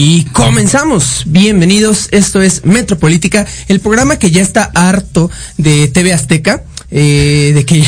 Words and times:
Y 0.00 0.26
comenzamos. 0.26 1.24
Bienvenidos. 1.26 2.06
Esto 2.12 2.40
es 2.40 2.64
Metropolítica, 2.64 3.44
el 3.66 3.80
programa 3.80 4.16
que 4.16 4.30
ya 4.30 4.42
está 4.42 4.70
harto 4.72 5.28
de 5.56 5.88
TV 5.88 6.12
Azteca. 6.12 6.62
Eh, 6.90 7.50
de 7.52 7.66
que 7.66 7.84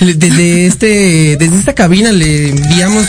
desde 0.00 0.66
este 0.66 1.36
desde 1.36 1.58
esta 1.58 1.74
cabina 1.74 2.12
le 2.12 2.48
enviamos 2.48 3.04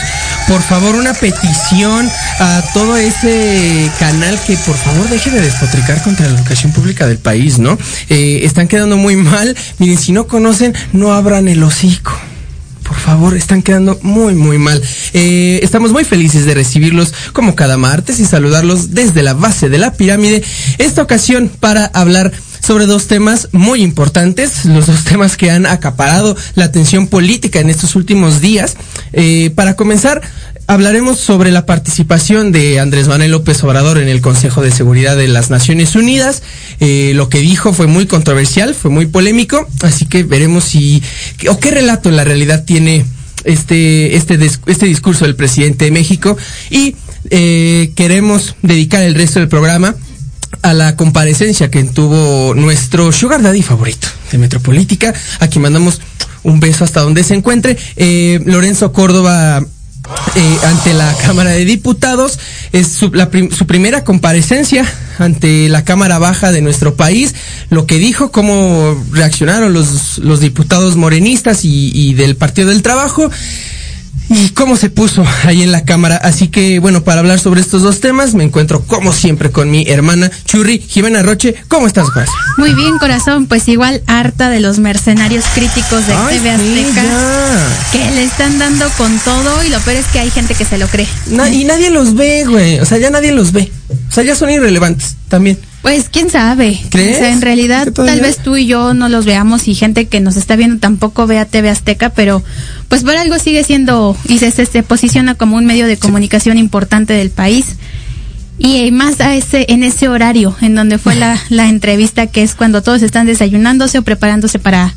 por 0.46 0.60
favor 0.60 0.96
una 0.96 1.14
petición 1.14 2.10
a 2.40 2.62
todo 2.74 2.98
ese 2.98 3.90
canal 3.98 4.38
que 4.46 4.58
por 4.58 4.76
favor 4.76 5.08
deje 5.08 5.30
de 5.30 5.40
despotricar 5.40 6.02
contra 6.02 6.28
la 6.28 6.36
educación 6.36 6.72
pública 6.72 7.06
del 7.06 7.18
país, 7.18 7.58
¿no? 7.58 7.78
Eh, 8.10 8.40
están 8.42 8.68
quedando 8.68 8.96
muy 8.96 9.16
mal. 9.16 9.56
Miren, 9.78 9.96
si 9.96 10.10
no 10.12 10.26
conocen, 10.26 10.74
no 10.92 11.14
abran 11.14 11.46
el 11.46 11.62
hocico 11.62 12.12
por 12.84 12.96
favor, 12.96 13.36
están 13.36 13.62
quedando 13.62 13.98
muy, 14.02 14.34
muy 14.34 14.58
mal. 14.58 14.80
Eh, 15.12 15.60
estamos 15.62 15.92
muy 15.92 16.04
felices 16.04 16.44
de 16.44 16.54
recibirlos 16.54 17.12
como 17.32 17.56
cada 17.56 17.76
martes 17.76 18.20
y 18.20 18.24
saludarlos 18.24 18.94
desde 18.94 19.22
la 19.22 19.34
base 19.34 19.68
de 19.68 19.78
la 19.78 19.94
pirámide. 19.94 20.44
Esta 20.78 21.02
ocasión 21.02 21.50
para 21.60 21.86
hablar 21.86 22.32
sobre 22.64 22.86
dos 22.86 23.08
temas 23.08 23.48
muy 23.52 23.82
importantes, 23.82 24.64
los 24.64 24.86
dos 24.86 25.04
temas 25.04 25.36
que 25.36 25.50
han 25.50 25.66
acaparado 25.66 26.36
la 26.54 26.64
atención 26.64 27.08
política 27.08 27.60
en 27.60 27.68
estos 27.68 27.94
últimos 27.94 28.40
días. 28.40 28.76
Eh, 29.12 29.50
para 29.54 29.76
comenzar, 29.76 30.22
hablaremos 30.66 31.18
sobre 31.18 31.50
la 31.50 31.66
participación 31.66 32.52
de 32.52 32.80
Andrés 32.80 33.08
Manuel 33.08 33.32
López 33.32 33.62
Obrador 33.64 33.98
en 33.98 34.08
el 34.08 34.20
Consejo 34.20 34.62
de 34.62 34.70
Seguridad 34.70 35.16
de 35.16 35.28
las 35.28 35.50
Naciones 35.50 35.94
Unidas. 35.94 36.42
Eh, 36.80 37.12
lo 37.14 37.28
que 37.28 37.40
dijo 37.40 37.72
fue 37.72 37.86
muy 37.86 38.06
controversial, 38.06 38.74
fue 38.74 38.90
muy 38.90 39.06
polémico, 39.06 39.68
así 39.82 40.06
que 40.06 40.22
veremos 40.22 40.64
si 40.64 41.02
o 41.48 41.58
qué 41.58 41.70
relato 41.70 42.08
en 42.08 42.16
la 42.16 42.24
realidad 42.24 42.64
tiene 42.64 43.04
este 43.44 44.16
este 44.16 44.38
este 44.66 44.86
discurso 44.86 45.26
del 45.26 45.36
presidente 45.36 45.84
de 45.84 45.90
México 45.90 46.36
y 46.70 46.96
eh, 47.30 47.92
queremos 47.94 48.56
dedicar 48.62 49.02
el 49.02 49.14
resto 49.14 49.40
del 49.40 49.48
programa 49.48 49.94
a 50.62 50.72
la 50.72 50.96
comparecencia 50.96 51.70
que 51.70 51.84
tuvo 51.84 52.54
nuestro 52.54 53.12
sugar 53.12 53.42
daddy 53.42 53.62
favorito 53.62 54.08
de 54.32 54.38
Metropolítica. 54.38 55.12
Aquí 55.40 55.58
mandamos 55.58 56.00
un 56.42 56.60
beso 56.60 56.84
hasta 56.84 57.00
donde 57.00 57.24
se 57.24 57.34
encuentre. 57.34 57.76
Eh, 57.96 58.40
Lorenzo 58.44 58.92
Córdoba 58.92 59.66
eh, 60.34 60.58
ante 60.64 60.94
la 60.94 61.14
Cámara 61.24 61.50
de 61.50 61.64
Diputados. 61.64 62.38
Es 62.72 62.88
su, 62.88 63.12
la 63.12 63.30
su, 63.50 63.66
primera 63.66 64.04
comparecencia 64.04 64.84
ante 65.18 65.68
la 65.68 65.84
Cámara 65.84 66.18
Baja 66.18 66.52
de 66.52 66.60
nuestro 66.60 66.94
país. 66.94 67.34
Lo 67.70 67.86
que 67.86 67.98
dijo, 67.98 68.30
cómo 68.30 69.02
reaccionaron 69.12 69.72
los, 69.72 70.40
diputados 70.40 70.96
morenistas 70.96 71.64
y 71.64 72.14
del 72.14 72.36
Partido 72.36 72.68
del 72.70 72.82
Trabajo 72.82 73.30
y 74.28 74.50
cómo 74.50 74.76
se 74.76 74.90
puso 74.90 75.24
ahí 75.44 75.62
en 75.62 75.72
la 75.72 75.84
cámara. 75.84 76.16
Así 76.16 76.48
que, 76.48 76.78
bueno, 76.78 77.04
para 77.04 77.20
hablar 77.20 77.38
sobre 77.38 77.60
estos 77.60 77.82
dos 77.82 78.00
temas, 78.00 78.34
me 78.34 78.44
encuentro 78.44 78.82
como 78.82 79.12
siempre 79.12 79.50
con 79.50 79.70
mi 79.70 79.84
hermana 79.88 80.30
Churri 80.44 80.78
Jimena 80.78 81.22
Roche. 81.22 81.54
¿Cómo 81.68 81.86
estás, 81.86 82.10
Juan? 82.10 82.26
Muy 82.56 82.74
bien, 82.74 82.98
corazón. 82.98 83.46
Pues 83.46 83.68
igual 83.68 84.02
harta 84.06 84.50
de 84.50 84.60
los 84.60 84.78
mercenarios 84.78 85.44
críticos 85.54 86.06
de 86.06 86.14
Ay, 86.14 86.38
TV 86.38 86.50
Azteca 86.50 87.02
sí, 87.90 87.98
que 87.98 88.10
le 88.12 88.24
están 88.24 88.58
dando 88.58 88.88
con 88.96 89.18
todo 89.20 89.62
y 89.64 89.68
lo 89.68 89.78
peor 89.80 89.96
es 89.96 90.06
que 90.06 90.20
hay 90.20 90.30
gente 90.30 90.54
que 90.54 90.64
se 90.64 90.78
lo 90.78 90.86
cree. 90.88 91.06
Na 91.26 91.48
y 91.48 91.64
nadie 91.64 91.90
los 91.90 92.14
ve, 92.14 92.44
güey. 92.46 92.80
O 92.80 92.84
sea, 92.84 92.98
ya 92.98 93.10
nadie 93.10 93.32
los 93.32 93.52
ve. 93.52 93.70
O 94.08 94.12
sea, 94.12 94.24
ya 94.24 94.34
son 94.34 94.50
irrelevantes 94.50 95.16
también. 95.28 95.58
Pues 95.82 96.08
quién 96.10 96.30
sabe. 96.30 96.80
¿Crees? 96.90 97.16
O 97.16 97.18
sea, 97.20 97.32
en 97.32 97.42
realidad 97.42 97.92
tal 97.92 98.20
vez 98.20 98.38
tú 98.38 98.56
y 98.56 98.66
yo 98.66 98.94
no 98.94 99.08
los 99.08 99.26
veamos 99.26 99.68
y 99.68 99.74
gente 99.74 100.06
que 100.06 100.20
nos 100.20 100.36
está 100.36 100.56
viendo 100.56 100.78
tampoco 100.78 101.26
vea 101.26 101.44
TV 101.44 101.68
Azteca, 101.68 102.08
pero 102.10 102.42
pues 102.88 103.02
por 103.02 103.14
algo 103.16 103.38
sigue 103.38 103.64
siendo 103.64 104.16
y 104.26 104.38
se, 104.38 104.50
se, 104.50 104.64
se 104.64 104.82
posiciona 104.82 105.34
como 105.34 105.56
un 105.56 105.66
medio 105.66 105.86
de 105.86 105.98
comunicación 105.98 106.56
sí. 106.56 106.60
importante 106.60 107.12
del 107.12 107.30
país. 107.30 107.76
Y 108.58 108.90
más 108.92 109.20
a 109.20 109.34
ese, 109.34 109.66
en 109.68 109.82
ese 109.82 110.08
horario 110.08 110.56
en 110.60 110.74
donde 110.74 110.98
fue 110.98 111.16
la, 111.16 111.38
la 111.50 111.68
entrevista, 111.68 112.28
que 112.28 112.42
es 112.42 112.54
cuando 112.54 112.82
todos 112.82 113.02
están 113.02 113.26
desayunándose 113.26 113.98
o 113.98 114.02
preparándose 114.02 114.58
para 114.58 114.94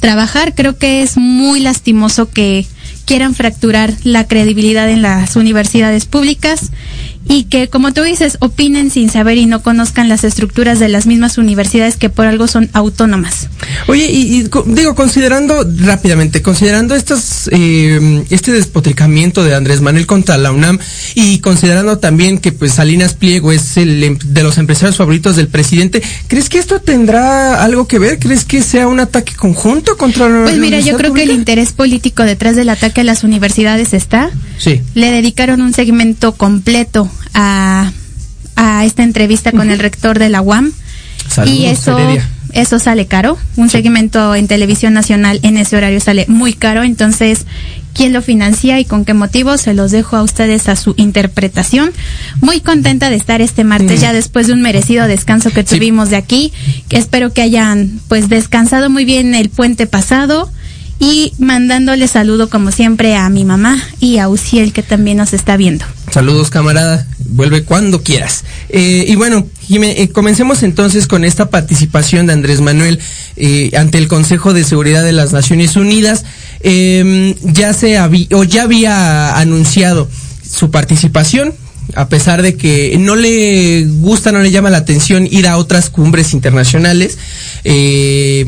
trabajar, 0.00 0.54
creo 0.54 0.78
que 0.78 1.02
es 1.02 1.16
muy 1.16 1.60
lastimoso 1.60 2.30
que 2.30 2.66
quieran 3.04 3.34
fracturar 3.34 3.92
la 4.04 4.26
credibilidad 4.26 4.88
en 4.88 5.02
las 5.02 5.36
universidades 5.36 6.06
públicas 6.06 6.70
y 7.28 7.44
que, 7.44 7.68
como 7.68 7.92
tú 7.92 8.02
dices, 8.02 8.36
opinen 8.40 8.90
sin 8.90 9.10
saber 9.10 9.38
y 9.38 9.46
no 9.46 9.62
conozcan 9.62 10.08
las 10.08 10.24
estructuras 10.24 10.78
de 10.78 10.88
las 10.88 11.06
mismas 11.06 11.38
universidades 11.38 11.96
que 11.96 12.10
por 12.10 12.26
algo 12.26 12.46
son 12.46 12.68
autónomas. 12.72 13.48
Oye, 13.86 14.10
y, 14.10 14.40
y 14.40 14.50
digo, 14.66 14.94
considerando 14.94 15.64
rápidamente, 15.78 16.42
considerando 16.42 16.94
estos, 16.94 17.48
eh, 17.52 18.24
este 18.30 18.52
despotricamiento 18.52 19.44
de 19.44 19.54
Andrés 19.54 19.80
Manuel 19.80 20.06
contra 20.06 20.36
la 20.36 20.52
UNAM 20.52 20.78
y 21.14 21.38
considerando 21.38 21.98
también 21.98 22.38
que 22.38 22.52
pues 22.52 22.72
Salinas 22.72 23.14
Pliego 23.14 23.52
es 23.52 23.76
el 23.76 24.18
de 24.24 24.42
los 24.42 24.58
empresarios 24.58 24.96
favoritos 24.96 25.36
del 25.36 25.48
presidente, 25.48 26.02
¿crees 26.28 26.48
que 26.48 26.58
esto 26.58 26.80
tendrá 26.80 27.62
algo 27.62 27.86
que 27.86 27.98
ver? 27.98 28.18
¿Crees 28.18 28.44
que 28.44 28.62
sea 28.62 28.88
un 28.88 29.00
ataque 29.00 29.34
conjunto 29.34 29.96
contra 29.96 30.28
la 30.28 30.44
Pues 30.44 30.58
mira, 30.58 30.80
yo 30.80 30.96
creo 30.96 31.10
pública? 31.10 31.26
que 31.26 31.32
el 31.32 31.38
interés 31.38 31.72
político 31.72 32.24
detrás 32.24 32.56
del 32.56 32.68
ataque 32.68 33.02
a 33.02 33.04
las 33.04 33.24
universidades 33.24 33.94
está. 33.94 34.30
Sí. 34.58 34.80
Le 34.94 35.10
dedicaron 35.10 35.60
un 35.60 35.72
segmento 35.72 36.32
completo 36.32 37.10
a, 37.34 37.92
a 38.56 38.84
esta 38.84 39.02
entrevista 39.02 39.52
con 39.52 39.70
el 39.70 39.78
rector 39.78 40.18
de 40.18 40.28
la 40.28 40.40
UAM. 40.40 40.72
Saludos, 41.28 41.58
y 41.58 41.66
eso, 41.66 41.98
Heredia. 41.98 42.28
eso 42.52 42.78
sale 42.78 43.06
caro. 43.06 43.38
Un 43.56 43.68
sí. 43.68 43.78
segmento 43.78 44.34
en 44.34 44.48
televisión 44.48 44.92
nacional 44.92 45.40
en 45.42 45.56
ese 45.56 45.76
horario 45.76 46.00
sale 46.00 46.26
muy 46.28 46.52
caro. 46.52 46.82
Entonces, 46.82 47.46
quién 47.94 48.12
lo 48.12 48.22
financia 48.22 48.80
y 48.80 48.84
con 48.84 49.04
qué 49.04 49.14
motivo, 49.14 49.56
se 49.56 49.74
los 49.74 49.90
dejo 49.90 50.16
a 50.16 50.22
ustedes 50.22 50.68
a 50.68 50.76
su 50.76 50.94
interpretación. 50.96 51.92
Muy 52.40 52.60
contenta 52.60 53.08
de 53.10 53.16
estar 53.16 53.40
este 53.40 53.64
martes 53.64 54.00
mm. 54.00 54.02
ya 54.02 54.12
después 54.12 54.46
de 54.46 54.52
un 54.52 54.62
merecido 54.62 55.06
descanso 55.06 55.50
que 55.50 55.62
sí. 55.62 55.76
tuvimos 55.76 56.10
de 56.10 56.16
aquí. 56.16 56.52
Espero 56.90 57.32
que 57.32 57.42
hayan 57.42 58.00
pues 58.08 58.28
descansado 58.28 58.90
muy 58.90 59.04
bien 59.04 59.34
el 59.34 59.48
puente 59.48 59.86
pasado 59.86 60.50
y 60.98 61.32
mandándole 61.38 62.06
saludo 62.06 62.48
como 62.48 62.70
siempre 62.70 63.16
a 63.16 63.28
mi 63.28 63.44
mamá 63.44 63.82
y 63.98 64.18
a 64.18 64.28
Uciel 64.28 64.72
que 64.72 64.82
también 64.82 65.16
nos 65.16 65.32
está 65.32 65.56
viendo. 65.56 65.84
Saludos 66.12 66.50
camarada, 66.50 67.06
vuelve 67.26 67.64
cuando 67.64 68.02
quieras. 68.02 68.44
Eh, 68.68 69.04
y 69.08 69.14
bueno, 69.14 69.46
eh, 69.70 70.08
comencemos 70.08 70.62
entonces 70.62 71.06
con 71.06 71.24
esta 71.24 71.50
participación 71.50 72.26
de 72.26 72.32
Andrés 72.32 72.60
Manuel 72.60 73.00
eh, 73.36 73.70
ante 73.76 73.98
el 73.98 74.08
Consejo 74.08 74.52
de 74.52 74.64
Seguridad 74.64 75.02
de 75.02 75.12
las 75.12 75.32
Naciones 75.32 75.76
Unidas. 75.76 76.24
Eh, 76.60 77.34
ya 77.42 77.72
se 77.72 77.98
había, 77.98 78.28
o 78.32 78.44
ya 78.44 78.62
había 78.62 79.36
anunciado 79.36 80.08
su 80.48 80.70
participación, 80.70 81.54
a 81.94 82.08
pesar 82.08 82.42
de 82.42 82.56
que 82.56 82.96
no 82.98 83.16
le 83.16 83.84
gusta, 83.84 84.32
no 84.32 84.40
le 84.40 84.50
llama 84.50 84.70
la 84.70 84.78
atención 84.78 85.26
ir 85.30 85.46
a 85.46 85.56
otras 85.56 85.90
cumbres 85.90 86.34
internacionales. 86.34 87.18
Eh, 87.64 88.46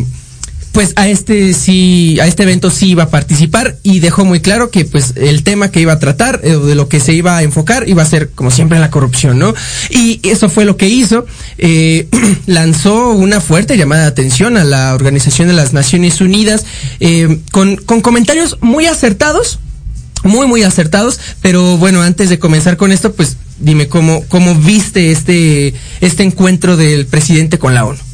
pues 0.75 0.93
a 0.97 1.09
este 1.09 1.55
sí, 1.55 2.19
a 2.21 2.27
este 2.27 2.43
evento 2.43 2.69
sí 2.69 2.91
iba 2.91 3.05
a 3.05 3.09
participar 3.09 3.77
y 3.85 4.01
dejó 4.01 4.25
muy 4.25 4.41
claro 4.41 4.71
que 4.71 4.85
pues 4.85 5.13
el 5.15 5.45
tema 5.45 5.71
que 5.71 5.81
iba 5.81 5.93
a 5.93 6.01
tratar, 6.01 6.41
eh, 6.43 6.57
de 6.57 6.75
lo 6.75 6.89
que 6.89 6.99
se 6.99 7.13
iba 7.13 7.37
a 7.37 7.45
enfocar, 7.45 7.89
iba 7.89 8.03
a 8.03 8.07
ser 8.07 8.31
como 8.31 8.51
siempre 8.51 8.81
la 8.81 8.91
corrupción, 8.91 9.39
¿no? 9.39 9.55
Y 9.89 10.19
eso 10.25 10.51
fue 10.51 10.65
lo 10.65 10.77
que 10.77 10.89
hizo. 10.89 11.27
Eh, 11.59 12.09
lanzó 12.47 13.11
una 13.11 13.41
fuerte 13.41 13.77
llamada 13.77 14.03
de 14.03 14.09
atención 14.09 14.57
a 14.57 14.65
la 14.65 14.95
Organización 14.95 15.47
de 15.47 15.55
las 15.55 15.73
Naciones 15.73 16.21
Unidas 16.21 16.67
eh, 16.99 17.39
con, 17.53 17.77
con 17.77 18.01
comentarios 18.01 18.59
muy 18.61 18.87
acertados, 18.87 19.61
muy, 20.25 20.49
muy 20.49 20.65
acertados. 20.65 21.21
Pero 21.41 21.79
bueno, 21.79 22.03
antes 22.03 22.31
de 22.31 22.41
comenzar 22.41 22.77
con 22.77 22.91
esto, 22.91 23.13
pues 23.13 23.37
dime 23.61 23.87
cómo, 23.87 24.25
cómo 24.27 24.57
viste 24.57 25.13
este, 25.13 25.73
este 26.01 26.25
encuentro 26.25 26.77
del 26.77 27.07
presidente 27.07 27.61
con 27.61 27.75
la 27.75 27.85
ONU. 27.85 28.14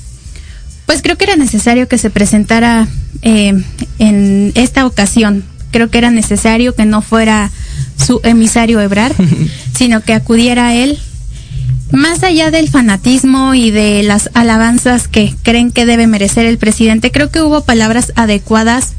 Pues 0.90 1.02
creo 1.02 1.16
que 1.16 1.22
era 1.22 1.36
necesario 1.36 1.86
que 1.86 1.98
se 1.98 2.10
presentara 2.10 2.88
eh, 3.22 3.62
en 4.00 4.50
esta 4.56 4.86
ocasión. 4.86 5.44
Creo 5.70 5.88
que 5.88 5.98
era 5.98 6.10
necesario 6.10 6.74
que 6.74 6.84
no 6.84 7.00
fuera 7.00 7.52
su 7.96 8.20
emisario 8.24 8.80
Ebrar, 8.80 9.14
sino 9.72 10.00
que 10.00 10.14
acudiera 10.14 10.66
a 10.66 10.74
él. 10.74 10.98
Más 11.92 12.24
allá 12.24 12.50
del 12.50 12.68
fanatismo 12.68 13.54
y 13.54 13.70
de 13.70 14.02
las 14.02 14.30
alabanzas 14.34 15.06
que 15.06 15.32
creen 15.44 15.70
que 15.70 15.86
debe 15.86 16.08
merecer 16.08 16.44
el 16.44 16.58
presidente, 16.58 17.12
creo 17.12 17.30
que 17.30 17.40
hubo 17.40 17.60
palabras 17.60 18.12
adecuadas 18.16 18.94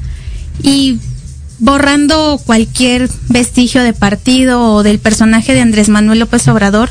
y 0.64 0.98
borrando 1.60 2.40
cualquier 2.46 3.10
vestigio 3.28 3.84
de 3.84 3.92
partido 3.92 4.76
o 4.76 4.84
del 4.84 5.00
personaje 5.00 5.54
de 5.54 5.60
Andrés 5.60 5.90
Manuel 5.90 6.20
López 6.20 6.48
Obrador. 6.48 6.90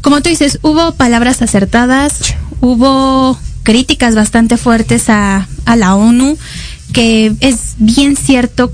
Como 0.00 0.22
tú 0.22 0.28
dices, 0.28 0.58
hubo 0.62 0.92
palabras 0.94 1.40
acertadas, 1.40 2.34
hubo 2.60 3.38
críticas 3.66 4.14
bastante 4.14 4.56
fuertes 4.56 5.10
a, 5.10 5.48
a 5.64 5.74
la 5.74 5.96
ONU, 5.96 6.38
que 6.92 7.32
es 7.40 7.74
bien 7.78 8.14
cierto 8.14 8.72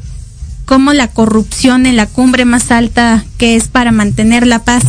cómo 0.66 0.92
la 0.92 1.08
corrupción 1.08 1.86
en 1.86 1.96
la 1.96 2.06
cumbre 2.06 2.44
más 2.44 2.70
alta 2.70 3.24
que 3.38 3.56
es 3.56 3.68
para 3.68 3.90
mantener 3.90 4.46
la 4.46 4.58
paz 4.58 4.82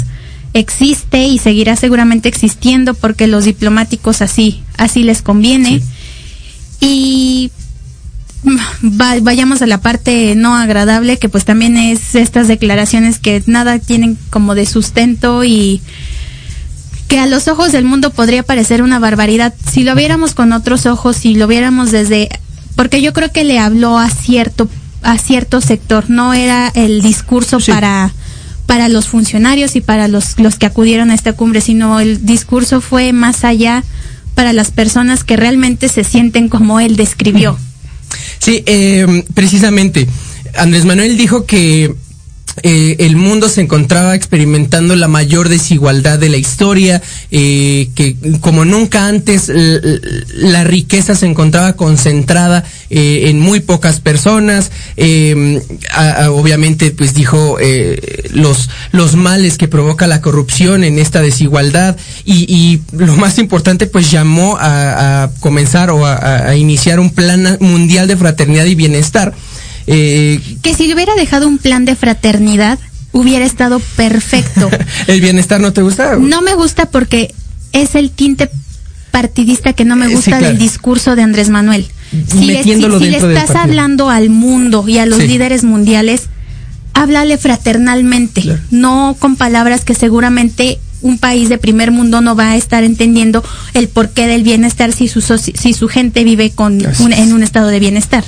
existe 0.53 1.23
y 1.25 1.37
seguirá 1.39 1.77
seguramente 1.77 2.27
existiendo 2.27 2.95
porque 2.95 3.27
los 3.27 3.45
diplomáticos 3.45 4.21
así 4.21 4.61
así 4.77 5.03
les 5.03 5.21
conviene. 5.21 5.81
Y 6.81 7.49
va- 8.45 9.19
vayamos 9.21 9.61
a 9.61 9.67
la 9.67 9.79
parte 9.79 10.35
no 10.35 10.53
agradable 10.57 11.17
que 11.17 11.29
pues 11.29 11.45
también 11.45 11.77
es 11.77 12.15
estas 12.15 12.49
declaraciones 12.49 13.19
que 13.19 13.41
nada 13.45 13.79
tienen 13.79 14.17
como 14.29 14.53
de 14.53 14.65
sustento 14.65 15.45
y 15.45 15.81
que 17.13 17.19
a 17.19 17.27
los 17.27 17.47
ojos 17.47 17.71
del 17.71 17.85
mundo 17.85 18.09
podría 18.09 18.41
parecer 18.41 18.81
una 18.81 18.97
barbaridad 18.97 19.53
si 19.71 19.83
lo 19.83 19.93
viéramos 19.93 20.33
con 20.33 20.51
otros 20.51 20.87
ojos 20.87 21.15
si 21.15 21.35
lo 21.35 21.45
viéramos 21.45 21.91
desde 21.91 22.27
porque 22.75 23.03
yo 23.03 23.13
creo 23.13 23.31
que 23.31 23.43
le 23.43 23.59
habló 23.59 23.99
a 23.99 24.09
cierto 24.09 24.67
a 25.03 25.19
cierto 25.19 25.61
sector 25.61 26.09
no 26.09 26.33
era 26.33 26.71
el 26.73 27.03
discurso 27.03 27.59
Sí. 27.59 27.71
para 27.71 28.11
para 28.65 28.89
los 28.89 29.07
funcionarios 29.07 29.75
y 29.75 29.81
para 29.81 30.07
los 30.07 30.39
los 30.39 30.55
que 30.55 30.65
acudieron 30.65 31.11
a 31.11 31.13
esta 31.13 31.33
cumbre 31.33 31.61
sino 31.61 31.99
el 31.99 32.25
discurso 32.25 32.81
fue 32.81 33.13
más 33.13 33.43
allá 33.43 33.83
para 34.33 34.51
las 34.51 34.71
personas 34.71 35.23
que 35.23 35.37
realmente 35.37 35.89
se 35.89 36.03
sienten 36.03 36.49
como 36.49 36.79
él 36.79 36.95
describió 36.95 37.59
Sí, 38.39 38.63
eh, 38.65 39.23
precisamente. 39.35 40.07
Andrés 40.57 40.85
Manuel 40.85 41.15
dijo 41.15 41.45
que 41.45 41.93
eh, 42.61 42.97
el 42.99 43.15
mundo 43.15 43.49
se 43.49 43.61
encontraba 43.61 44.15
experimentando 44.15 44.95
la 44.95 45.07
mayor 45.07 45.49
desigualdad 45.49 46.19
de 46.19 46.29
la 46.29 46.37
historia, 46.37 47.01
eh, 47.31 47.89
que 47.95 48.15
como 48.41 48.63
nunca 48.63 49.07
antes 49.07 49.49
la 49.49 50.63
riqueza 50.63 51.15
se 51.15 51.25
encontraba 51.25 51.73
concentrada 51.73 52.63
eh, 52.89 53.29
en 53.29 53.39
muy 53.39 53.59
pocas 53.59 53.99
personas. 53.99 54.71
obviamente, 56.29 56.91
pues 56.91 57.13
dijo 57.13 57.57
los 58.33 58.69
los 58.91 59.15
males 59.15 59.57
que 59.57 59.67
provoca 59.67 60.05
la 60.07 60.21
corrupción 60.21 60.83
en 60.83 60.99
esta 60.99 61.21
desigualdad 61.21 61.97
y, 62.25 62.81
lo 62.91 63.15
más 63.15 63.39
importante, 63.39 63.87
pues 63.87 64.11
llamó 64.11 64.57
a, 64.59 65.31
comenzar 65.39 65.89
o 65.89 66.05
a 66.05 66.55
iniciar 66.55 66.99
un 66.99 67.09
plan 67.09 67.57
mundial 67.59 68.07
de 68.07 68.17
fraternidad 68.17 68.65
y 68.65 68.75
bienestar. 68.75 69.33
Eh, 69.87 70.39
que 70.61 70.73
si 70.75 70.93
hubiera 70.93 71.13
dejado 71.15 71.47
un 71.47 71.57
plan 71.57 71.85
de 71.85 71.95
fraternidad 71.95 72.79
hubiera 73.11 73.45
estado 73.45 73.79
perfecto 73.95 74.69
¿El 75.07 75.19
bienestar 75.21 75.59
no 75.61 75.73
te 75.73 75.81
gusta? 75.81 76.15
No 76.17 76.41
me 76.41 76.55
gusta 76.55 76.85
porque 76.87 77.33
es 77.73 77.95
el 77.95 78.09
tinte 78.11 78.49
partidista 79.11 79.73
que 79.73 79.85
no 79.85 79.95
me 79.95 80.05
Eh, 80.05 80.09
sí, 80.09 80.15
gusta 80.15 80.31
claro. 80.39 80.47
del 80.47 80.57
discurso 80.57 81.15
de 81.15 81.21
Andrés 81.21 81.49
Manuel. 81.49 81.85
Si 82.27 82.45
le, 82.45 82.63
si- 82.63 82.75
le 82.75 83.17
estás 83.17 83.51
hablando 83.55 84.09
al 84.09 84.29
mundo 84.29 84.85
y 84.87 84.97
a 84.99 85.05
los 85.05 85.19
Sí. 85.19 85.27
líderes 85.27 85.63
mundiales, 85.63 86.23
háblale 86.93 87.37
fraternalmente, 87.37 88.41
Claro. 88.41 88.59
no 88.71 89.15
con 89.19 89.35
palabras 89.35 89.83
que 89.83 89.93
seguramente 89.95 90.79
un 91.01 91.17
país 91.17 91.49
de 91.49 91.57
primer 91.57 91.91
mundo 91.91 92.21
no 92.21 92.35
va 92.35 92.51
a 92.51 92.55
estar 92.55 92.83
entendiendo 92.83 93.43
el 93.73 93.89
porqué 93.89 94.25
del 94.25 94.43
bienestar 94.43 94.93
si 94.93 95.07
su, 95.07 95.21
si 95.21 95.73
su 95.73 95.87
gente 95.89 96.23
vive 96.23 96.51
con 96.51 96.79
un- 96.99 97.13
en 97.13 97.33
un 97.33 97.43
estado 97.43 97.67
de 97.67 97.79
bienestar. 97.79 98.23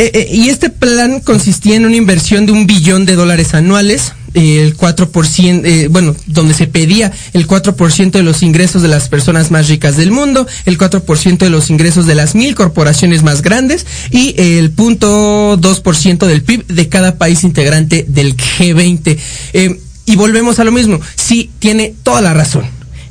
Eh, 0.00 0.10
eh, 0.14 0.28
y 0.32 0.48
este 0.48 0.70
plan 0.70 1.20
consistía 1.20 1.76
en 1.76 1.84
una 1.84 1.94
inversión 1.94 2.46
de 2.46 2.52
un 2.52 2.66
billón 2.66 3.04
de 3.04 3.16
dólares 3.16 3.52
anuales, 3.52 4.14
eh, 4.32 4.62
el 4.62 4.76
4%, 4.76 5.62
eh, 5.64 5.88
bueno, 5.88 6.16
donde 6.26 6.54
se 6.54 6.66
pedía 6.66 7.12
el 7.34 7.46
4% 7.46 8.12
de 8.12 8.22
los 8.22 8.42
ingresos 8.42 8.80
de 8.80 8.88
las 8.88 9.10
personas 9.10 9.50
más 9.50 9.68
ricas 9.68 9.98
del 9.98 10.10
mundo, 10.10 10.46
el 10.64 10.78
4% 10.78 11.38
de 11.38 11.50
los 11.50 11.68
ingresos 11.68 12.06
de 12.06 12.14
las 12.14 12.34
mil 12.34 12.54
corporaciones 12.54 13.22
más 13.22 13.42
grandes 13.42 13.86
y 14.10 14.34
el 14.40 14.70
punto 14.70 15.58
2% 15.58 16.26
del 16.26 16.44
PIB 16.44 16.64
de 16.66 16.88
cada 16.88 17.18
país 17.18 17.44
integrante 17.44 18.06
del 18.08 18.36
G20. 18.36 19.18
Eh, 19.52 19.80
y 20.06 20.16
volvemos 20.16 20.60
a 20.60 20.64
lo 20.64 20.72
mismo, 20.72 20.98
sí, 21.14 21.50
tiene 21.58 21.94
toda 22.02 22.22
la 22.22 22.32
razón, 22.32 22.64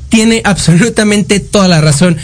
tiene 0.10 0.42
absolutamente 0.44 1.40
toda 1.40 1.68
la 1.68 1.82
razón. 1.82 2.18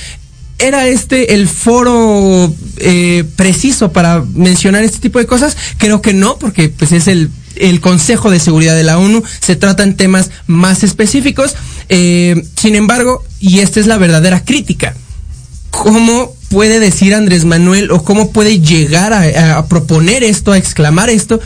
¿Era 0.58 0.88
este 0.88 1.34
el 1.34 1.50
foro 1.50 2.54
eh, 2.78 3.26
preciso 3.36 3.92
para 3.92 4.24
mencionar 4.34 4.84
este 4.84 5.00
tipo 5.00 5.20
de 5.20 5.26
cosas? 5.26 5.58
Creo 5.78 6.02
que 6.02 6.14
no, 6.14 6.38
porque 6.38 6.70
pues 6.70 6.94
es 6.94 7.08
el, 7.08 7.30
el 7.56 7.82
Consejo 7.82 8.32
de 8.32 8.40
Seguridad 8.40 8.76
de 8.76 8.84
la 8.84 8.98
ONU, 8.98 9.22
se 9.42 9.58
tratan 9.58 9.98
temas 9.98 10.32
más 10.48 10.84
específicos. 10.84 11.56
Eh, 11.90 12.42
sin 12.56 12.76
embargo, 12.76 13.24
y 13.40 13.60
esta 13.60 13.82
es 13.82 13.88
la 13.88 13.98
verdadera 13.98 14.46
crítica, 14.46 14.96
¿cómo 15.72 16.34
puede 16.50 16.80
decir 16.80 17.14
Andrés 17.14 17.44
Manuel 17.44 17.92
o 17.92 18.04
cómo 18.04 18.32
puede 18.32 18.62
llegar 18.62 19.12
a, 19.12 19.58
a 19.58 19.66
proponer 19.68 20.24
esto, 20.24 20.54
a 20.54 20.58
exclamar 20.58 21.10
esto? 21.10 21.42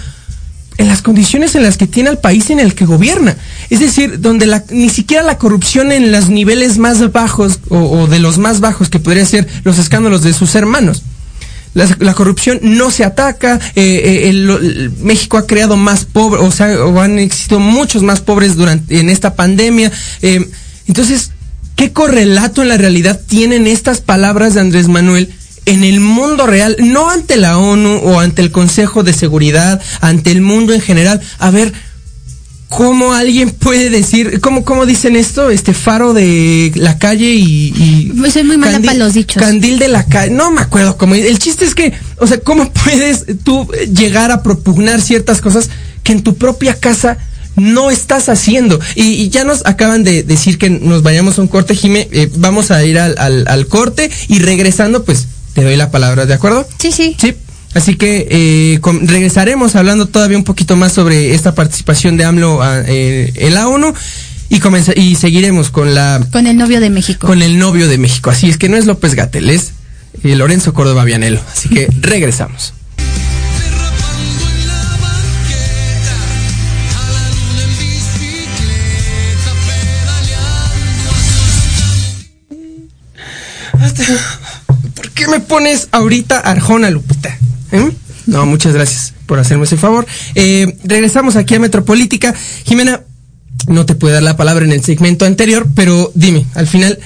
En 0.79 0.87
las 0.87 1.01
condiciones 1.01 1.55
en 1.55 1.63
las 1.63 1.77
que 1.77 1.87
tiene 1.87 2.09
al 2.09 2.19
país 2.19 2.49
en 2.49 2.59
el 2.59 2.73
que 2.73 2.85
gobierna. 2.85 3.35
Es 3.69 3.81
decir, 3.81 4.21
donde 4.21 4.61
ni 4.71 4.87
siquiera 4.87 5.21
la 5.23 5.37
corrupción 5.37 5.91
en 5.91 6.13
los 6.13 6.29
niveles 6.29 6.77
más 6.77 7.11
bajos 7.11 7.59
o, 7.67 8.07
de 8.07 8.19
los 8.19 8.37
más 8.37 8.61
bajos 8.61 8.89
que 8.89 8.97
podrían 8.97 9.25
ser 9.25 9.45
los 9.65 9.77
escándalos 9.77 10.23
de 10.23 10.31
sus 10.31 10.55
hermanos. 10.55 11.03
La, 11.73 12.13
corrupción 12.13 12.59
no 12.61 12.91
se 12.91 13.03
ataca, 13.03 13.59
eh, 13.75 14.31
eh, 14.31 14.89
México 15.01 15.37
ha 15.37 15.45
creado 15.45 15.75
más 15.75 16.05
pobres, 16.05 16.43
o 16.43 16.49
sea, 16.49 16.83
o 16.85 16.99
han 17.01 17.19
existido 17.19 17.59
muchos 17.59 18.01
más 18.01 18.21
pobres 18.21 18.55
durante 18.55 18.99
en 18.99 19.09
esta 19.09 19.35
pandemia. 19.35 19.91
eh, 20.21 20.49
entonces, 20.87 21.31
¿qué 21.75 21.91
correlato 21.91 22.61
en 22.61 22.69
la 22.69 22.77
realidad 22.77 23.19
tienen 23.27 23.67
estas 23.67 23.99
palabras 23.99 24.53
de 24.53 24.61
Andrés 24.61 24.87
Manuel 24.87 25.29
en 25.69 25.83
el 25.83 25.99
mundo 25.99 26.47
real, 26.47 26.75
no 26.79 27.09
ante 27.09 27.37
la 27.37 27.59
ONU 27.59 27.97
o 28.03 28.19
ante 28.19 28.41
el 28.41 28.51
Consejo 28.51 29.03
de 29.03 29.13
Seguridad, 29.13 29.81
ante 30.01 30.31
el 30.31 30.41
mundo 30.41 30.73
en 30.73 30.81
general. 30.81 31.21
A 31.37 31.51
ver, 31.51 31.71
¿cómo 32.69 33.13
alguien 33.13 33.51
puede 33.51 33.91
decir, 33.91 34.41
cómo, 34.41 34.65
cómo 34.65 34.87
dicen 34.87 35.15
esto? 35.15 35.51
Este 35.51 35.73
faro 35.73 36.13
de 36.13 36.71
la 36.75 36.97
calle 36.97 37.35
y... 37.35 37.73
y 37.75 38.13
Pues 38.17 38.33
soy 38.33 38.45
muy 38.45 38.57
mala 38.57 38.79
para 38.79 38.97
los 38.97 39.13
dichos. 39.13 39.41
Candil 39.41 39.77
de 39.77 39.89
la 39.89 40.05
calle, 40.05 40.31
no 40.31 40.49
me 40.49 40.61
acuerdo 40.61 40.97
cómo. 40.97 41.13
El 41.13 41.37
chiste 41.37 41.65
es 41.65 41.75
que, 41.75 41.93
o 42.17 42.25
sea, 42.25 42.39
¿cómo 42.39 42.71
puedes 42.71 43.25
tú 43.43 43.69
llegar 43.93 44.31
a 44.31 44.41
propugnar 44.41 45.01
ciertas 45.01 45.39
cosas 45.39 45.69
que 46.03 46.13
en 46.13 46.23
tu 46.23 46.35
propia 46.35 46.73
casa 46.73 47.19
no 47.55 47.91
estás 47.91 48.29
haciendo. 48.29 48.79
Y, 48.95 49.01
y 49.01 49.29
ya 49.29 49.43
nos 49.43 49.65
acaban 49.65 50.05
de 50.05 50.23
decir 50.23 50.57
que 50.57 50.69
nos 50.69 51.03
vayamos 51.03 51.37
a 51.37 51.41
un 51.41 51.49
corte, 51.49 51.75
Jime. 51.75 52.07
Eh, 52.11 52.29
vamos 52.37 52.71
a 52.71 52.85
ir 52.85 52.97
al, 52.97 53.15
al, 53.17 53.45
al 53.47 53.67
corte 53.67 54.09
y 54.29 54.39
regresando, 54.39 55.03
pues 55.03 55.27
te 55.59 55.65
doy 55.65 55.75
la 55.75 55.91
palabra, 55.91 56.25
¿de 56.25 56.33
acuerdo? 56.33 56.67
Sí, 56.79 56.91
sí. 56.91 57.15
Sí. 57.19 57.35
Así 57.75 57.95
que 57.95 58.27
eh, 58.31 58.79
regresaremos 59.03 59.75
hablando 59.75 60.07
todavía 60.07 60.37
un 60.37 60.43
poquito 60.43 60.75
más 60.75 60.91
sobre 60.91 61.35
esta 61.35 61.53
participación 61.53 62.17
de 62.17 62.23
AMLO 62.25 62.61
a- 62.63 62.81
eh, 62.87 63.31
en 63.35 63.53
la 63.53 63.67
ONU 63.67 63.93
y, 64.49 64.59
y 64.99 65.15
seguiremos 65.15 65.69
con 65.69 65.93
la 65.93 66.19
Con 66.31 66.47
el 66.47 66.57
novio 66.57 66.79
de 66.79 66.89
México. 66.89 67.27
con 67.27 67.41
el 67.43 67.59
novio 67.59 67.87
de 67.87 67.97
México. 67.99 68.31
Así 68.31 68.49
es 68.49 68.57
que 68.57 68.69
no 68.69 68.77
es 68.77 68.85
López 68.87 69.13
Gatel, 69.13 69.49
es 69.51 69.73
eh, 70.23 70.35
Lorenzo 70.35 70.73
Córdoba 70.73 71.03
Vianelo. 71.03 71.39
Así 71.53 71.69
que 71.69 71.87
regresamos. 72.01 72.73
¿Por 83.71 83.81
qué 85.19 85.27
me 85.27 85.39
pones 85.39 85.87
ahorita 85.91 86.39
Arjona, 86.39 86.89
Lupita? 86.89 87.37
¿Eh? 87.71 87.91
No, 88.25 88.45
muchas 88.45 88.73
gracias 88.73 89.13
por 89.25 89.37
hacerme 89.39 89.65
ese 89.65 89.77
favor. 89.77 90.05
Eh, 90.35 90.77
regresamos 90.83 91.35
aquí 91.35 91.55
a 91.55 91.59
Metropolítica. 91.59 92.33
Jimena, 92.65 93.01
no 93.67 93.85
te 93.85 93.95
puedo 93.95 94.13
dar 94.13 94.23
la 94.23 94.37
palabra 94.37 94.65
en 94.65 94.71
el 94.71 94.83
segmento 94.83 95.25
anterior, 95.25 95.67
pero 95.75 96.11
dime, 96.15 96.45
al 96.55 96.67
final, 96.67 96.99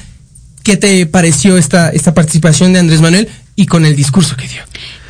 ¿qué 0.64 0.78
te 0.78 1.06
pareció 1.06 1.58
esta, 1.58 1.90
esta 1.90 2.14
participación 2.14 2.72
de 2.74 2.80
Andrés 2.80 3.02
Manuel? 3.02 3.28
y 3.56 3.68
con 3.68 3.86
el 3.86 3.96
discurso 3.96 4.36
que 4.36 4.48
dio. 4.48 4.62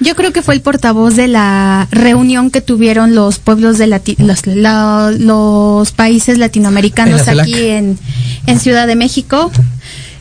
Yo 0.01 0.17
creo 0.17 0.33
que 0.33 0.41
fue 0.41 0.53
el 0.53 0.59
portavoz 0.59 1.15
de 1.15 1.29
la 1.29 1.87
reunión 1.91 2.51
que 2.51 2.59
tuvieron 2.59 3.15
los 3.15 3.39
pueblos 3.39 3.77
de 3.77 3.87
Lati- 3.87 4.17
los, 4.17 4.45
la- 4.45 5.13
los 5.17 5.93
países 5.93 6.37
latinoamericanos 6.37 7.25
En 7.29 7.39
aquí 7.39 7.55
en, 7.69 7.97
en 8.45 8.59
Ciudad 8.59 8.85
de 8.85 8.97
México. 8.97 9.49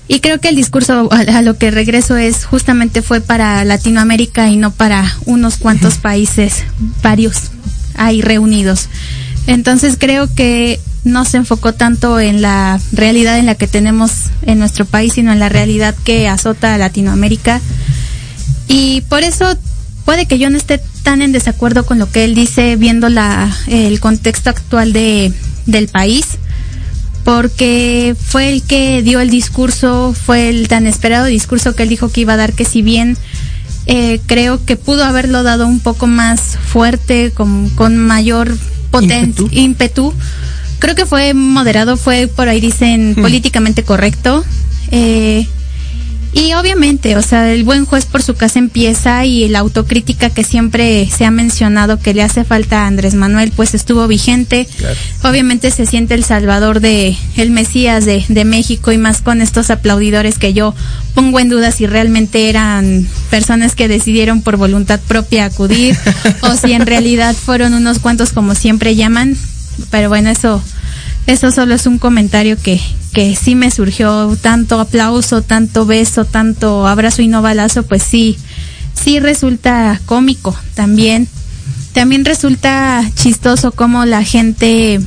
Y 0.09 0.21
creo 0.21 0.41
que 0.41 0.49
el 0.49 0.57
discurso 0.57 1.09
a, 1.13 1.43
lo 1.43 1.57
que 1.57 1.71
regreso 1.71 2.17
es 2.17 2.45
justamente 2.45 3.03
fue 3.03 3.21
para 3.21 3.65
Latinoamérica 3.65 4.49
y 4.51 4.57
no 4.57 4.71
para 4.71 5.17
unos 5.25 5.57
cuantos 5.57 5.97
países, 5.97 6.65
varios 7.03 7.51
ahí 7.95 8.21
reunidos. 8.21 8.89
Entonces 9.47 9.97
creo 9.99 10.33
que 10.35 10.81
no 11.05 11.25
se 11.25 11.39
enfocó 11.39 11.73
tanto 11.73 12.21
en 12.21 12.43
la 12.43 12.81
realidad 12.93 13.39
en 13.39 13.47
la 13.47 13.55
que 13.55 13.67
tenemos 13.67 14.13
en 14.43 14.59
nuestro 14.59 14.85
país, 14.85 15.15
sino 15.15 15.33
en 15.33 15.41
la 15.41 15.49
realidad 15.49 15.95
que 16.05 16.29
azota 16.29 16.75
a 16.75 16.79
Latinoamérica. 16.79 17.61
Y 18.69 19.03
por 19.03 19.23
eso 19.23 19.57
puede 20.05 20.27
que 20.27 20.39
yo 20.39 20.51
no 20.51 20.57
esté 20.57 20.81
tan 21.03 21.23
en 21.23 21.33
desacuerdo 21.33 21.85
con 21.85 21.99
lo 21.99 22.11
que 22.11 22.25
él 22.25 22.35
dice 22.35 22.77
viendo 22.77 23.09
la, 23.09 23.51
el 23.67 23.99
contexto 24.01 24.51
actual 24.51 24.93
de, 24.93 25.33
del 25.67 25.89
país, 25.89 26.39
porque 27.25 28.17
fue 28.19 28.49
el 28.53 28.63
que 28.63 29.03
dio 29.03 29.21
el 29.21 29.31
discurso, 29.31 30.15
fue 30.15 30.49
el 30.49 30.69
tan 30.69 30.87
esperado 30.87 31.27
discurso 31.27 31.75
que 31.75 31.85
él 31.85 31.89
dijo 31.89 32.09
que 32.11 32.23
iba 32.23 32.35
a 32.35 32.37
dar, 32.37 32.53
que 32.53 32.65
si 32.65 32.83
bien 32.83 33.17
eh, 33.87 34.21
creo 34.27 34.65
que 34.65 34.77
pudo 34.77 35.05
haberlo 35.05 35.43
dado 35.43 35.67
un 35.67 35.81
poco 35.81 36.07
más 36.07 36.59
fuerte, 36.67 37.31
con, 37.33 37.69
con 37.71 37.97
mayor 37.97 38.57
potencia, 38.91 39.43
Ímpetu. 39.45 39.49
ímpetu. 39.53 40.15
Creo 40.79 40.95
que 40.95 41.07
fue 41.07 41.33
moderado, 41.35 41.97
fue 41.97 42.27
por 42.27 42.49
ahí 42.49 42.61
dicen 42.61 43.15
Hmm. 43.17 43.23
políticamente 43.23 43.83
correcto. 43.85 44.45
Eh, 44.91 45.47
y 46.35 46.55
obviamente, 46.55 47.17
o 47.17 47.23
sea, 47.23 47.53
el 47.53 47.63
buen 47.63 47.85
juez 47.85 48.07
por 48.07 48.23
su 48.23 48.35
casa 48.35 48.59
empieza 48.59 49.27
y 49.27 49.49
la 49.49 49.59
autocrítica 49.59 50.31
que 50.31 50.45
siempre 50.45 51.07
se 51.11 51.27
ha 51.27 51.31
mencionado 51.31 51.99
que 51.99 52.15
le 52.15 52.23
hace 52.23 52.45
falta 52.45 52.83
a 52.83 52.87
Andrés 52.87 53.15
Manuel, 53.15 53.53
pues 53.55 53.75
estuvo 53.75 54.09
vigente. 54.09 54.67
Obviamente 55.23 55.71
se 55.71 55.85
siente 55.85 56.15
el 56.15 56.25
salvador 56.25 56.81
de, 56.81 57.17
el 57.37 57.51
Mesías 57.51 58.07
de, 58.07 58.25
de 58.29 58.45
México 58.47 58.93
y 58.93 58.99
más 58.99 59.21
con 59.21 59.43
estos 59.43 59.71
aplaudidores 59.71 60.39
que 60.39 60.55
yo 60.55 60.75
pongo 61.15 61.39
en 61.39 61.51
duda 61.51 61.71
si 61.71 61.87
realmente 61.87 62.49
eran 62.49 63.07
personas 63.29 63.75
que 63.75 63.89
decidieron 63.89 64.41
por 64.41 64.57
voluntad 64.57 65.01
propia 65.07 65.45
acudir 65.45 65.97
o 66.41 66.55
si 66.55 66.73
en 66.73 66.87
realidad 66.87 67.35
fueron 67.35 67.75
unos 67.75 67.99
cuantos 67.99 68.33
como 68.33 68.55
siempre 68.55 68.97
llaman. 68.97 69.37
Pero 69.91 70.09
bueno, 70.09 70.31
eso, 70.31 70.63
eso 71.27 71.51
solo 71.51 71.75
es 71.75 71.87
un 71.87 71.99
comentario 71.99 72.57
que, 72.57 72.81
que 73.13 73.37
sí 73.37 73.55
me 73.55 73.71
surgió 73.71 74.37
tanto 74.41 74.81
aplauso, 74.81 75.43
tanto 75.43 75.87
beso, 75.87 76.25
tanto 76.25 76.87
abrazo 76.87 77.23
y 77.23 77.29
no 77.29 77.43
balazo, 77.43 77.85
pues 77.85 78.03
sí, 78.03 78.37
sí 78.95 79.21
resulta 79.21 80.01
cómico 80.07 80.57
también. 80.75 81.29
También 81.93 82.25
resulta 82.25 83.05
chistoso 83.15 83.73
cómo 83.73 84.07
la 84.07 84.25
gente, 84.25 84.95
eh, 84.95 85.01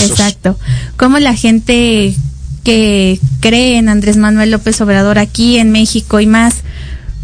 exacto, 0.00 0.58
cómo 0.98 1.18
la 1.18 1.34
gente 1.34 2.14
que 2.62 3.18
cree 3.40 3.78
en 3.78 3.88
Andrés 3.88 4.18
Manuel 4.18 4.50
López 4.50 4.78
Obrador 4.82 5.18
aquí 5.18 5.56
en 5.56 5.70
México 5.70 6.20
y 6.20 6.26
más 6.26 6.56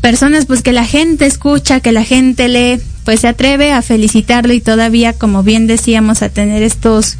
personas 0.00 0.46
pues 0.46 0.62
que 0.62 0.72
la 0.72 0.86
gente 0.86 1.26
escucha, 1.26 1.80
que 1.80 1.92
la 1.92 2.04
gente 2.04 2.48
lee, 2.48 2.80
pues 3.04 3.20
se 3.20 3.28
atreve 3.28 3.72
a 3.72 3.82
felicitarlo 3.82 4.52
y 4.52 4.60
todavía, 4.60 5.12
como 5.12 5.42
bien 5.42 5.66
decíamos, 5.66 6.22
a 6.22 6.30
tener 6.30 6.62
estos 6.62 7.18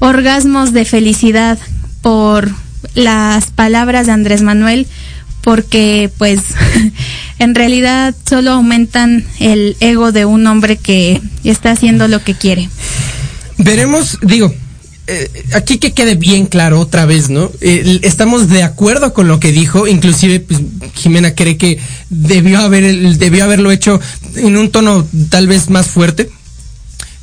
orgasmos 0.00 0.72
de 0.72 0.84
felicidad 0.84 1.58
por 2.02 2.50
las 2.94 3.50
palabras 3.50 4.06
de 4.06 4.12
Andrés 4.12 4.42
Manuel, 4.42 4.86
porque 5.42 6.10
pues 6.18 6.40
en 7.38 7.54
realidad 7.54 8.14
solo 8.28 8.52
aumentan 8.52 9.24
el 9.40 9.76
ego 9.80 10.12
de 10.12 10.24
un 10.24 10.46
hombre 10.46 10.76
que 10.76 11.20
está 11.44 11.72
haciendo 11.72 12.08
lo 12.08 12.22
que 12.22 12.34
quiere. 12.34 12.68
Veremos, 13.58 14.18
digo, 14.22 14.54
eh, 15.10 15.30
aquí 15.54 15.78
que 15.78 15.92
quede 15.92 16.16
bien 16.16 16.44
claro 16.44 16.78
otra 16.80 17.06
vez, 17.06 17.30
¿no? 17.30 17.50
Estamos 17.60 18.48
de 18.50 18.62
acuerdo 18.62 19.14
con 19.14 19.26
lo 19.26 19.40
que 19.40 19.52
dijo, 19.52 19.88
inclusive 19.88 20.40
pues, 20.40 20.60
Jimena 20.94 21.34
cree 21.34 21.56
que 21.56 21.78
debió 22.10 22.58
haber 22.60 23.16
debió 23.16 23.44
haberlo 23.44 23.70
hecho 23.70 24.00
en 24.36 24.56
un 24.58 24.70
tono 24.70 25.06
tal 25.30 25.46
vez 25.46 25.70
más 25.70 25.86
fuerte. 25.86 26.30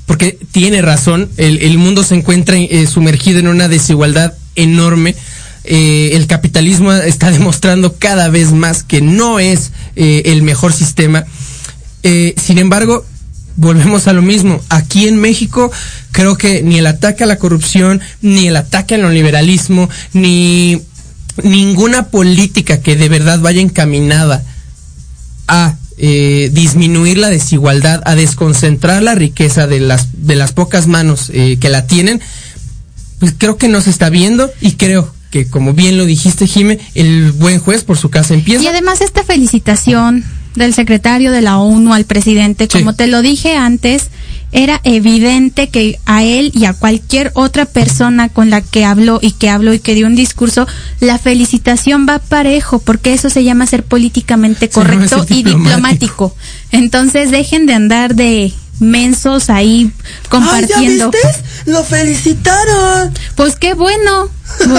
Porque 0.06 0.38
tiene 0.52 0.82
razón, 0.82 1.30
el, 1.38 1.78
mundo 1.78 2.04
se 2.04 2.16
encuentra 2.16 2.58
eh, 2.58 2.86
sumergido 2.86 3.40
en 3.40 3.48
una 3.48 3.68
desigualdad 3.68 4.34
enorme. 4.56 5.16
Eh, 5.64 6.12
el 6.14 6.28
capitalismo 6.28 6.94
está 6.94 7.32
demostrando 7.32 7.96
cada 7.98 8.30
vez 8.30 8.52
más 8.52 8.84
que 8.84 9.02
no 9.02 9.40
es 9.40 9.72
eh, 9.96 10.24
el 10.26 10.44
mejor 10.44 10.74
sistema. 10.74 11.26
Sin 12.38 12.60
embargo, 12.60 13.04
volvemos 13.56 14.08
a 14.08 14.14
lo 14.14 14.22
mismo. 14.22 14.62
Aquí 14.70 15.08
en 15.08 15.18
México 15.18 15.72
creo 16.12 16.38
que 16.38 16.62
ni 16.62 16.78
el 16.78 16.86
ataque 16.86 17.24
a 17.24 17.28
la 17.28 17.38
corrupción, 17.38 18.00
ni 18.22 18.48
el 18.48 18.56
ataque 18.58 18.96
al 18.96 19.02
neoliberalismo, 19.02 19.90
ni 20.14 20.82
ninguna 21.44 22.08
política 22.10 22.82
que 22.82 22.96
de 22.96 23.10
verdad 23.10 23.40
vaya 23.40 23.62
encaminada 23.62 24.44
a 25.48 25.76
eh, 25.98 26.50
disminuir 26.54 27.18
la 27.18 27.30
desigualdad, 27.30 28.02
a 28.06 28.16
desconcentrar 28.16 29.02
la 29.04 29.16
riqueza 29.16 29.68
de 29.68 29.80
las, 29.80 30.10
de 30.26 30.36
las 30.36 30.52
pocas 30.52 30.88
manos 30.88 31.32
eh, 31.34 31.58
que 31.60 31.70
la 31.70 31.88
tienen, 31.88 32.22
pues 33.20 33.34
creo 33.38 33.58
que 33.58 33.68
no 33.70 33.82
se 33.82 33.90
está 33.90 34.10
viendo 34.10 34.52
y 34.62 34.74
creo 34.74 35.14
que 35.32 35.48
como 35.48 35.74
bien 35.74 35.98
lo 35.98 36.06
dijiste, 36.06 36.48
Jime, 36.48 36.80
el 36.96 37.32
buen 37.32 37.60
juez 37.60 37.84
por 37.84 37.98
su 37.98 38.10
casa 38.10 38.34
empieza. 38.34 38.64
Y 38.64 38.68
además 38.68 39.02
esta 39.02 39.24
felicitación 39.24 40.24
del 40.56 40.74
secretario 40.74 41.32
de 41.32 41.42
la 41.42 41.58
ONU 41.58 41.94
al 41.94 42.06
presidente, 42.06 42.68
Sí. 42.72 42.80
como 42.80 42.94
te 42.94 43.08
lo 43.08 43.22
dije 43.22 43.56
antes, 43.56 44.08
era 44.56 44.80
evidente 44.86 45.68
que 45.68 46.00
a 46.06 46.24
él 46.24 46.52
y 46.56 46.64
a 46.64 46.74
cualquier 46.74 47.32
otra 47.36 47.66
persona 47.66 48.30
con 48.30 48.50
la 48.50 48.62
que 48.62 48.86
habló 48.86 49.20
y 49.22 49.34
que 49.34 49.50
habló 49.50 49.74
y 49.74 49.80
que 49.80 49.96
dio 49.96 50.08
un 50.08 50.16
discurso, 50.16 50.66
la 51.02 51.20
felicitación 51.20 52.08
va 52.08 52.20
parejo, 52.20 52.80
porque 52.80 53.14
eso 53.14 53.30
se 53.30 53.44
llama 53.44 53.68
ser 53.68 53.84
políticamente 53.84 54.70
correcto 54.70 55.24
ser 55.26 55.32
y 55.38 55.44
diplomático. 55.44 55.68
diplomático. 55.68 56.36
Entonces 56.72 57.32
dejen 57.32 57.66
de 57.66 57.74
andar 57.74 58.16
de 58.16 58.54
mensos 58.80 59.50
ahí 59.50 59.92
compartiendo. 60.30 61.12
Lo 61.66 61.84
felicitaron. 61.84 63.14
Pues 63.36 63.58
qué 63.58 63.74
bueno. 63.74 64.30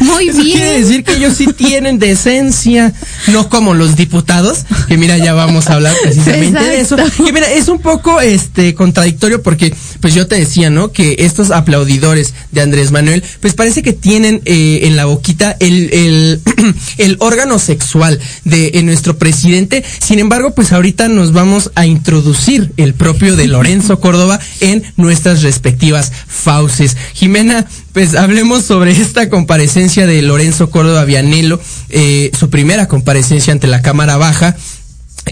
Muy 0.00 0.28
Eso 0.28 0.40
quiere 0.40 0.70
bien. 0.74 0.82
decir 0.82 1.04
que 1.04 1.16
ellos 1.16 1.34
sí 1.36 1.48
tienen 1.48 1.98
decencia, 1.98 2.92
no 3.28 3.48
como 3.48 3.74
los 3.74 3.96
diputados, 3.96 4.64
que 4.86 4.96
mira, 4.96 5.18
ya 5.18 5.34
vamos 5.34 5.68
a 5.68 5.74
hablar 5.74 5.94
precisamente 6.00 6.60
de 6.60 6.80
eso. 6.80 6.96
Que 6.96 7.32
mira, 7.32 7.50
es 7.50 7.66
un 7.66 7.80
poco 7.80 8.20
este 8.20 8.74
contradictorio 8.74 9.42
porque 9.42 9.74
pues 10.00 10.14
yo 10.14 10.28
te 10.28 10.36
decía, 10.36 10.70
¿no? 10.70 10.92
Que 10.92 11.16
estos 11.18 11.50
aplaudidores 11.50 12.34
de 12.52 12.60
Andrés 12.60 12.92
Manuel, 12.92 13.24
pues 13.40 13.54
parece 13.54 13.82
que 13.82 13.92
tienen 13.92 14.40
eh, 14.44 14.80
en 14.84 14.94
la 14.94 15.06
boquita 15.06 15.56
el, 15.58 15.92
el, 15.92 16.40
el 16.98 17.16
órgano 17.18 17.58
sexual 17.58 18.20
de 18.44 18.70
eh, 18.74 18.82
nuestro 18.84 19.18
presidente. 19.18 19.84
Sin 19.98 20.20
embargo, 20.20 20.54
pues 20.54 20.72
ahorita 20.72 21.08
nos 21.08 21.32
vamos 21.32 21.72
a 21.74 21.86
introducir 21.86 22.72
el 22.76 22.94
propio 22.94 23.34
de 23.34 23.48
Lorenzo 23.48 23.98
Córdoba 23.98 24.38
en 24.60 24.84
nuestras 24.96 25.42
respectivas 25.42 26.12
fauces. 26.28 26.96
Jimena, 27.14 27.66
pues 27.92 28.14
hablemos 28.14 28.64
sobre 28.64 28.92
esta 28.92 29.28
comparecencia 29.28 30.06
de 30.06 30.22
Lorenzo 30.22 30.70
Córdoba 30.70 31.04
Vianelo, 31.04 31.60
eh, 31.90 32.30
su 32.38 32.50
primera 32.50 32.86
comparecencia 32.88 33.52
ante 33.52 33.66
la 33.66 33.82
Cámara 33.82 34.16
Baja, 34.16 34.56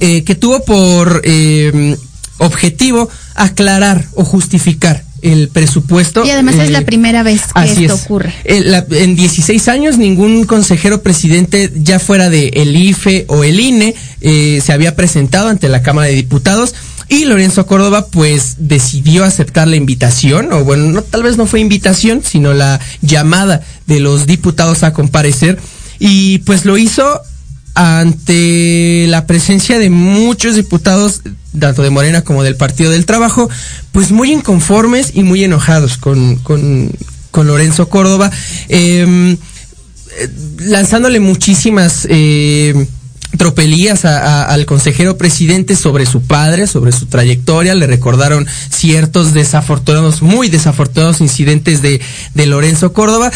eh, 0.01 0.25
que 0.25 0.35
tuvo 0.35 0.65
por 0.65 1.23
eh, 1.25 1.97
objetivo 2.39 3.09
aclarar 3.35 4.05
o 4.15 4.25
justificar 4.25 5.05
el 5.23 5.49
presupuesto. 5.49 6.25
Y 6.25 6.31
además 6.31 6.57
es 6.57 6.69
eh, 6.69 6.73
la 6.73 6.83
primera 6.83 7.23
vez 7.23 7.41
que 7.47 7.51
Así 7.61 7.85
esto 7.85 7.95
es. 7.97 8.03
ocurre. 8.05 8.35
Eh, 8.45 8.61
la- 8.65 8.85
en 8.91 9.17
16 9.17 9.69
años 9.69 9.97
ningún 9.99 10.45
consejero 10.45 11.03
presidente, 11.03 11.73
ya 11.77 11.99
fuera 11.99 12.29
de 12.31 12.49
el 12.49 12.77
IFE 12.77 13.25
o 13.29 13.43
el 13.43 13.59
INE, 13.59 13.95
eh, 14.21 14.61
se 14.65 14.73
había 14.73 14.95
presentado 14.95 15.49
ante 15.49 15.69
la 15.69 15.83
Cámara 15.83 16.09
de 16.09 16.15
Diputados. 16.15 16.75
Y 17.09 17.25
Lorenzo 17.25 17.67
Córdoba 17.67 18.07
pues 18.07 18.57
decidió 18.59 19.25
aceptar 19.25 19.69
la 19.69 19.77
invitación, 19.77 20.53
o 20.53 20.65
bueno, 20.65 20.91
no, 20.91 21.03
tal 21.03 21.23
vez 21.23 21.37
no 21.37 21.47
fue 21.47 21.61
invitación, 21.61 22.23
sino 22.25 22.53
la 22.53 22.81
llamada 23.01 23.63
de 23.87 24.01
los 24.01 24.27
diputados 24.27 24.83
a 24.83 24.93
comparecer. 24.93 25.59
Y 25.99 26.39
pues 26.39 26.65
lo 26.65 26.77
hizo 26.77 27.21
ante 27.75 29.07
la 29.09 29.27
presencia 29.27 29.79
de 29.79 29.91
muchos 29.91 30.57
diputados, 30.57 31.23
tanto 31.59 31.83
de 31.83 31.91
Morena 31.91 32.23
como 32.23 32.43
del 32.43 32.57
Partido 32.57 32.91
del 32.91 33.07
Trabajo, 33.07 33.49
pues 33.93 34.11
muy 34.11 34.33
inconformes 34.33 35.13
y 35.15 35.23
muy 35.23 35.45
enojados 35.45 35.99
con, 35.99 36.37
con, 36.37 36.91
con 37.31 37.47
Lorenzo 37.47 37.89
Córdoba, 37.89 38.33
eh, 38.69 39.37
eh, 40.19 40.29
lanzándole 40.59 41.21
muchísimas 41.21 42.07
eh, 42.09 42.89
tropelías 43.37 44.05
a- 44.05 44.45
al 44.45 44.67
consejero 44.67 45.17
presidente 45.17 45.77
sobre 45.77 46.07
su 46.07 46.23
padre, 46.23 46.67
sobre 46.67 46.93
su 46.93 47.07
trayectoria, 47.07 47.75
le 47.75 47.87
recordaron 47.87 48.47
ciertos 48.71 49.33
desafortunados, 49.35 50.23
muy 50.23 50.49
desafortunados 50.49 51.21
incidentes 51.21 51.83
de, 51.83 52.01
de 52.35 52.47
Lorenzo 52.47 52.93
Córdoba. 52.93 53.31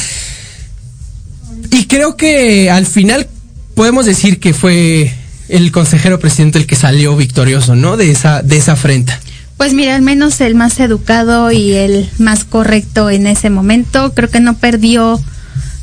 Y 1.70 1.86
creo 1.86 2.16
que 2.16 2.70
al 2.70 2.86
final 2.86 3.26
podemos 3.74 4.06
decir 4.06 4.40
que 4.40 4.54
fue 4.54 5.12
el 5.48 5.72
consejero 5.72 6.18
presidente 6.18 6.58
el 6.58 6.66
que 6.66 6.76
salió 6.76 7.16
victorioso, 7.16 7.74
¿no? 7.76 7.96
De 7.96 8.10
esa, 8.10 8.42
de 8.42 8.56
esa 8.56 8.72
afrenta. 8.72 9.20
Pues 9.56 9.74
mira, 9.74 9.94
al 9.94 10.02
menos 10.02 10.40
el 10.40 10.54
más 10.54 10.80
educado 10.80 11.52
y 11.52 11.72
el 11.72 12.08
más 12.18 12.44
correcto 12.44 13.10
en 13.10 13.26
ese 13.26 13.50
momento, 13.50 14.14
creo 14.14 14.30
que 14.30 14.40
no 14.40 14.54
perdió 14.56 15.20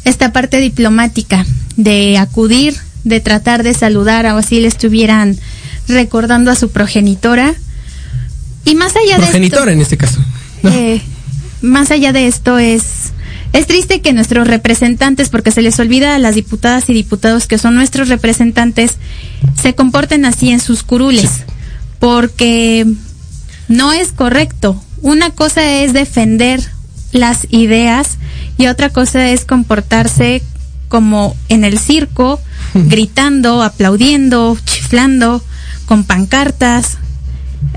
esta 0.03 0.31
parte 0.33 0.57
diplomática 0.57 1.45
de 1.75 2.17
acudir, 2.17 2.75
de 3.07 3.19
tratar 3.19 3.63
de 3.63 3.73
saludar, 3.73 4.25
o 4.27 4.37
así 4.37 4.59
le 4.59 4.67
estuvieran 4.67 5.37
recordando 5.87 6.51
a 6.51 6.55
su 6.55 6.69
progenitora. 6.69 7.53
Y 8.65 8.75
más 8.75 8.93
allá 8.95 9.17
Progenitora 9.17 9.67
de 9.67 9.73
en 9.73 9.81
este 9.81 9.97
caso. 9.97 10.19
esto, 10.19 10.69
¿no? 10.69 10.69
eh, 10.71 11.01
más 11.61 11.91
allá 11.91 12.11
de 12.13 12.27
esto 12.27 12.57
es 12.59 13.13
es 13.53 13.65
triste 13.65 14.01
que 14.01 14.11
nuestros 14.11 14.45
representantes, 14.45 15.29
porque 15.29 15.51
se 15.51 15.61
les 15.61 15.79
olvida 15.79 16.15
a 16.15 16.19
las 16.19 16.35
diputadas 16.35 16.89
y 16.89 16.93
diputados 16.93 17.47
que 17.47 17.57
son 17.57 17.75
nuestros 17.75 18.09
representantes, 18.09 18.97
se 19.61 19.73
comporten 19.73 20.25
así 20.25 20.49
en 20.51 20.59
sus 20.59 20.83
curules, 20.83 21.29
Sí. 21.29 21.43
porque 21.99 22.85
no 23.69 23.93
es 23.93 24.11
correcto. 24.11 24.81
Una 25.01 25.29
cosa 25.29 25.65
es 25.81 25.93
defender 25.93 26.61
las 27.13 27.47
ideas 27.49 28.17
y 28.57 28.67
otra 28.67 28.89
cosa 28.89 29.29
es 29.29 29.45
comportarse 29.45 30.41
como 30.89 31.35
en 31.47 31.63
el 31.63 31.79
circo, 31.79 32.39
gritando, 32.73 33.63
aplaudiendo, 33.63 34.57
chiflando, 34.65 35.43
con 35.85 36.03
pancartas. 36.03 36.97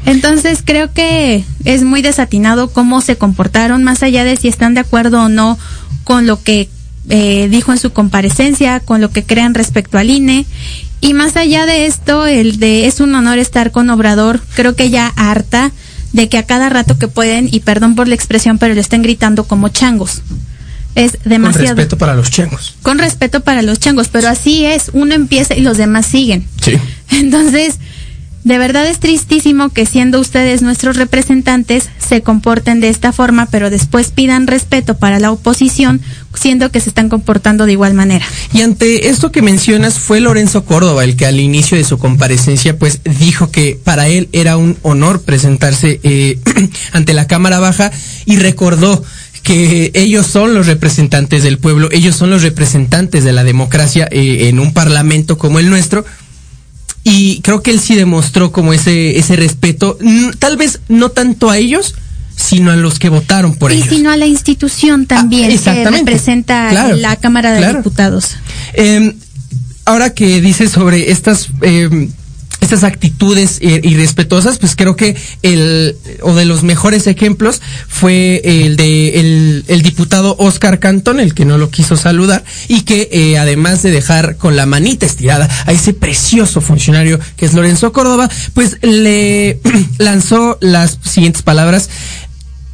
Entonces 0.07 0.63
creo 0.65 0.93
que 0.93 1.45
es 1.65 1.83
muy 1.83 2.03
desatinado 2.03 2.71
cómo 2.71 3.01
se 3.01 3.17
comportaron, 3.17 3.85
más 3.85 4.03
allá 4.03 4.25
de 4.25 4.37
si 4.37 4.49
están 4.49 4.75
de 4.75 4.81
acuerdo 4.81 5.23
o 5.23 5.29
no 5.29 5.59
con 6.05 6.27
lo 6.27 6.43
que 6.43 6.69
eh, 7.09 7.49
dijo 7.51 7.73
en 7.73 7.79
su 7.79 7.93
comparecencia, 7.93 8.81
con 8.81 9.01
lo 9.01 9.11
que 9.11 9.25
crean 9.25 9.55
respecto 9.55 9.99
al 9.99 10.11
INE. 10.11 10.47
Y 11.01 11.15
más 11.15 11.37
allá 11.37 11.65
de 11.67 11.87
esto, 11.87 12.27
el 12.27 12.59
de 12.59 12.87
es 12.87 13.01
un 13.01 13.15
honor 13.15 13.39
estar 13.39 13.71
con 13.71 13.89
Obrador, 13.91 14.41
creo 14.55 14.77
que 14.77 14.91
ya 14.91 15.07
harta 15.17 15.73
de 16.13 16.29
que 16.29 16.39
a 16.39 16.45
cada 16.45 16.69
rato 16.69 16.99
que 16.99 17.09
pueden, 17.09 17.49
y 17.51 17.61
perdón 17.61 17.95
por 17.95 18.09
la 18.09 18.15
expresión, 18.15 18.59
pero 18.59 18.75
le 18.75 18.81
estén 18.81 19.03
gritando 19.03 19.45
como 19.45 19.69
changos. 19.69 20.23
Es 20.95 21.13
Con 21.13 21.31
demasiado. 21.31 21.69
respeto 21.77 21.99
para 21.99 22.15
los 22.15 22.31
changos. 22.31 22.75
Con 22.83 22.99
respeto 22.99 23.41
para 23.41 23.63
los 23.63 23.79
changos, 23.79 24.09
pero 24.09 24.29
así 24.29 24.65
es, 24.65 24.91
uno 24.93 25.15
empieza 25.15 25.55
y 25.55 25.61
los 25.61 25.77
demás 25.77 26.07
siguen. 26.07 26.47
Sí. 26.63 26.73
Entonces, 27.11 27.79
de 28.43 28.57
verdad 28.57 28.87
es 28.87 28.99
tristísimo 29.01 29.69
que 29.69 29.85
siendo 29.85 30.19
ustedes 30.19 30.63
nuestros 30.63 30.97
representantes 30.97 31.91
se 31.99 32.23
comporten 32.23 32.81
de 32.81 32.89
esta 32.89 33.13
forma, 33.13 33.47
pero 33.47 33.69
después 33.69 34.13
pidan 34.13 34.47
respeto 34.47 34.97
para 34.97 35.21
la 35.21 35.31
oposición, 35.31 36.01
siendo 36.35 36.71
que 36.71 36.81
se 36.81 36.89
están 36.89 37.11
comportando 37.11 37.67
de 37.67 37.73
igual 37.73 37.93
manera. 37.93 38.25
Y 38.55 38.63
ante 38.63 39.11
esto 39.11 39.31
que 39.31 39.43
mencionas, 39.43 39.99
fue 39.99 40.21
Lorenzo 40.21 40.65
Córdoba 40.65 41.05
el 41.05 41.17
que 41.17 41.27
al 41.27 41.39
inicio 41.39 41.77
de 41.77 41.85
su 41.85 41.99
comparecencia, 41.99 42.79
pues 42.79 43.01
dijo 43.19 43.51
que 43.51 43.79
para 43.85 44.09
él 44.09 44.31
era 44.33 44.57
un 44.57 44.79
honor 44.83 45.21
presentarse 45.21 46.01
eh, 46.03 46.39
ante 46.93 47.13
la 47.13 47.27
Cámara 47.27 47.59
Baja 47.59 47.93
y 48.25 48.37
recordó 48.37 49.05
que 49.51 49.91
ellos 49.95 50.29
son 50.29 50.55
los 50.55 50.67
representantes 50.67 51.43
del 51.43 51.59
pueblo, 51.59 51.89
ellos 51.91 52.15
son 52.15 52.31
los 52.31 52.43
representantes 52.43 53.25
de 53.25 53.33
la 53.33 53.43
democracia 53.43 54.07
eh, 54.13 54.49
en 54.49 54.61
un 54.61 54.73
parlamento 54.73 55.39
como 55.39 55.59
el 55.59 55.69
nuestro. 55.69 56.05
Y 57.03 57.41
creo 57.41 57.61
que 57.61 57.73
él 57.73 57.81
sí 57.81 57.97
demostró 57.97 58.53
como 58.53 58.73
ese, 58.73 59.19
ese 59.19 59.35
respeto, 59.35 59.99
tal 60.39 60.57
vez 60.57 60.81
no 60.89 61.09
tanto 61.09 61.51
a 61.51 61.57
ellos, 61.59 61.95
sino 62.37 62.71
a 62.71 62.77
los 62.77 63.01
que 63.01 63.09
votaron 63.09 63.57
por 63.57 63.73
y 63.73 63.77
ellos. 63.79 63.89
sino 63.89 64.11
a 64.13 64.17
la 64.17 64.27
institución 64.27 65.07
también 65.07 65.47
Ah, 65.47 65.49
que 65.49 65.55
exactamente. 65.55 65.99
representa 66.11 66.69
Claro, 66.71 66.97
la 66.97 67.17
Cámara 67.17 67.51
de 67.53 67.59
claro. 67.59 67.79
Diputados. 67.79 68.37
Eh, 68.75 69.15
ahora 69.85 70.15
que 70.15 70.41
dices 70.41 70.71
sobre 70.71 71.11
estas 71.11 71.49
eh, 71.63 72.09
estas 72.71 72.85
actitudes 72.85 73.59
eh, 73.61 73.81
irrespetuosas, 73.83 74.59
pues 74.59 74.77
creo 74.77 74.95
que 74.95 75.17
el 75.43 75.97
o 76.23 76.35
de 76.37 76.45
los 76.45 76.63
mejores 76.63 77.09
ejemplos 77.09 77.61
fue 77.89 78.41
el 78.45 78.77
de 78.77 79.19
el, 79.19 79.65
el 79.67 79.83
diputado 79.83 80.37
Oscar 80.39 80.79
Cantón, 80.79 81.19
el 81.19 81.35
que 81.35 81.45
no 81.45 81.59
lo 81.59 81.71
quiso 81.71 81.97
saludar 81.97 82.45
y 82.69 82.83
que 82.83 83.09
eh, 83.11 83.39
además 83.39 83.83
de 83.83 83.91
dejar 83.91 84.37
con 84.37 84.55
la 84.55 84.67
manita 84.67 85.05
estirada 85.05 85.49
a 85.67 85.73
ese 85.73 85.95
precioso 85.95 86.61
funcionario 86.61 87.19
que 87.37 87.47
es 87.47 87.55
Lorenzo 87.55 87.93
Córdoba, 87.93 88.31
pues 88.55 88.77
le 88.83 89.59
lanzó 89.99 90.57
las 90.61 90.99
siguientes 91.05 91.43
palabras: 91.43 91.91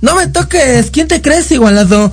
"No 0.03 0.15
me 0.15 0.27
toques, 0.27 0.91
¿quién 0.91 1.09
te 1.09 1.23
crees 1.23 1.51
igualado?" 1.53 2.13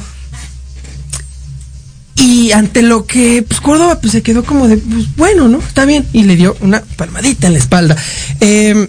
Y 2.16 2.52
ante 2.52 2.82
lo 2.84 3.06
que, 3.06 3.44
pues 3.44 3.60
Córdoba 3.60 4.00
pues 4.00 4.14
se 4.14 4.22
quedó 4.22 4.44
como 4.44 4.68
de, 4.68 4.78
pues 4.78 5.16
bueno, 5.16 5.48
¿no? 5.48 5.60
Está 5.60 5.86
bien. 5.86 6.06
Y 6.14 6.24
le 6.24 6.36
dio 6.36 6.56
una 6.62 6.82
palmadita 6.96 7.48
en 7.48 7.54
la 7.54 7.60
espalda. 7.60 7.98
Eh, 8.40 8.88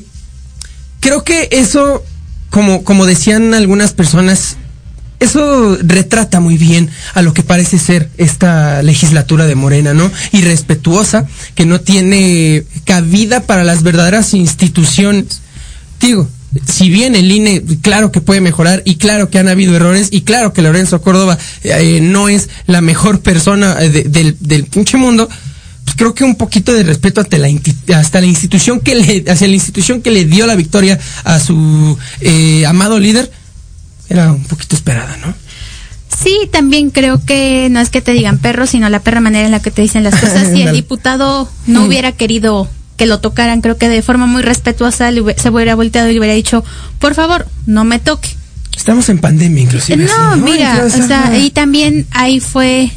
creo 1.01 1.25
que 1.25 1.49
eso, 1.51 2.05
como, 2.51 2.85
como 2.85 3.07
decían 3.07 3.55
algunas 3.55 3.93
personas, 3.93 4.57
eso 5.21 5.79
retrata 5.81 6.41
muy 6.41 6.59
bien 6.59 6.91
a 7.15 7.23
lo 7.23 7.33
que 7.33 7.43
parece 7.43 7.79
ser 7.79 8.11
esta 8.19 8.83
legislatura 8.83 9.47
de 9.47 9.55
Morena, 9.55 9.95
¿no? 9.95 10.11
Irrespetuosa, 10.33 11.27
que 11.55 11.65
no 11.65 11.81
tiene 11.81 12.65
cabida 12.85 13.41
para 13.41 13.65
las 13.65 13.83
verdaderas 13.83 14.35
instituciones. 14.35 15.41
Digo, 16.01 16.29
si 16.67 16.89
bien 16.91 17.15
el 17.17 17.31
INE, 17.31 17.63
claro 17.83 18.13
que 18.13 18.21
puede 18.21 18.41
mejorar 18.41 18.83
y 18.85 18.97
claro 18.97 19.31
que 19.31 19.39
han 19.39 19.49
habido 19.49 19.75
errores 19.75 20.09
y 20.11 20.23
claro 20.23 20.53
que 20.53 20.63
Lorenzo 20.63 21.01
Córdoba 21.03 21.39
eh, 21.63 22.01
no 22.03 22.29
es 22.29 22.49
la 22.67 22.81
mejor 22.81 23.21
persona 23.21 23.77
eh, 23.81 23.89
de- 23.91 24.05
del, 24.05 24.37
del 24.41 24.65
pinche 24.65 24.97
mundo, 24.97 25.29
pues 25.85 25.97
creo 25.97 26.15
que 26.15 26.25
un 26.25 26.37
poquito 26.37 26.73
de 26.73 26.83
respeto 26.83 27.21
hasta 27.21 27.39
la, 27.39 27.49
hasta 27.97 28.21
la 28.21 28.27
institución 28.27 28.81
que 28.81 28.95
le, 28.95 29.25
hacia 29.31 29.49
la 29.49 29.55
institución 29.55 30.01
que 30.03 30.11
le 30.11 30.25
dio 30.25 30.47
la 30.47 30.55
victoria 30.57 30.99
a 31.25 31.39
su 31.41 31.99
eh, 32.21 32.65
amado 32.67 32.99
líder, 32.99 33.31
era 34.09 34.33
un 34.33 34.45
poquito 34.45 34.77
esperada, 34.77 35.17
¿no? 35.19 35.35
Sí, 36.23 36.49
también 36.53 36.91
creo 36.91 37.21
que 37.27 37.69
no 37.71 37.81
es 37.81 37.91
que 37.91 38.01
te 38.01 38.13
digan 38.13 38.39
perro, 38.39 38.67
sino 38.67 38.89
la 38.89 39.01
perra 39.01 39.21
manera 39.21 39.47
en 39.47 39.51
la 39.51 39.61
que 39.61 39.71
te 39.73 39.83
dicen 39.83 40.05
las 40.05 40.15
cosas. 40.15 40.49
Si 40.55 40.63
el 40.63 40.73
diputado 40.73 41.51
no 41.67 41.83
Mm. 41.83 41.87
hubiera 41.87 42.13
querido 42.13 42.69
que 42.97 43.07
lo 43.07 43.19
tocaran, 43.21 43.61
creo 43.61 43.77
que 43.77 43.89
de 43.89 44.03
forma 44.03 44.27
muy 44.27 44.43
respetuosa 44.43 45.11
se 45.37 45.51
hubiera 45.51 45.75
volteado 45.75 46.09
y 46.09 46.13
le 46.13 46.19
hubiera 46.21 46.35
dicho, 46.35 46.65
por 46.99 47.15
favor, 47.15 47.47
no 47.67 47.85
me 47.85 47.99
toque. 47.99 48.29
Estamos 48.77 49.09
en 49.09 49.19
pandemia, 49.19 49.63
inclusive. 49.65 50.05
No, 50.05 50.13
así, 50.31 50.41
mira, 50.41 50.83
o 50.85 50.91
sea, 50.91 51.37
y 51.39 51.51
también 51.51 52.07
ahí 52.13 52.41
fue 52.41 52.91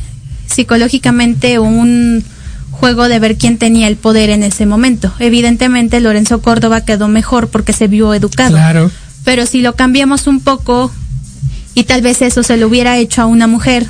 psicológicamente 0.47 1.59
un 1.59 2.23
juego 2.71 3.07
de 3.07 3.19
ver 3.19 3.37
quién 3.37 3.57
tenía 3.57 3.87
el 3.87 3.95
poder 3.95 4.29
en 4.29 4.43
ese 4.43 4.65
momento. 4.65 5.13
Evidentemente 5.19 5.99
Lorenzo 5.99 6.41
Córdoba 6.41 6.81
quedó 6.81 7.07
mejor 7.07 7.47
porque 7.49 7.73
se 7.73 7.87
vio 7.87 8.13
educado. 8.13 8.51
Claro. 8.51 8.91
Pero 9.23 9.45
si 9.45 9.61
lo 9.61 9.75
cambiamos 9.75 10.27
un 10.27 10.39
poco 10.41 10.91
y 11.73 11.83
tal 11.83 12.01
vez 12.01 12.21
eso 12.21 12.43
se 12.43 12.57
lo 12.57 12.67
hubiera 12.67 12.97
hecho 12.97 13.21
a 13.21 13.25
una 13.25 13.47
mujer 13.47 13.87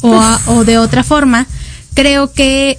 o, 0.00 0.14
a- 0.20 0.40
o 0.46 0.64
de 0.64 0.78
otra 0.78 1.02
forma, 1.04 1.46
creo 1.94 2.32
que 2.32 2.78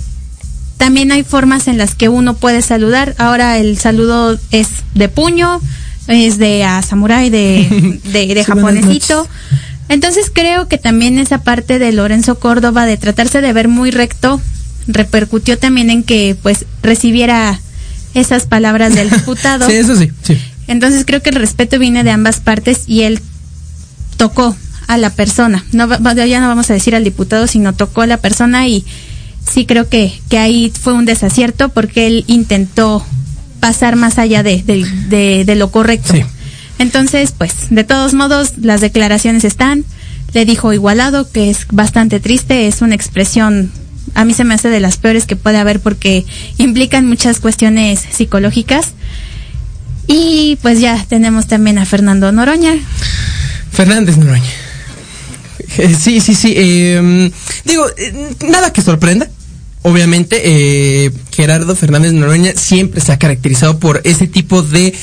también 0.82 1.12
hay 1.12 1.24
formas 1.24 1.68
en 1.68 1.78
las 1.78 1.94
que 1.94 2.10
uno 2.10 2.34
puede 2.34 2.64
saludar. 2.64 3.14
Ahora 3.20 3.60
el 3.60 3.78
saludo 3.78 4.40
es 4.50 4.68
de 4.96 5.10
puño, 5.10 5.62
es 6.08 6.40
de 6.40 6.64
a 6.64 6.82
samurái, 6.82 7.30
de, 7.30 8.00
de, 8.04 8.10
de 8.12 8.44
Sí, 8.44 8.52
buenas 8.52 8.82
japonesito. 8.82 9.28
Entonces 9.90 10.32
creo 10.34 10.68
que 10.68 10.80
también 10.80 11.20
esa 11.20 11.44
parte 11.44 11.78
de 11.78 11.92
Lorenzo 11.92 12.40
Córdoba 12.40 12.88
de 12.88 12.98
tratarse 12.98 13.42
de 13.42 13.54
ver 13.54 13.68
muy 13.68 13.92
recto 13.92 14.42
repercutió 14.88 15.60
también 15.60 15.92
en 15.92 16.02
que 16.02 16.36
pues 16.42 16.66
recibiera 16.82 17.60
esas 18.16 18.48
palabras 18.48 18.96
del 18.96 19.12
diputado. 19.12 19.68
Sí, 19.70 19.76
eso 19.76 19.96
sí, 19.96 20.10
sí. 20.24 20.36
Entonces 20.66 21.04
creo 21.06 21.22
que 21.22 21.30
el 21.30 21.36
respeto 21.36 21.78
viene 21.78 22.04
de 22.04 22.10
ambas 22.10 22.40
partes 22.40 22.86
y 22.88 23.04
él 23.04 23.20
tocó 24.18 24.56
a 24.88 24.98
la 24.98 25.12
persona. 25.12 25.64
No 25.74 25.88
ya 26.26 26.42
no 26.42 26.48
vamos 26.48 26.72
a 26.72 26.74
decir 26.74 26.96
al 26.96 27.04
diputado, 27.04 27.46
sino 27.46 27.74
tocó 27.74 28.02
a 28.02 28.08
la 28.08 28.18
persona 28.18 28.68
y 28.68 28.84
sí 29.50 29.66
creo 29.66 29.88
que, 29.90 30.20
que 30.30 30.38
ahí 30.38 30.72
fue 30.80 30.94
un 30.94 31.06
desacierto 31.06 31.70
porque 31.70 32.08
él 32.08 32.24
intentó 32.28 33.06
pasar 33.60 33.96
más 33.96 34.18
allá 34.18 34.44
de, 34.44 34.62
de, 34.64 34.86
de- 35.10 35.44
de 35.46 35.56
lo 35.56 35.72
correcto. 35.72 36.14
Sí. 36.14 36.24
Entonces, 36.80 37.32
pues, 37.38 37.54
de 37.70 37.84
todos 37.84 38.14
modos, 38.14 38.54
las 38.60 38.82
declaraciones 38.82 39.44
están. 39.44 39.86
Le 40.34 40.46
dijo 40.46 40.74
igualado, 40.74 41.30
que 41.32 41.50
es 41.50 41.68
bastante 41.72 42.20
triste, 42.20 42.68
es 42.68 42.82
una 42.82 42.96
expresión, 42.96 43.70
a 44.16 44.24
mí 44.26 44.34
se 44.34 44.46
me 44.46 44.54
hace 44.56 44.70
de 44.70 44.80
las 44.80 44.98
peores 44.98 45.26
que 45.26 45.36
puede 45.36 45.58
haber 45.58 45.80
porque 45.82 46.26
implican 46.58 47.06
muchas 47.08 47.40
cuestiones 47.40 48.00
psicológicas. 48.12 48.94
Y 50.08 50.58
pues 50.62 50.80
ya 50.80 51.06
tenemos 51.08 51.48
también 51.48 51.78
a 51.78 51.86
Fernando 51.86 52.32
Noroña. 52.32 52.74
Fernández 53.72 54.18
Noroña. 54.18 54.42
Eh, 55.78 55.96
Sí, 56.00 56.20
sí, 56.20 56.36
sí. 56.36 56.54
eh, 56.56 57.32
digo, 57.66 57.86
eh, 57.98 58.36
nada 58.50 58.74
que 58.74 58.82
sorprenda. 58.82 59.30
Obviamente, 59.84 60.40
eh, 60.44 61.12
Gerardo 61.32 61.76
Fernández 61.76 62.14
Noroña 62.14 62.54
siempre 62.56 63.02
se 63.02 63.12
ha 63.12 63.18
caracterizado 63.18 63.80
por 63.80 64.02
ese 64.04 64.28
tipo 64.28 64.62
de 64.62 64.88
eh, 64.88 64.94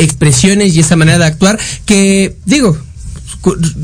expresiones 0.00 0.74
y 0.74 0.80
esa 0.80 0.94
manera 0.94 1.18
de 1.18 1.24
actuar 1.24 1.58
que, 1.86 2.36
digo, 2.44 2.76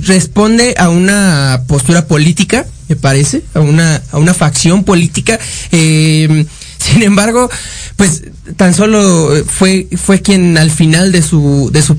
responde 0.02 0.74
a 0.76 0.90
una 0.90 1.62
postura 1.68 2.06
política, 2.06 2.66
me 2.88 2.96
parece, 2.96 3.42
a 3.54 3.60
una, 3.60 4.02
a 4.10 4.18
una 4.18 4.34
facción 4.34 4.84
política. 4.84 5.38
Sin 5.70 7.02
embargo, 7.02 7.48
pues 7.96 8.24
tan 8.56 8.74
solo 8.74 9.32
fue, 9.46 9.86
fue 9.96 10.20
quien 10.20 10.58
al 10.58 10.70
final 10.70 11.12
de 11.12 11.22
su, 11.22 11.70
de 11.72 11.80
su, 11.80 11.96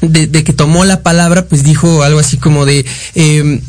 de, 0.00 0.26
de 0.26 0.44
que 0.44 0.52
tomó 0.52 0.84
la 0.84 1.02
palabra, 1.02 1.46
pues 1.46 1.62
dijo 1.64 2.02
algo 2.02 2.18
así 2.20 2.36
como 2.36 2.64
de, 2.66 2.84
eh, 3.14 3.60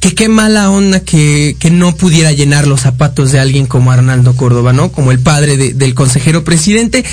que 0.00 0.14
qué 0.14 0.28
mala 0.28 0.70
onda 0.70 1.00
que, 1.00 1.56
que 1.58 1.70
no 1.70 1.96
pudiera 1.96 2.30
llenar 2.32 2.66
los 2.66 2.82
zapatos 2.82 3.32
de 3.32 3.40
alguien 3.40 3.66
como 3.66 3.90
Arnaldo 3.90 4.36
Córdoba, 4.36 4.72
¿no? 4.72 4.92
Como 4.92 5.12
el 5.12 5.18
padre 5.18 5.56
de- 5.56 5.72
del 5.74 5.94
consejero 5.94 6.44
presidente. 6.44 7.04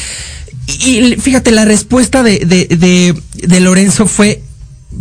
Y, 0.67 0.99
y 0.99 1.15
fíjate, 1.15 1.51
la 1.51 1.65
respuesta 1.65 2.21
de, 2.21 2.39
de, 2.39 3.15
de, 3.47 3.59
Lorenzo 3.61 4.05
fue, 4.05 4.43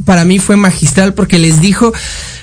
para 0.04 0.24
mí 0.24 0.38
fue 0.38 0.56
magistral 0.56 1.14
porque 1.14 1.38
les 1.38 1.60
dijo, 1.60 1.92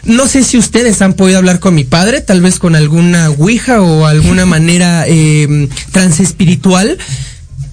no 0.03 0.27
sé 0.27 0.43
si 0.43 0.57
ustedes 0.57 1.01
han 1.01 1.13
podido 1.13 1.37
hablar 1.39 1.59
con 1.59 1.73
mi 1.73 1.83
padre, 1.83 2.21
tal 2.21 2.41
vez 2.41 2.59
con 2.59 2.75
alguna 2.75 3.29
ouija 3.31 3.81
o 3.81 4.05
alguna 4.05 4.45
manera 4.57 5.05
eh, 5.07 5.67
transespiritual, 5.91 6.97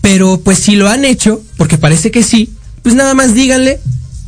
pero 0.00 0.40
pues 0.40 0.58
si 0.60 0.76
lo 0.76 0.88
han 0.88 1.04
hecho, 1.04 1.42
porque 1.56 1.76
parece 1.78 2.10
que 2.10 2.22
sí, 2.22 2.53
pues 2.84 2.94
nada 2.94 3.14
más 3.14 3.34
díganle 3.34 3.80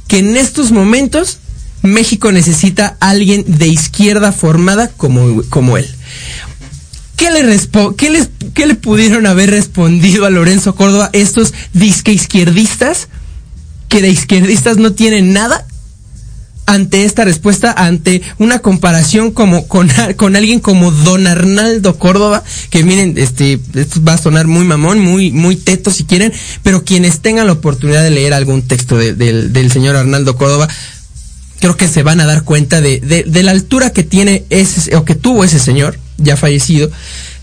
que 0.09 0.19
en 0.19 0.35
estos 0.35 0.73
momentos 0.73 1.39
México 1.83 2.33
necesita 2.33 2.97
a 3.01 3.11
alguien 3.11 3.45
de 3.47 3.69
izquierda 3.69 4.33
formada 4.33 4.89
como, 4.89 5.43
como 5.51 5.77
él. 5.77 5.87
¿Qué 7.17 7.31
le, 7.31 7.61
qué, 7.97 8.11
les, 8.11 8.31
¿Qué 8.55 8.67
le 8.67 8.75
pudieron 8.75 9.27
haber 9.27 9.51
respondido 9.51 10.25
a 10.25 10.31
Lorenzo 10.31 10.75
Córdoba 10.75 11.11
estos 11.13 11.53
disque 11.75 12.13
izquierdistas 12.13 13.09
que 13.91 14.01
de 14.01 14.09
izquierdistas 14.09 14.79
no 14.79 14.93
tienen 14.95 15.35
nada 15.35 15.67
ante 16.67 17.05
esta 17.05 17.25
respuesta, 17.25 17.73
ante 17.73 18.23
una 18.39 18.59
comparación 18.59 19.31
como 19.31 19.69
con, 19.69 19.89
con 20.17 20.35
alguien 20.37 20.59
como 20.61 20.91
Don 20.91 21.27
Arnaldo 21.27 21.97
Córdoba, 21.99 22.43
que 22.71 22.83
miren, 22.83 23.15
este, 23.17 23.61
esto 23.75 24.03
va 24.03 24.15
a 24.15 24.19
sonar 24.19 24.47
muy 24.49 24.65
mamón, 24.65 24.99
muy, 24.99 25.31
muy 25.31 25.57
teto 25.57 25.91
si 25.91 26.05
quieren, 26.05 26.33
pero 26.65 26.85
quienes 26.85 27.21
tengan 27.21 27.47
la 27.47 27.53
oportunidad 27.53 28.03
de 28.03 28.11
leer 28.11 28.35
algún 28.35 28.63
texto 28.63 28.99
de- 28.99 29.15
del- 29.15 29.53
del 29.53 29.71
señor 29.71 29.95
Arnaldo 29.97 30.37
Córdoba, 30.37 30.69
creo 31.61 31.77
que 31.77 31.89
se 31.89 32.03
van 32.03 32.21
a 32.21 32.27
dar 32.27 32.43
cuenta 32.43 32.81
de, 32.81 33.01
de, 33.01 33.23
de 33.25 33.43
la 33.43 33.53
altura 33.53 33.91
que 33.91 34.03
tiene 34.03 34.45
ese, 34.51 34.95
o 34.97 35.05
que 35.05 35.15
tuvo 35.15 35.45
ese 35.45 35.59
señor, 35.59 35.99
ya 36.19 36.37
fallecido, 36.37 36.91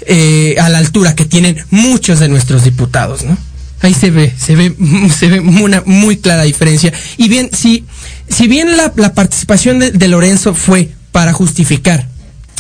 eh, 0.06 0.56
a 0.60 0.68
la 0.70 0.80
altura 0.80 1.16
que 1.16 1.26
tienen 1.26 1.58
muchos 1.72 2.20
de 2.20 2.28
nuestros 2.28 2.64
diputados, 2.66 3.24
¿no? 3.24 3.38
Ahí 3.82 3.94
se 3.94 4.12
ve, 4.12 4.34
se 4.38 4.56
ve, 4.56 4.74
se 5.18 5.28
ve 5.30 5.40
una 5.42 5.82
muy 5.86 6.18
clara 6.18 6.44
diferencia. 6.44 6.94
Y 7.18 7.28
bien, 7.28 7.50
si, 7.52 7.84
si 8.30 8.48
bien 8.48 8.76
la, 8.78 8.92
la 8.96 9.14
participación 9.14 9.80
de, 9.80 9.92
de 9.92 10.08
Lorenzo 10.08 10.54
fue 10.54 10.90
para 11.12 11.34
justificar 11.34 12.08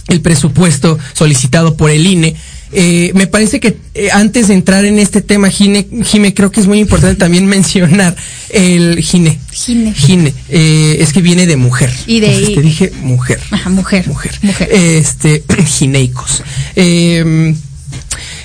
el 0.09 0.21
presupuesto 0.21 0.99
solicitado 1.13 1.75
por 1.77 1.89
el 1.89 2.05
INE, 2.05 2.35
eh, 2.75 3.11
me 3.13 3.27
parece 3.27 3.59
que 3.59 3.77
eh, 3.93 4.09
antes 4.11 4.47
de 4.47 4.55
entrar 4.55 4.83
en 4.85 4.97
este 4.99 5.21
tema, 5.21 5.49
Gine, 5.49 5.87
Jime, 6.03 6.33
creo 6.33 6.51
que 6.51 6.59
es 6.59 6.67
muy 6.67 6.79
importante 6.79 7.15
también 7.15 7.45
mencionar 7.57 8.15
el 8.49 8.99
Gine. 9.01 9.39
Gine. 9.51 9.93
Gine, 9.93 10.33
eh, 10.49 10.97
es 10.99 11.13
que 11.13 11.21
viene 11.21 11.45
de 11.45 11.55
mujer. 11.55 11.91
Y 12.07 12.19
de- 12.19 12.27
Entonces 12.27 12.55
te 12.55 12.61
dije 12.61 12.91
mujer. 13.01 13.39
Ajá, 13.51 13.69
mujer. 13.69 14.07
Mujer. 14.07 14.31
Mujer. 14.41 14.69
Este, 14.71 15.43
gineicos. 15.65 16.41
Eh, 16.75 17.53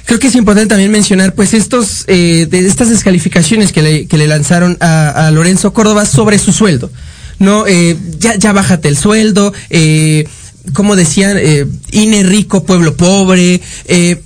creo 0.05 0.19
que 0.19 0.27
es 0.29 0.35
importante 0.37 0.69
también 0.69 0.91
mencionar, 0.91 1.35
pues, 1.35 1.55
estos, 1.55 2.05
eh, 2.07 2.47
de 2.51 2.67
estas 2.67 2.91
descalificaciones 2.91 3.73
que 3.73 3.83
le, 3.83 4.07
que 4.07 4.19
le 4.19 4.27
lanzaron 4.27 4.77
a, 4.81 5.27
a 5.27 5.31
Lorenzo 5.31 5.73
Córdoba 5.73 6.05
sobre 6.07 6.39
su 6.39 6.53
sueldo. 6.53 6.91
No, 7.39 7.67
eh, 7.67 7.97
ya, 8.19 8.35
ya 8.37 8.53
bájate 8.53 8.89
el 8.89 8.97
sueldo, 8.97 9.53
eh, 9.71 10.27
como 10.73 10.97
decían, 10.97 11.37
eh, 11.39 11.67
INE 11.93 12.23
rico, 12.25 12.65
pueblo 12.65 12.97
pobre, 12.97 13.61
eh, 13.87 14.21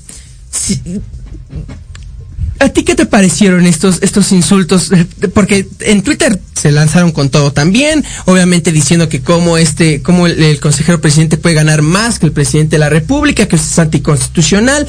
si- 0.50 0.80
¿A 2.58 2.68
ti 2.68 2.84
qué 2.84 2.94
te 2.94 3.06
parecieron 3.06 3.66
estos, 3.66 3.98
estos 4.02 4.30
insultos? 4.30 4.90
Porque 5.34 5.66
en 5.80 6.02
Twitter 6.02 6.40
se 6.54 6.70
lanzaron 6.70 7.10
con 7.10 7.28
todo 7.28 7.52
también, 7.52 8.04
obviamente 8.26 8.70
diciendo 8.70 9.08
que 9.08 9.20
como 9.20 9.58
este, 9.58 10.00
como 10.00 10.28
el, 10.28 10.40
el 10.40 10.60
consejero 10.60 11.00
presidente 11.00 11.36
puede 11.38 11.56
ganar 11.56 11.82
más 11.82 12.20
que 12.20 12.26
el 12.26 12.32
presidente 12.32 12.76
de 12.76 12.80
la 12.80 12.88
República, 12.88 13.48
que 13.48 13.56
es 13.56 13.78
anticonstitucional. 13.80 14.86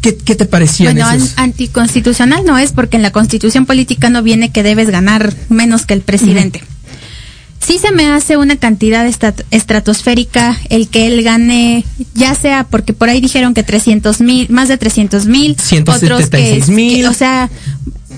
¿Qué, 0.00 0.16
qué 0.16 0.34
te 0.34 0.46
parecían 0.46 0.94
Bueno, 0.94 1.12
esos? 1.12 1.32
anticonstitucional 1.36 2.42
no 2.46 2.56
es 2.56 2.72
porque 2.72 2.96
en 2.96 3.02
la 3.02 3.12
constitución 3.12 3.66
política 3.66 4.08
no 4.08 4.22
viene 4.22 4.50
que 4.50 4.62
debes 4.62 4.88
ganar 4.88 5.34
menos 5.50 5.84
que 5.84 5.92
el 5.92 6.00
presidente. 6.00 6.62
Sí 7.64 7.78
se 7.78 7.92
me 7.92 8.06
hace 8.10 8.36
una 8.38 8.56
cantidad 8.56 9.06
estratosférica 9.50 10.58
el 10.70 10.88
que 10.88 11.06
él 11.06 11.22
gane, 11.22 11.84
ya 12.14 12.34
sea 12.34 12.64
porque 12.64 12.92
por 12.94 13.08
ahí 13.10 13.20
dijeron 13.20 13.52
que 13.54 13.62
300 13.62 14.20
mil, 14.20 14.48
más 14.50 14.68
de 14.68 14.78
300 14.78 15.26
mil, 15.26 15.52
otros 15.52 15.68
que, 15.70 15.98
176,000. 15.98 16.96
que- 17.02 17.08
o 17.08 17.12
sea, 17.12 17.50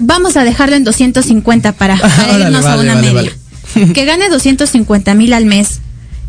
vamos 0.00 0.36
a 0.36 0.44
dejarlo 0.44 0.76
en 0.76 0.84
250 0.84 1.72
para, 1.72 1.96
para 2.00 2.24
Órale, 2.24 2.44
irnos 2.46 2.64
a 2.64 2.76
una 2.78 2.94
vale, 2.94 3.12
media. 3.12 3.32
vale. 3.74 3.92
que 3.92 4.04
gane 4.04 4.28
250 4.28 5.14
mil 5.14 5.32
al 5.32 5.44
mes. 5.46 5.80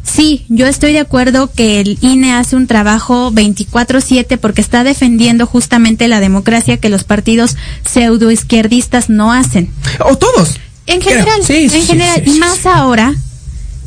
Sí, 0.03 0.45
yo 0.49 0.67
estoy 0.67 0.91
de 0.91 0.99
acuerdo 0.99 1.49
que 1.55 1.79
el 1.79 1.97
INE 2.01 2.33
hace 2.33 2.57
un 2.57 2.67
trabajo 2.67 3.31
24/7 3.31 4.37
porque 4.37 4.59
está 4.59 4.83
defendiendo 4.83 5.45
justamente 5.45 6.09
la 6.09 6.19
democracia 6.19 6.75
que 6.77 6.89
los 6.89 7.05
partidos 7.05 7.55
pseudoizquierdistas 7.89 9.09
no 9.09 9.31
hacen. 9.31 9.69
O 9.99 10.17
todos. 10.17 10.55
En 10.87 11.01
general, 11.01 11.39
Sí, 11.45 11.63
en 11.63 11.69
sí, 11.69 11.81
general, 11.81 12.21
sí, 12.25 12.31
y 12.35 12.39
más 12.39 12.65
ahora 12.65 13.13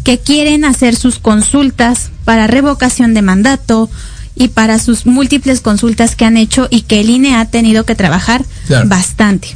que 0.05 0.19
quieren 0.19 0.65
hacer 0.65 0.97
sus 0.97 1.19
consultas 1.19 2.11
para 2.25 2.47
revocación 2.47 3.13
de 3.15 3.23
mandato 3.23 3.91
y 4.35 4.49
para 4.49 4.79
sus 4.79 5.07
múltiples 5.07 5.61
consultas 5.61 6.15
que 6.17 6.25
han 6.25 6.37
hecho 6.37 6.69
y 6.71 6.83
que 6.83 7.01
el 7.01 7.11
INE 7.11 7.35
ha 7.37 7.45
tenido 7.47 7.85
que 7.85 7.95
trabajar 7.95 8.45
Claro. 8.67 8.89
bastante. 8.89 9.49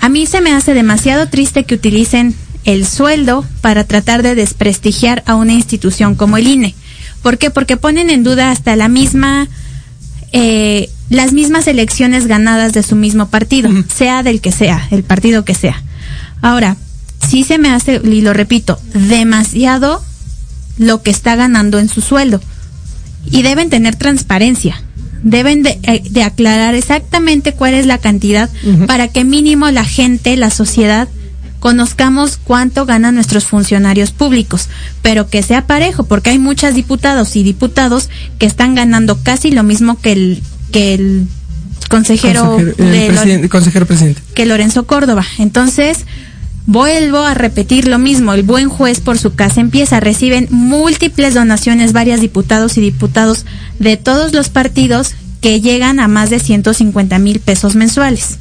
A 0.00 0.08
mí 0.08 0.26
se 0.26 0.40
me 0.40 0.52
hace 0.52 0.74
demasiado 0.74 1.28
triste 1.28 1.64
que 1.64 1.74
utilicen 1.74 2.34
el 2.64 2.86
sueldo 2.86 3.44
para 3.60 3.84
tratar 3.84 4.22
de 4.22 4.34
desprestigiar 4.34 5.22
a 5.26 5.34
una 5.34 5.52
institución 5.52 6.14
como 6.14 6.36
el 6.36 6.46
INE. 6.46 6.74
¿Por 7.22 7.38
qué? 7.38 7.50
Porque 7.50 7.76
ponen 7.76 8.10
en 8.10 8.22
duda 8.22 8.50
hasta 8.50 8.76
la 8.76 8.88
misma, 8.88 9.48
eh, 10.32 10.90
las 11.08 11.32
mismas 11.32 11.66
elecciones 11.66 12.26
ganadas 12.26 12.72
de 12.72 12.82
su 12.82 12.96
mismo 12.96 13.28
partido, 13.28 13.70
sea 13.94 14.22
del 14.22 14.40
que 14.40 14.52
sea, 14.52 14.86
el 14.90 15.02
partido 15.02 15.44
que 15.44 15.54
sea. 15.54 15.82
Ahora, 16.42 16.76
sí 17.26 17.44
se 17.44 17.58
me 17.58 17.70
hace, 17.70 18.00
y 18.04 18.20
lo 18.20 18.34
repito, 18.34 18.78
demasiado 18.92 20.02
lo 20.76 21.02
que 21.02 21.10
está 21.10 21.36
ganando 21.36 21.78
en 21.78 21.88
su 21.88 22.00
sueldo. 22.00 22.40
Y 23.30 23.42
deben 23.42 23.70
tener 23.70 23.96
transparencia. 23.96 24.82
Deben 25.22 25.62
de, 25.62 25.78
eh, 25.84 26.02
de 26.10 26.24
aclarar 26.24 26.74
exactamente 26.74 27.54
cuál 27.54 27.74
es 27.74 27.86
la 27.86 27.98
cantidad 27.98 28.50
para 28.88 29.06
que 29.08 29.24
mínimo 29.24 29.70
la 29.70 29.84
gente, 29.84 30.36
la 30.36 30.50
sociedad, 30.50 31.08
conozcamos 31.60 32.40
cuánto 32.42 32.86
ganan 32.86 33.14
nuestros 33.14 33.44
funcionarios 33.44 34.10
públicos, 34.10 34.68
pero 35.00 35.30
que 35.30 35.44
sea 35.44 35.68
parejo, 35.68 36.02
porque 36.02 36.30
hay 36.30 36.40
muchas 36.40 36.74
diputados 36.74 37.36
y 37.36 37.44
diputados 37.44 38.10
que 38.40 38.46
están 38.46 38.74
ganando 38.74 39.16
casi 39.22 39.52
lo 39.52 39.62
mismo 39.62 40.00
que 40.00 40.10
el, 40.10 40.42
que 40.72 40.94
el 40.94 41.28
consejero, 41.88 42.56
Consejero, 42.56 43.22
el 43.22 43.42
de 43.42 43.48
consejero 43.48 43.86
presidente. 43.86 44.20
que 44.34 44.44
Lorenzo 44.44 44.88
Córdoba. 44.88 45.24
Entonces, 45.38 45.98
vuelvo 46.66 47.18
a 47.18 47.34
repetir 47.34 47.88
lo 47.88 47.98
mismo, 47.98 48.32
el 48.32 48.42
buen 48.42 48.68
juez 48.68 49.00
por 49.00 49.18
su 49.18 49.34
casa 49.34 49.60
empieza, 49.60 50.00
reciben 50.00 50.48
múltiples 50.50 51.34
donaciones 51.34 51.92
varias 51.92 52.20
diputados 52.20 52.76
y 52.76 52.80
diputados 52.80 53.44
de 53.78 53.96
todos 53.96 54.32
los 54.32 54.48
partidos 54.48 55.12
que 55.40 55.60
llegan 55.60 55.98
a 56.00 56.08
más 56.08 56.30
de 56.30 56.38
150 56.38 57.18
mil 57.18 57.40
pesos 57.40 57.74
mensuales. 57.74 58.38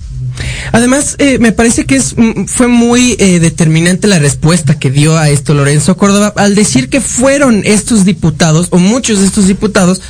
Además, 0.72 1.16
eh, 1.18 1.40
me 1.40 1.52
parece 1.52 1.86
que 1.86 1.96
es 1.96 2.16
mm, 2.16 2.46
fue 2.46 2.68
muy 2.68 3.16
eh, 3.20 3.40
determinante 3.40 4.08
la 4.08 4.20
respuesta 4.20 4.80
que 4.80 4.92
dio 4.92 5.18
a 5.18 5.30
esto 5.30 5.54
Lorenzo 5.54 5.98
Córdoba 5.98 6.34
al 6.38 6.56
decir 6.56 6.90
que 6.90 7.02
fueron 7.02 7.62
estos 7.66 8.06
diputados 8.06 8.68
o 8.72 8.78
muchos 8.78 9.20
de 9.20 9.26
estos 9.26 9.48
diputados 9.48 10.02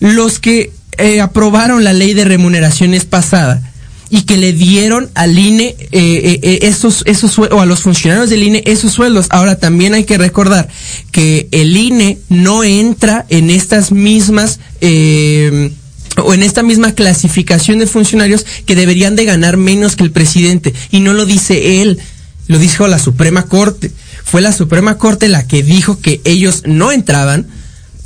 los 0.00 0.38
que 0.38 0.72
eh, 0.98 1.20
aprobaron 1.20 1.84
la 1.84 1.92
ley 1.92 2.14
de 2.14 2.24
remuneraciones 2.24 3.04
pasada 3.04 3.62
y 4.08 4.22
que 4.22 4.36
le 4.36 4.52
dieron 4.52 5.10
al 5.14 5.38
INE 5.38 5.64
eh, 5.66 5.76
eh, 5.90 6.40
eh, 6.42 6.58
esos 6.62 7.02
esos 7.06 7.38
o 7.38 7.60
a 7.60 7.66
los 7.66 7.80
funcionarios 7.80 8.30
del 8.30 8.42
INE 8.42 8.62
esos 8.66 8.92
sueldos. 8.92 9.26
Ahora 9.30 9.58
también 9.58 9.94
hay 9.94 10.04
que 10.04 10.18
recordar 10.18 10.68
que 11.10 11.48
el 11.50 11.76
INE 11.76 12.18
no 12.28 12.62
entra 12.62 13.26
en 13.28 13.50
estas 13.50 13.90
mismas 13.90 14.60
eh, 14.80 15.72
o 16.22 16.34
en 16.34 16.42
esta 16.42 16.62
misma 16.62 16.92
clasificación 16.92 17.78
de 17.78 17.86
funcionarios 17.86 18.46
que 18.64 18.76
deberían 18.76 19.16
de 19.16 19.24
ganar 19.24 19.56
menos 19.56 19.96
que 19.96 20.04
el 20.04 20.12
presidente. 20.12 20.74
Y 20.90 21.00
no 21.00 21.12
lo 21.12 21.26
dice 21.26 21.82
él, 21.82 21.98
lo 22.46 22.58
dijo 22.58 22.86
la 22.86 22.98
Suprema 22.98 23.44
Corte. 23.44 23.90
Fue 24.24 24.40
la 24.40 24.52
Suprema 24.52 24.98
Corte 24.98 25.28
la 25.28 25.46
que 25.46 25.62
dijo 25.62 26.00
que 26.00 26.20
ellos 26.24 26.62
no 26.64 26.92
entraban. 26.92 27.46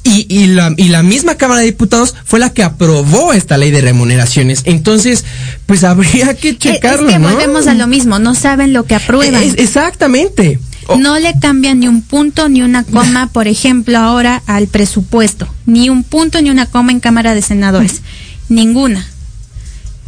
Y, 0.02 0.26
y, 0.34 0.46
la, 0.46 0.72
y 0.78 0.88
la 0.88 1.02
misma 1.02 1.34
Cámara 1.36 1.60
de 1.60 1.66
Diputados 1.66 2.14
fue 2.24 2.38
la 2.40 2.52
que 2.54 2.62
aprobó 2.62 3.34
esta 3.34 3.58
ley 3.58 3.70
de 3.70 3.82
remuneraciones. 3.82 4.62
Entonces, 4.64 5.24
pues 5.66 5.84
habría 5.84 6.34
que 6.34 6.56
checarlo, 6.56 7.08
es 7.08 7.14
que 7.14 7.18
¿no? 7.18 7.28
volvemos 7.30 7.66
a 7.66 7.74
lo 7.74 7.86
mismo, 7.86 8.18
no 8.18 8.34
saben 8.34 8.72
lo 8.72 8.84
que 8.84 8.94
aprueban. 8.94 9.42
Es- 9.42 9.54
exactamente. 9.58 10.58
No 10.98 11.18
le 11.20 11.34
cambian 11.38 11.80
ni 11.80 11.86
un 11.86 12.02
punto 12.02 12.48
ni 12.48 12.62
una 12.62 12.82
coma, 12.82 13.28
por 13.32 13.46
ejemplo, 13.46 13.98
ahora 13.98 14.42
al 14.46 14.66
presupuesto. 14.66 15.46
Ni 15.66 15.88
un 15.90 16.02
punto 16.02 16.40
ni 16.42 16.50
una 16.50 16.66
coma 16.66 16.90
en 16.92 17.00
Cámara 17.00 17.34
de 17.34 17.42
Senadores. 17.42 18.00
ninguna. 18.48 19.06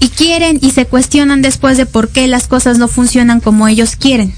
Y 0.01 0.09
quieren 0.09 0.59
y 0.61 0.73
se 0.73 0.87
cuestionan 0.87 1.43
después 1.43 1.77
de 1.77 1.87
por 1.87 2.09
qué 2.09 2.27
las 2.27 2.49
cosas 2.49 2.79
no 2.79 2.89
funcionan 2.89 3.39
como 3.41 3.69
ellos 3.69 3.95
quieren. 3.95 4.35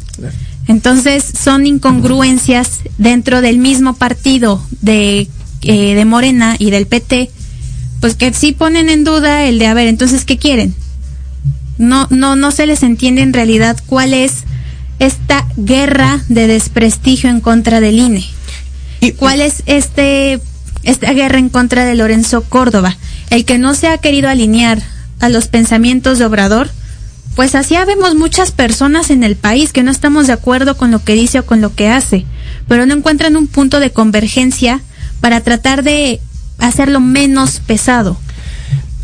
Entonces 0.66 1.24
son 1.42 1.66
incongruencias 1.66 2.80
dentro 2.98 3.40
del 3.40 3.56
mismo 3.58 3.94
partido 3.94 4.62
de, 4.82 5.28
eh, 5.64 5.94
de 5.94 6.05
Morena 6.05 6.57
y 6.59 6.70
del 6.70 6.87
PT, 6.87 7.31
pues 8.00 8.14
que 8.14 8.33
sí 8.33 8.53
ponen 8.53 8.88
en 8.88 9.05
duda 9.05 9.44
el 9.44 9.59
de, 9.59 9.66
a 9.66 9.74
ver, 9.74 9.88
entonces, 9.88 10.24
¿qué 10.24 10.37
quieren? 10.38 10.74
No, 11.79 12.07
no, 12.11 12.37
no 12.37 12.50
se 12.50 12.66
les 12.66 12.83
entiende 12.83 13.22
en 13.22 13.33
realidad 13.33 13.77
cuál 13.87 14.14
es 14.14 14.44
esta 15.00 15.46
guerra 15.57 16.22
de 16.29 16.46
desprestigio 16.46 17.31
en 17.31 17.40
contra 17.40 17.81
del 17.81 17.98
INE. 17.98 18.24
Y- 19.00 19.12
¿Cuál 19.12 19.40
es 19.40 19.62
este 19.66 20.40
esta 20.85 21.12
guerra 21.12 21.38
en 21.38 21.48
contra 21.48 21.85
de 21.85 21.94
Lorenzo 21.94 22.42
Córdoba? 22.42 22.96
El 23.31 23.44
que 23.44 23.59
no 23.59 23.74
se 23.74 23.88
ha 23.88 23.98
querido 23.98 24.29
alinear 24.29 24.83
a 25.20 25.29
los 25.29 25.48
pensamientos 25.48 26.18
de 26.18 26.27
Obrador, 26.27 26.70
pues 27.35 27.55
así 27.55 27.74
vemos 27.87 28.14
muchas 28.14 28.53
personas 28.53 29.11
en 29.11 29.24
el 29.24 29.35
país 29.35 29.72
que 29.72 29.83
no 29.83 29.90
estamos 29.90 30.27
de 30.29 30.35
acuerdo 30.35 30.77
con 30.77 30.90
lo 30.92 31.03
que 31.03 31.14
dice 31.14 31.40
o 31.40 31.46
con 31.46 31.61
lo 31.61 31.74
que 31.74 31.88
hace, 31.88 32.24
pero 32.68 32.87
no 32.87 32.94
encuentran 32.94 33.37
un 33.37 33.48
punto 33.48 33.81
de 33.81 33.90
convergencia 33.90 34.81
para 35.24 35.40
tratar 35.40 35.82
de 35.82 36.20
hacerlo 36.58 37.00
menos 37.00 37.58
pesado. 37.66 38.18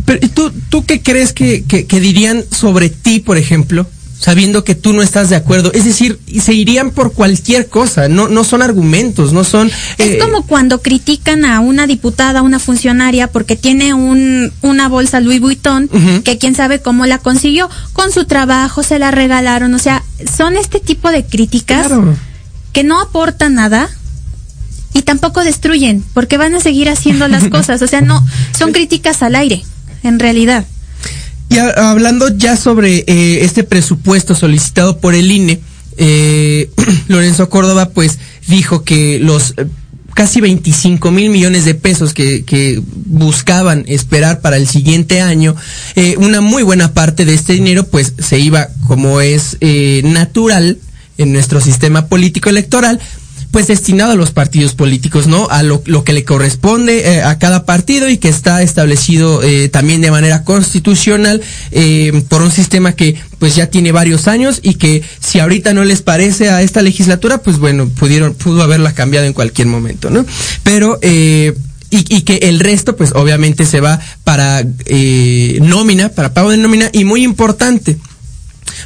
Pero 0.04 0.18
¿y 0.20 0.28
¿tú, 0.28 0.52
¿tú 0.68 0.84
qué 0.84 1.00
crees 1.00 1.32
que, 1.32 1.64
que, 1.64 1.86
que 1.86 1.98
dirían 1.98 2.44
sobre 2.50 2.90
ti, 2.90 3.20
por 3.20 3.38
ejemplo? 3.38 3.86
Sabiendo 4.18 4.62
que 4.62 4.74
tú 4.74 4.92
no 4.92 5.00
estás 5.00 5.30
de 5.30 5.36
acuerdo. 5.36 5.72
Es 5.72 5.86
decir, 5.86 6.20
se 6.42 6.52
irían 6.52 6.90
por 6.90 7.14
cualquier 7.14 7.68
cosa. 7.70 8.06
No, 8.10 8.28
no 8.28 8.44
son 8.44 8.60
argumentos, 8.60 9.32
no 9.32 9.44
son. 9.44 9.68
Es 9.96 10.08
eh, 10.10 10.18
como 10.20 10.46
cuando 10.46 10.82
critican 10.82 11.46
a 11.46 11.60
una 11.60 11.86
diputada, 11.86 12.40
a 12.40 12.42
una 12.42 12.58
funcionaria, 12.58 13.28
porque 13.28 13.56
tiene 13.56 13.94
un, 13.94 14.52
una 14.60 14.90
bolsa 14.90 15.20
Louis 15.20 15.40
Vuitton, 15.40 15.88
que 16.22 16.36
quién 16.36 16.54
sabe 16.54 16.82
cómo 16.82 17.06
la 17.06 17.16
consiguió, 17.16 17.70
con 17.94 18.12
su 18.12 18.26
trabajo, 18.26 18.82
se 18.82 18.98
la 18.98 19.10
regalaron. 19.10 19.72
O 19.72 19.78
sea, 19.78 20.04
son 20.36 20.58
este 20.58 20.80
tipo 20.80 21.10
de 21.10 21.24
críticas 21.24 21.86
Claro. 21.86 22.14
que 22.74 22.84
no 22.84 23.00
aportan 23.00 23.54
nada 23.54 23.88
y 24.94 25.02
tampoco 25.02 25.44
destruyen, 25.44 26.04
porque 26.14 26.36
van 26.36 26.54
a 26.54 26.60
seguir 26.60 26.88
haciendo 26.88 27.28
las 27.28 27.48
cosas. 27.50 27.80
O 27.82 27.86
sea, 27.86 28.00
no, 28.00 28.24
son 28.56 28.72
críticas 28.72 29.22
al 29.22 29.34
aire, 29.36 29.62
en 30.02 30.18
realidad. 30.18 30.66
Y 31.48 31.58
a- 31.58 31.90
hablando 31.90 32.28
ya 32.36 32.56
sobre 32.56 33.04
eh, 33.06 33.44
este 33.44 33.64
presupuesto 33.64 34.34
solicitado 34.34 34.98
por 34.98 35.14
el 35.14 35.30
INE, 35.30 35.60
eh, 35.96 36.70
Lorenzo 37.08 37.48
Córdoba 37.50 37.90
pues 37.90 38.18
dijo 38.46 38.84
que 38.84 39.18
los 39.20 39.54
eh, 39.56 39.66
casi 40.14 40.40
25 40.40 41.10
mil 41.10 41.30
millones 41.30 41.64
de 41.64 41.74
pesos 41.74 42.14
que, 42.14 42.44
que 42.44 42.80
buscaban 43.06 43.84
esperar 43.86 44.40
para 44.40 44.56
el 44.56 44.66
siguiente 44.68 45.20
año, 45.20 45.54
eh, 45.96 46.14
una 46.18 46.40
muy 46.40 46.62
buena 46.62 46.92
parte 46.94 47.24
de 47.24 47.34
este 47.34 47.52
dinero 47.54 47.86
pues 47.86 48.14
se 48.18 48.38
iba 48.38 48.68
como 48.86 49.20
es 49.20 49.56
eh, 49.60 50.02
natural 50.04 50.78
en 51.18 51.32
nuestro 51.32 51.60
sistema 51.60 52.06
político 52.06 52.48
electoral 52.48 52.98
pues 53.50 53.66
destinado 53.66 54.12
a 54.12 54.16
los 54.16 54.30
partidos 54.30 54.74
políticos, 54.74 55.26
¿no? 55.26 55.48
A 55.50 55.62
lo, 55.62 55.82
lo 55.86 56.04
que 56.04 56.12
le 56.12 56.24
corresponde 56.24 57.14
eh, 57.14 57.22
a 57.22 57.38
cada 57.38 57.64
partido 57.64 58.08
y 58.08 58.18
que 58.18 58.28
está 58.28 58.62
establecido 58.62 59.42
eh, 59.42 59.68
también 59.68 60.00
de 60.00 60.10
manera 60.10 60.44
constitucional 60.44 61.40
eh, 61.72 62.22
por 62.28 62.42
un 62.42 62.50
sistema 62.50 62.92
que 62.92 63.16
pues 63.38 63.56
ya 63.56 63.66
tiene 63.68 63.90
varios 63.92 64.28
años 64.28 64.60
y 64.62 64.74
que 64.74 65.02
si 65.18 65.40
ahorita 65.40 65.72
no 65.74 65.84
les 65.84 66.02
parece 66.02 66.50
a 66.50 66.62
esta 66.62 66.82
legislatura, 66.82 67.38
pues 67.38 67.58
bueno, 67.58 67.88
pudieron, 67.88 68.34
pudo 68.34 68.62
haberla 68.62 68.94
cambiado 68.94 69.26
en 69.26 69.32
cualquier 69.32 69.66
momento, 69.66 70.10
¿no? 70.10 70.24
Pero 70.62 70.98
eh, 71.02 71.54
y, 71.90 72.16
y 72.16 72.22
que 72.22 72.36
el 72.48 72.60
resto, 72.60 72.96
pues 72.96 73.12
obviamente 73.14 73.66
se 73.66 73.80
va 73.80 74.00
para 74.24 74.64
eh, 74.86 75.58
nómina, 75.60 76.08
para 76.10 76.32
pago 76.32 76.50
de 76.50 76.56
nómina 76.56 76.88
y 76.92 77.04
muy 77.04 77.24
importante, 77.24 77.98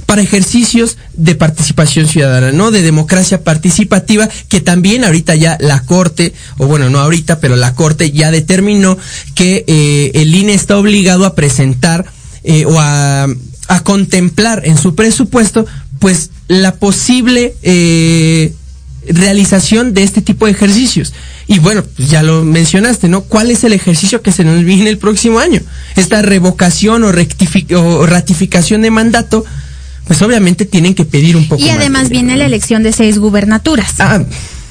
para 0.07 0.23
ejercicios 0.23 0.97
de 1.15 1.35
participación 1.35 2.07
ciudadana, 2.07 2.53
¿no? 2.53 2.71
De 2.71 2.83
democracia 2.83 3.43
participativa, 3.43 4.29
que 4.49 4.61
también 4.61 5.05
ahorita 5.05 5.35
ya 5.35 5.57
la 5.61 5.85
Corte, 5.85 6.33
o 6.59 6.67
bueno, 6.67 6.91
no 6.91 7.01
ahorita, 7.01 7.41
pero 7.41 7.57
la 7.57 7.75
Corte 7.75 8.11
ya 8.11 8.31
determinó 8.31 8.97
que 9.35 9.65
eh, 9.67 10.13
el 10.15 10.35
INE 10.35 10.55
está 10.55 10.79
obligado 10.79 11.27
a 11.27 11.35
presentar 11.35 12.05
eh, 12.43 12.65
o 12.67 12.79
a, 12.79 13.29
contemplar 13.83 14.63
en 14.65 14.79
su 14.79 14.95
presupuesto, 14.95 15.67
pues, 15.99 16.31
la 16.49 16.77
posible 16.77 17.55
eh, 17.63 18.55
realización 19.09 19.95
de 19.95 20.03
este 20.03 20.23
tipo 20.23 20.47
de 20.47 20.53
ejercicios. 20.53 21.13
Y 21.47 21.59
bueno, 21.59 21.83
pues 21.83 22.09
ya 22.09 22.23
lo 22.23 22.45
mencionaste, 22.45 23.09
¿no? 23.09 23.23
¿Cuál 23.23 23.51
es 23.51 23.65
el 23.65 23.73
ejercicio 23.73 24.23
que 24.23 24.33
se 24.33 24.45
nos 24.45 24.65
viene 24.65 24.91
el 24.91 24.99
próximo 24.99 25.39
año? 25.39 25.61
Esta 25.97 26.23
revocación 26.23 27.05
o, 27.05 27.09
o 27.09 28.07
ratificación 28.07 28.83
de 28.83 28.91
mandato, 28.91 29.45
pues 30.07 30.21
obviamente 30.23 30.67
tienen 30.67 30.95
que 30.95 31.05
pedir 31.05 31.37
un 31.37 31.49
poco 31.49 31.63
Y 31.63 31.69
más 31.69 31.77
además 31.77 32.05
de 32.05 32.09
viene 32.11 32.37
la 32.37 32.47
elección 32.47 32.83
de 32.83 32.93
seis 32.93 33.19
gubernaturas. 33.19 33.95
Ah, 33.99 34.23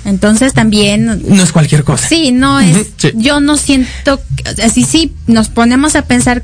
Entonces 0.06 0.54
también 0.54 1.24
no 1.28 1.44
es 1.44 1.52
cualquier 1.52 1.84
cosa. 1.84 2.08
Sí, 2.08 2.32
no 2.32 2.60
es. 2.60 2.88
Sí. 2.98 3.12
Yo 3.16 3.40
no 3.40 3.58
siento. 3.58 4.22
Así 4.64 4.84
sí, 4.84 5.14
nos 5.28 5.50
ponemos 5.50 5.96
a 5.96 6.04
pensar. 6.04 6.44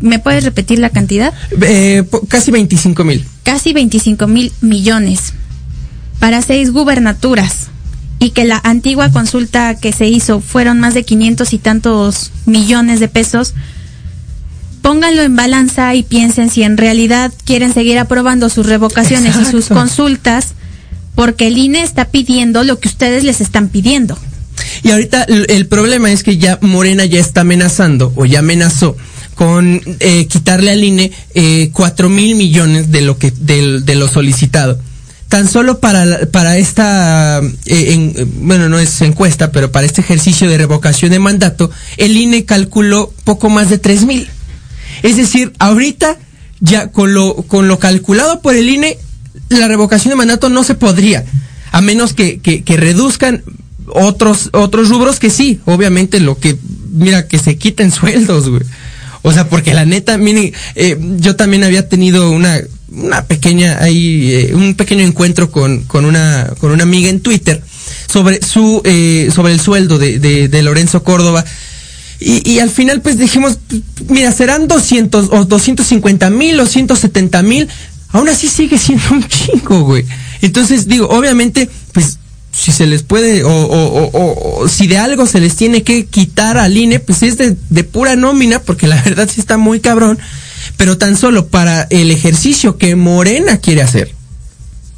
¿Me 0.00 0.18
puedes 0.18 0.44
repetir 0.44 0.78
la 0.78 0.90
cantidad? 0.90 1.32
Eh, 1.62 2.04
casi 2.28 2.50
25 2.50 3.02
mil. 3.04 3.24
Casi 3.44 3.72
25 3.72 4.26
mil 4.26 4.52
millones 4.60 5.32
para 6.18 6.42
seis 6.42 6.70
gubernaturas. 6.72 7.68
Y 8.18 8.30
que 8.30 8.44
la 8.44 8.60
antigua 8.64 9.10
consulta 9.10 9.74
que 9.74 9.92
se 9.92 10.06
hizo 10.06 10.40
fueron 10.40 10.80
más 10.80 10.94
de 10.94 11.04
500 11.04 11.52
y 11.52 11.58
tantos 11.58 12.32
millones 12.44 13.00
de 13.00 13.08
pesos. 13.08 13.54
Pónganlo 14.86 15.22
en 15.22 15.34
balanza 15.34 15.92
y 15.96 16.04
piensen 16.04 16.48
si 16.48 16.62
en 16.62 16.76
realidad 16.76 17.32
quieren 17.44 17.74
seguir 17.74 17.98
aprobando 17.98 18.48
sus 18.48 18.66
revocaciones 18.66 19.34
y 19.34 19.44
sus 19.44 19.66
consultas, 19.66 20.50
porque 21.16 21.48
el 21.48 21.58
INE 21.58 21.82
está 21.82 22.04
pidiendo 22.04 22.62
lo 22.62 22.78
que 22.78 22.86
ustedes 22.86 23.24
les 23.24 23.40
están 23.40 23.68
pidiendo. 23.68 24.16
Y 24.84 24.92
ahorita 24.92 25.24
el, 25.24 25.66
problema 25.66 26.12
es 26.12 26.22
que 26.22 26.38
ya 26.38 26.60
Morena 26.62 27.04
ya 27.04 27.18
está 27.18 27.40
amenazando 27.40 28.12
o 28.14 28.26
ya 28.26 28.38
amenazó 28.38 28.96
con 29.34 29.80
eh, 29.98 30.28
quitarle 30.28 30.70
al 30.70 30.84
INE 30.84 31.10
eh, 31.34 31.70
cuatro 31.72 32.08
mil 32.08 32.36
millones 32.36 32.92
de 32.92 33.00
lo 33.00 33.18
que 33.18 33.32
de, 33.32 33.94
lo 33.96 34.06
solicitado. 34.06 34.78
Tan 35.28 35.48
solo 35.48 35.80
para 35.80 36.26
para 36.30 36.58
esta 36.58 37.40
eh, 37.40 37.92
en- 37.92 38.14
bueno 38.46 38.68
no 38.68 38.78
es 38.78 39.00
encuesta 39.02 39.50
pero 39.50 39.72
para 39.72 39.84
este 39.84 40.00
ejercicio 40.00 40.48
de 40.48 40.56
revocación 40.56 41.10
de 41.10 41.18
mandato 41.18 41.72
el 41.96 42.16
INE 42.16 42.44
calculó 42.44 43.12
poco 43.24 43.50
más 43.50 43.68
de 43.68 43.78
tres 43.78 44.04
mil. 44.06 44.28
Es 45.02 45.16
decir, 45.16 45.52
ahorita 45.58 46.16
ya 46.60 46.88
con 46.88 47.14
lo 47.14 47.34
con 47.34 47.68
lo 47.68 47.78
calculado 47.78 48.40
por 48.40 48.54
el 48.54 48.68
INE 48.68 48.98
la 49.48 49.68
revocación 49.68 50.10
de 50.10 50.16
mandato 50.16 50.48
no 50.48 50.64
se 50.64 50.74
podría 50.74 51.24
a 51.72 51.80
menos 51.80 52.14
que, 52.14 52.40
que, 52.40 52.64
que 52.64 52.76
reduzcan 52.76 53.42
otros 53.88 54.50
otros 54.52 54.88
rubros 54.88 55.18
que 55.18 55.30
sí, 55.30 55.60
obviamente 55.64 56.20
lo 56.20 56.38
que 56.38 56.56
mira 56.90 57.28
que 57.28 57.38
se 57.38 57.56
quiten 57.56 57.90
sueldos, 57.90 58.48
güey. 58.48 58.62
O 59.22 59.32
sea, 59.32 59.48
porque 59.48 59.74
la 59.74 59.84
neta, 59.84 60.18
miren, 60.18 60.52
eh, 60.76 60.96
yo 61.18 61.34
también 61.34 61.64
había 61.64 61.88
tenido 61.88 62.30
una 62.30 62.60
una 62.88 63.24
pequeña 63.24 63.78
ahí 63.82 64.30
eh, 64.32 64.54
un 64.54 64.74
pequeño 64.74 65.04
encuentro 65.04 65.50
con 65.50 65.82
con 65.84 66.04
una 66.04 66.52
con 66.58 66.70
una 66.70 66.84
amiga 66.84 67.08
en 67.10 67.20
Twitter 67.20 67.60
sobre 68.08 68.40
su 68.42 68.80
eh, 68.84 69.30
sobre 69.34 69.52
el 69.52 69.60
sueldo 69.60 69.98
de, 69.98 70.20
de, 70.20 70.48
de 70.48 70.62
Lorenzo 70.62 71.02
Córdoba 71.02 71.44
y, 72.18 72.50
y 72.50 72.60
al 72.60 72.70
final 72.70 73.00
pues 73.02 73.18
dijimos, 73.18 73.58
mira, 74.08 74.32
serán 74.32 74.68
200 74.68 75.28
o 75.32 75.44
250 75.44 76.30
mil 76.30 76.58
o 76.60 76.66
170 76.66 77.42
mil, 77.42 77.68
aún 78.10 78.28
así 78.28 78.48
sigue 78.48 78.78
siendo 78.78 79.04
un 79.10 79.26
chingo, 79.26 79.82
güey. 79.84 80.04
Entonces 80.42 80.88
digo, 80.88 81.08
obviamente, 81.08 81.68
pues 81.92 82.18
si 82.52 82.72
se 82.72 82.86
les 82.86 83.02
puede, 83.02 83.44
o, 83.44 83.50
o, 83.50 84.62
o, 84.62 84.68
si 84.68 84.86
de 84.86 84.96
algo 84.96 85.26
se 85.26 85.40
les 85.40 85.56
tiene 85.56 85.82
que 85.82 86.06
quitar 86.06 86.56
al 86.56 86.76
INE, 86.76 87.00
pues 87.00 87.22
es 87.22 87.36
de, 87.36 87.54
de 87.68 87.84
pura 87.84 88.16
nómina, 88.16 88.60
porque 88.60 88.86
la 88.86 89.00
verdad 89.04 89.28
sí 89.32 89.40
está 89.40 89.58
muy 89.58 89.80
cabrón, 89.80 90.18
pero 90.76 90.96
tan 90.96 91.16
solo 91.16 91.48
para 91.48 91.82
el 91.90 92.10
ejercicio 92.10 92.78
que 92.78 92.96
Morena 92.96 93.58
quiere 93.58 93.82
hacer 93.82 94.16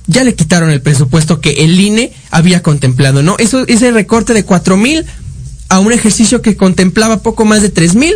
ya 0.09 0.25
le 0.25 0.35
quitaron 0.35 0.71
el 0.71 0.81
presupuesto 0.81 1.41
que 1.41 1.51
el 1.51 1.79
INE 1.79 2.13
había 2.31 2.63
contemplado, 2.63 3.23
¿no? 3.23 3.37
Eso, 3.39 3.67
ese 3.69 3.91
recorte 3.93 4.33
de 4.33 4.43
cuatro 4.43 4.77
mil 4.77 5.05
a 5.69 5.81
un 5.81 5.93
ejercicio 5.93 6.43
que 6.43 6.57
contemplaba 6.57 7.23
poco 7.23 7.45
más 7.45 7.63
de 7.63 7.69
tres 7.69 7.95
mil. 7.95 8.15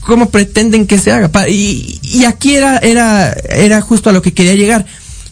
¿Cómo 0.00 0.30
pretenden 0.30 0.86
que 0.86 0.98
se 0.98 1.12
haga? 1.12 1.48
Y, 1.48 2.00
y 2.02 2.24
aquí 2.24 2.54
era, 2.54 2.78
era, 2.78 3.32
era 3.32 3.80
justo 3.80 4.10
a 4.10 4.12
lo 4.12 4.20
que 4.20 4.34
quería 4.34 4.54
llegar. 4.54 4.84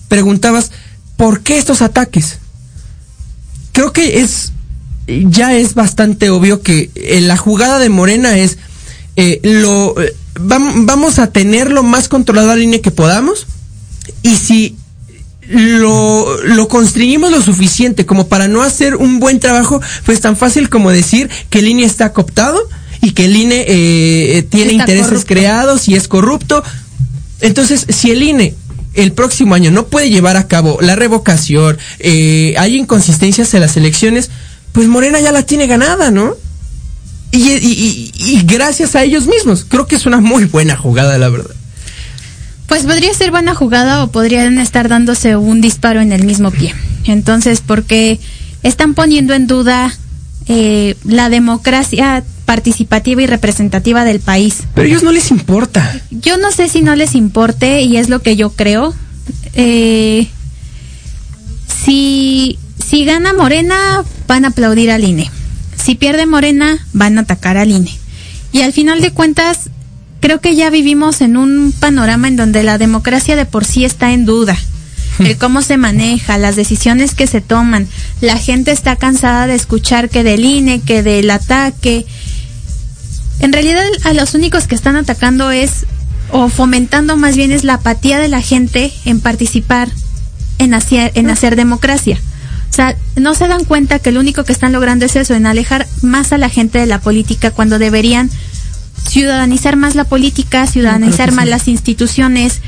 Preguntabas, 0.08 0.70
¿por 1.16 1.42
qué 1.42 1.58
estos 1.58 1.82
ataques? 1.82 2.38
Creo 3.72 3.92
que 3.92 4.20
es, 4.20 4.52
ya 5.06 5.54
es 5.54 5.74
bastante 5.74 6.30
obvio 6.30 6.62
que 6.62 6.90
eh, 6.94 7.20
la 7.20 7.36
jugada 7.36 7.78
de 7.80 7.88
Morena 7.88 8.38
es, 8.38 8.58
eh, 9.16 9.40
lo, 9.42 10.00
eh, 10.00 10.14
vam- 10.34 10.86
vamos 10.86 11.18
a 11.18 11.32
tener 11.32 11.72
lo 11.72 11.82
más 11.82 12.08
controlado 12.08 12.52
al 12.52 12.62
INE 12.62 12.80
que 12.80 12.90
podamos, 12.92 13.46
y 14.22 14.36
si 14.36 14.76
lo, 15.50 16.42
lo 16.44 16.68
constreñimos 16.68 17.30
lo 17.30 17.42
suficiente 17.42 18.06
como 18.06 18.28
para 18.28 18.48
no 18.48 18.62
hacer 18.62 18.96
un 18.96 19.18
buen 19.20 19.40
trabajo, 19.40 19.80
pues 20.04 20.20
tan 20.20 20.36
fácil 20.36 20.68
como 20.68 20.90
decir 20.90 21.28
que 21.50 21.58
el 21.58 21.68
INE 21.68 21.84
está 21.84 22.12
cooptado 22.12 22.60
y 23.02 23.12
que 23.12 23.24
el 23.24 23.36
INE 23.36 23.60
eh, 23.60 24.38
eh, 24.38 24.42
tiene 24.42 24.72
Está 24.72 24.82
intereses 24.82 25.08
corrupto. 25.08 25.26
creados 25.28 25.88
y 25.88 25.94
es 25.94 26.06
corrupto. 26.08 26.62
Entonces, 27.40 27.86
si 27.88 28.10
el 28.10 28.22
INE 28.22 28.54
el 28.94 29.12
próximo 29.12 29.54
año 29.54 29.70
no 29.70 29.86
puede 29.86 30.10
llevar 30.10 30.36
a 30.36 30.46
cabo 30.48 30.78
la 30.80 30.96
revocación, 30.96 31.78
eh, 31.98 32.54
hay 32.58 32.76
inconsistencias 32.76 33.54
en 33.54 33.60
las 33.60 33.76
elecciones, 33.76 34.30
pues 34.72 34.88
Morena 34.88 35.20
ya 35.20 35.32
la 35.32 35.44
tiene 35.44 35.66
ganada, 35.66 36.10
¿no? 36.10 36.34
Y, 37.32 37.38
y- 37.52 38.12
y- 38.16 38.32
y 38.38 38.42
gracias 38.44 38.96
a 38.96 39.02
ellos 39.04 39.26
mismos. 39.26 39.64
Creo 39.68 39.86
que 39.86 39.94
es 39.96 40.06
una 40.06 40.20
muy 40.20 40.44
buena 40.46 40.76
jugada, 40.76 41.16
la 41.18 41.28
verdad. 41.28 41.54
Pues 42.70 42.84
podría 42.84 43.12
ser 43.12 43.32
buena 43.32 43.52
jugada 43.52 44.04
o 44.04 44.12
podrían 44.12 44.60
estar 44.60 44.88
dándose 44.88 45.34
un 45.34 45.60
disparo 45.60 46.00
en 46.00 46.12
el 46.12 46.22
mismo 46.22 46.52
pie. 46.52 46.72
Entonces, 47.04 47.62
porque 47.66 48.20
están 48.62 48.94
poniendo 48.94 49.34
en 49.34 49.48
duda 49.48 49.92
eh, 50.46 50.94
la 51.04 51.28
democracia 51.30 52.22
participativa 52.44 53.22
y 53.22 53.26
representativa 53.26 54.04
del 54.04 54.20
país. 54.20 54.58
Pero 54.72 54.84
a 54.84 54.88
ellos 54.88 55.02
no 55.02 55.10
les 55.10 55.32
importa. 55.32 56.00
Yo 56.12 56.36
no 56.36 56.52
sé 56.52 56.68
si 56.68 56.80
no 56.80 56.94
les 56.94 57.16
importe 57.16 57.82
y 57.82 57.96
es 57.96 58.08
lo 58.08 58.22
que 58.22 58.36
yo 58.36 58.50
creo. 58.50 58.94
Eh, 59.54 60.28
si, 61.84 62.56
si 62.78 63.04
gana 63.04 63.32
Morena, 63.32 64.04
van 64.28 64.44
a 64.44 64.48
aplaudir 64.48 64.92
al 64.92 65.02
INE. 65.02 65.28
Si 65.76 65.96
pierde 65.96 66.24
Morena, 66.24 66.86
van 66.92 67.18
a 67.18 67.22
atacar 67.22 67.56
al 67.56 67.72
INE. 67.72 67.98
Y 68.52 68.60
al 68.60 68.72
final 68.72 69.00
de 69.00 69.10
cuentas, 69.10 69.70
creo 70.20 70.40
que 70.40 70.54
ya 70.54 70.70
vivimos 70.70 71.20
en 71.20 71.36
un 71.36 71.72
panorama 71.78 72.28
en 72.28 72.36
donde 72.36 72.62
la 72.62 72.78
democracia 72.78 73.36
de 73.36 73.46
por 73.46 73.64
sí 73.64 73.84
está 73.84 74.12
en 74.12 74.26
duda. 74.26 74.56
El 75.18 75.36
cómo 75.36 75.60
se 75.60 75.76
maneja, 75.76 76.38
las 76.38 76.56
decisiones 76.56 77.14
que 77.14 77.26
se 77.26 77.40
toman. 77.42 77.88
La 78.20 78.38
gente 78.38 78.70
está 78.70 78.96
cansada 78.96 79.46
de 79.46 79.54
escuchar 79.54 80.08
que 80.08 80.22
del 80.22 80.44
INE, 80.44 80.80
que 80.80 81.02
del 81.02 81.30
ataque. 81.30 82.06
En 83.40 83.52
realidad 83.52 83.82
a 84.04 84.14
los 84.14 84.34
únicos 84.34 84.66
que 84.66 84.74
están 84.74 84.96
atacando 84.96 85.50
es, 85.50 85.84
o 86.30 86.48
fomentando 86.48 87.16
más 87.16 87.36
bien 87.36 87.52
es 87.52 87.64
la 87.64 87.74
apatía 87.74 88.18
de 88.18 88.28
la 88.28 88.40
gente 88.40 88.92
en 89.04 89.20
participar, 89.20 89.90
en 90.58 90.72
hacer, 90.72 91.12
en 91.14 91.28
hacer 91.28 91.54
democracia. 91.54 92.18
O 92.70 92.72
sea, 92.72 92.96
no 93.16 93.34
se 93.34 93.48
dan 93.48 93.64
cuenta 93.64 93.98
que 93.98 94.12
lo 94.12 94.20
único 94.20 94.44
que 94.44 94.52
están 94.52 94.72
logrando 94.72 95.04
es 95.04 95.16
eso, 95.16 95.34
en 95.34 95.46
alejar 95.46 95.86
más 96.02 96.32
a 96.32 96.38
la 96.38 96.48
gente 96.48 96.78
de 96.78 96.86
la 96.86 97.00
política 97.00 97.50
cuando 97.50 97.78
deberían 97.78 98.30
ciudadanizar 99.08 99.76
más 99.76 99.94
la 99.94 100.04
política, 100.04 100.66
ciudadanizar 100.66 101.32
más 101.32 101.48
las 101.48 101.68
instituciones 101.68 102.60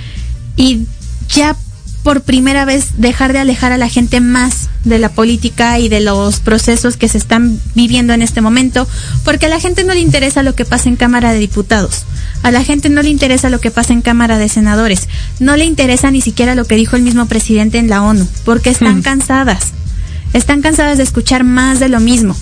y 0.56 0.86
ya 1.28 1.56
por 2.02 2.22
primera 2.22 2.64
vez 2.64 2.94
dejar 2.98 3.32
de 3.32 3.38
alejar 3.38 3.72
a 3.72 3.78
la 3.78 3.88
gente 3.88 4.20
más 4.20 4.68
de 4.84 4.98
la 4.98 5.08
política 5.08 5.78
y 5.78 5.88
de 5.88 6.00
los 6.00 6.40
procesos 6.40 6.96
que 6.96 7.08
se 7.08 7.18
están 7.18 7.60
viviendo 7.74 8.12
en 8.12 8.22
este 8.22 8.40
momento, 8.40 8.88
porque 9.24 9.46
a 9.46 9.48
la 9.48 9.60
gente 9.60 9.84
no 9.84 9.94
le 9.94 10.00
interesa 10.00 10.42
lo 10.42 10.54
que 10.54 10.64
pasa 10.64 10.88
en 10.88 10.96
Cámara 10.96 11.32
de 11.32 11.38
Diputados, 11.38 12.04
a 12.42 12.50
la 12.50 12.64
gente 12.64 12.88
no 12.88 13.02
le 13.02 13.08
interesa 13.08 13.50
lo 13.50 13.60
que 13.60 13.70
pasa 13.70 13.92
en 13.92 14.02
Cámara 14.02 14.38
de 14.38 14.48
Senadores, 14.48 15.08
no 15.38 15.56
le 15.56 15.64
interesa 15.64 16.10
ni 16.10 16.20
siquiera 16.20 16.56
lo 16.56 16.64
que 16.64 16.74
dijo 16.74 16.96
el 16.96 17.02
mismo 17.02 17.26
presidente 17.26 17.78
en 17.78 17.88
la 17.88 18.02
ONU, 18.02 18.26
porque 18.44 18.70
están 18.70 19.02
cansadas, 19.02 19.68
están 20.32 20.60
cansadas 20.60 20.98
de 20.98 21.04
escuchar 21.04 21.44
más 21.44 21.78
de 21.78 21.88
lo 21.88 22.00
mismo. 22.00 22.36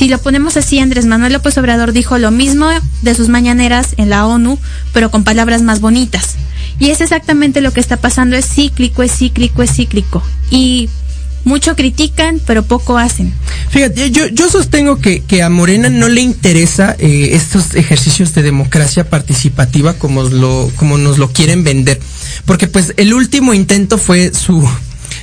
Si 0.00 0.08
lo 0.08 0.16
ponemos 0.16 0.56
así, 0.56 0.78
Andrés 0.78 1.04
Manuel 1.04 1.34
López 1.34 1.58
Obrador 1.58 1.92
dijo 1.92 2.16
lo 2.16 2.30
mismo 2.30 2.66
de 3.02 3.14
sus 3.14 3.28
mañaneras 3.28 3.88
en 3.98 4.08
la 4.08 4.24
ONU, 4.24 4.58
pero 4.94 5.10
con 5.10 5.24
palabras 5.24 5.60
más 5.60 5.82
bonitas. 5.82 6.36
Y 6.78 6.88
es 6.88 7.02
exactamente 7.02 7.60
lo 7.60 7.70
que 7.74 7.80
está 7.80 7.98
pasando, 7.98 8.34
es 8.34 8.46
cíclico, 8.46 9.02
es 9.02 9.12
cíclico, 9.12 9.62
es 9.62 9.74
cíclico. 9.74 10.22
Y 10.50 10.88
mucho 11.44 11.76
critican, 11.76 12.40
pero 12.46 12.62
poco 12.62 12.96
hacen. 12.96 13.34
Fíjate, 13.68 14.10
yo, 14.10 14.26
yo 14.28 14.48
sostengo 14.48 15.00
que, 15.00 15.20
que 15.20 15.42
a 15.42 15.50
Morena 15.50 15.90
no 15.90 16.08
le 16.08 16.22
interesa 16.22 16.96
eh, 16.98 17.32
estos 17.34 17.74
ejercicios 17.74 18.32
de 18.32 18.40
democracia 18.40 19.10
participativa 19.10 19.92
como, 19.92 20.22
lo, 20.22 20.70
como 20.76 20.96
nos 20.96 21.18
lo 21.18 21.30
quieren 21.30 21.62
vender. 21.62 22.00
Porque 22.46 22.68
pues 22.68 22.94
el 22.96 23.12
último 23.12 23.52
intento 23.52 23.98
fue 23.98 24.32
su, 24.32 24.66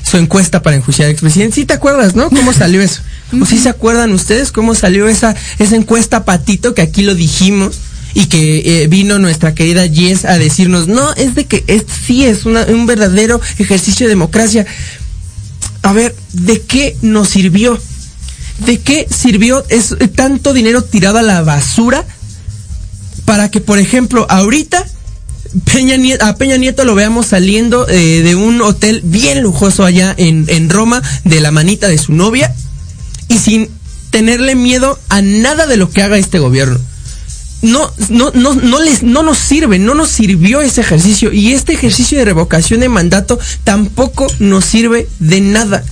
su 0.04 0.18
encuesta 0.18 0.62
para 0.62 0.76
enjuiciar 0.76 1.08
al 1.08 1.14
expresidente. 1.14 1.56
¿Sí 1.56 1.66
te 1.66 1.74
acuerdas, 1.74 2.14
no? 2.14 2.30
¿Cómo 2.30 2.54
salió 2.54 2.80
eso? 2.80 3.02
¿O 3.42 3.46
sí 3.46 3.58
se 3.58 3.70
acuerdan 3.70 4.14
ustedes 4.14 4.52
cómo 4.52 4.74
salió 4.76 5.08
esa, 5.08 5.36
esa 5.60 5.76
encuesta 5.76 6.24
patito 6.26 6.74
que 6.74 6.82
aquí 6.82 7.04
lo 7.04 7.14
dijimos? 7.16 7.76
Y 8.14 8.28
que 8.28 8.84
eh, 8.84 8.88
vino 8.88 9.20
nuestra 9.20 9.54
querida 9.54 9.88
Jess 9.88 10.26
a 10.26 10.38
decirnos, 10.40 10.88
no, 10.88 11.14
es 11.16 11.36
de 11.36 11.46
que 11.46 11.64
es, 11.68 11.84
sí 12.08 12.26
es 12.26 12.46
una- 12.46 12.64
un 12.66 12.86
verdadero 12.88 13.40
ejercicio 13.60 14.08
de 14.08 14.12
democracia. 14.12 14.66
A 15.84 15.94
ver, 15.94 16.16
¿de 16.34 16.62
qué 16.62 16.96
nos 17.02 17.30
sirvió? 17.30 17.80
¿De 18.66 18.80
qué 18.80 19.08
sirvió 19.14 19.64
es, 19.70 19.96
tanto 20.16 20.54
dinero 20.54 20.84
tirado 20.84 21.20
a 21.20 21.22
la 21.22 21.44
basura 21.44 22.06
para 23.26 23.52
que, 23.52 23.62
por 23.62 23.78
ejemplo, 23.78 24.26
ahorita 24.30 24.84
Peña 25.72 25.98
Nieto, 25.98 26.26
a 26.26 26.36
Peña 26.38 26.58
Nieto 26.58 26.86
lo 26.86 26.96
veamos 26.96 27.28
saliendo 27.28 27.88
eh, 27.88 28.22
de 28.24 28.36
un 28.36 28.62
hotel 28.62 29.02
bien 29.04 29.42
lujoso 29.44 29.86
allá 29.86 30.14
en, 30.18 30.46
en 30.48 30.70
Roma 30.70 31.02
de 31.24 31.40
la 31.40 31.52
manita 31.52 31.88
de 31.88 31.98
su 31.98 32.14
novia 32.14 32.54
y 33.28 33.38
sin 33.38 33.70
tenerle 34.10 34.56
miedo 34.56 35.00
a 35.10 35.22
nada 35.22 35.68
de 35.68 35.78
lo 35.78 35.90
que 35.90 36.02
haga 36.02 36.18
este 36.18 36.40
gobierno? 36.40 36.80
no, 37.62 37.92
no, 38.10 38.32
no, 38.34 38.54
no 38.54 38.80
les, 38.80 39.04
no 39.04 39.24
nos 39.24 39.38
sirve, 39.38 39.80
no 39.80 39.96
nos 39.96 40.10
sirvió 40.10 40.62
ese 40.62 40.82
ejercicio 40.82 41.34
y 41.34 41.54
este 41.54 41.74
ejercicio 41.74 42.18
de 42.18 42.26
revocación 42.26 42.82
de 42.82 42.90
mandato 42.90 43.40
tampoco 43.64 44.28
nos 44.40 44.66
sirve 44.66 45.08
de 45.20 45.42
nada. 45.42 45.84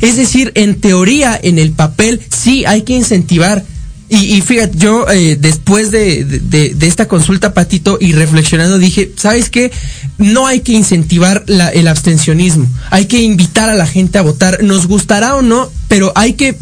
Es 0.00 0.16
decir, 0.16 0.52
en 0.54 0.80
teoría, 0.80 1.38
en 1.42 1.58
el 1.58 1.72
papel, 1.72 2.20
sí 2.28 2.64
hay 2.66 2.82
que 2.82 2.94
incentivar. 2.94 3.64
Y, 4.10 4.36
y 4.36 4.40
fíjate, 4.40 4.78
yo 4.78 5.06
eh, 5.10 5.36
después 5.38 5.90
de, 5.90 6.24
de- 6.24 6.74
esta 6.86 7.06
consulta, 7.08 7.52
Patito, 7.52 7.98
y 8.00 8.12
reflexionando, 8.14 8.78
dije, 8.78 9.12
¿sabes 9.16 9.50
qué? 9.50 9.70
No 10.16 10.46
hay 10.46 10.60
que 10.60 10.72
incentivar 10.72 11.44
la- 11.46 11.68
el 11.68 11.86
abstencionismo. 11.88 12.66
Hay 12.90 13.04
que 13.04 13.20
invitar 13.20 13.68
a 13.68 13.74
la 13.74 13.86
gente 13.86 14.16
a 14.18 14.22
votar. 14.22 14.62
Nos 14.62 14.86
gustará 14.86 15.36
o 15.36 15.42
no, 15.42 15.70
pero 15.88 16.12
hay 16.14 16.32
que 16.32 16.56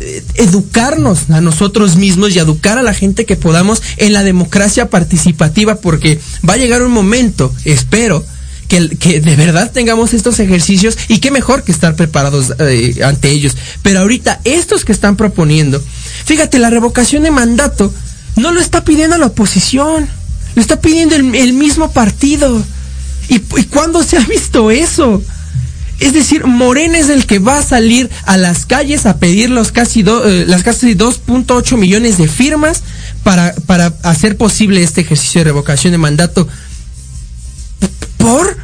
eh, 0.00 0.22
educarnos 0.34 1.30
a 1.30 1.40
nosotros 1.40 1.94
mismos 1.96 2.34
y 2.34 2.38
educar 2.40 2.76
a 2.76 2.82
la 2.82 2.92
gente 2.92 3.24
que 3.24 3.36
podamos 3.36 3.82
en 3.96 4.12
la 4.12 4.24
democracia 4.24 4.90
participativa, 4.90 5.76
porque 5.76 6.18
va 6.48 6.54
a 6.54 6.58
llegar 6.58 6.82
un 6.82 6.90
momento, 6.92 7.54
espero, 7.64 8.24
que, 8.70 9.20
de 9.20 9.36
verdad 9.36 9.70
tengamos 9.72 10.14
estos 10.14 10.38
ejercicios 10.38 10.96
y 11.08 11.18
qué 11.18 11.30
mejor 11.32 11.64
que 11.64 11.72
estar 11.72 11.96
preparados 11.96 12.54
eh, 12.60 13.00
ante 13.04 13.30
ellos. 13.30 13.56
Pero 13.82 14.00
ahorita, 14.00 14.40
estos 14.44 14.84
que 14.84 14.92
están 14.92 15.16
proponiendo, 15.16 15.82
fíjate, 16.24 16.58
la 16.60 16.70
revocación 16.70 17.24
de 17.24 17.32
mandato 17.32 17.92
no 18.36 18.52
lo 18.52 18.60
está 18.60 18.84
pidiendo 18.84 19.18
la 19.18 19.26
oposición, 19.26 20.08
lo 20.54 20.62
está 20.62 20.80
pidiendo 20.80 21.16
el, 21.16 21.52
mismo 21.52 21.90
partido. 21.90 22.64
¿Y, 23.28 23.36
¿Y 23.36 23.64
cuándo 23.64 24.02
se 24.04 24.16
ha 24.16 24.20
visto 24.20 24.70
eso? 24.70 25.20
Es 25.98 26.14
decir, 26.14 26.46
Morena 26.46 26.96
es 26.98 27.10
el 27.10 27.26
que 27.26 27.38
va 27.40 27.58
a 27.58 27.62
salir 27.62 28.08
a 28.24 28.36
las 28.38 28.64
calles 28.66 29.04
a 29.04 29.18
pedir 29.18 29.50
los 29.50 29.70
casi 29.72 30.02
do- 30.02 30.26
eh, 30.26 30.46
las 30.46 30.62
casi 30.62 30.94
2.8 30.94 31.76
millones 31.76 32.16
de 32.16 32.26
firmas 32.26 32.82
para, 33.22 33.52
para 33.66 33.92
hacer 34.04 34.36
posible 34.38 34.82
este 34.82 35.02
ejercicio 35.02 35.40
de 35.40 35.44
revocación 35.46 35.92
de 35.92 35.98
mandato. 35.98 36.48
¿Por? 38.20 38.56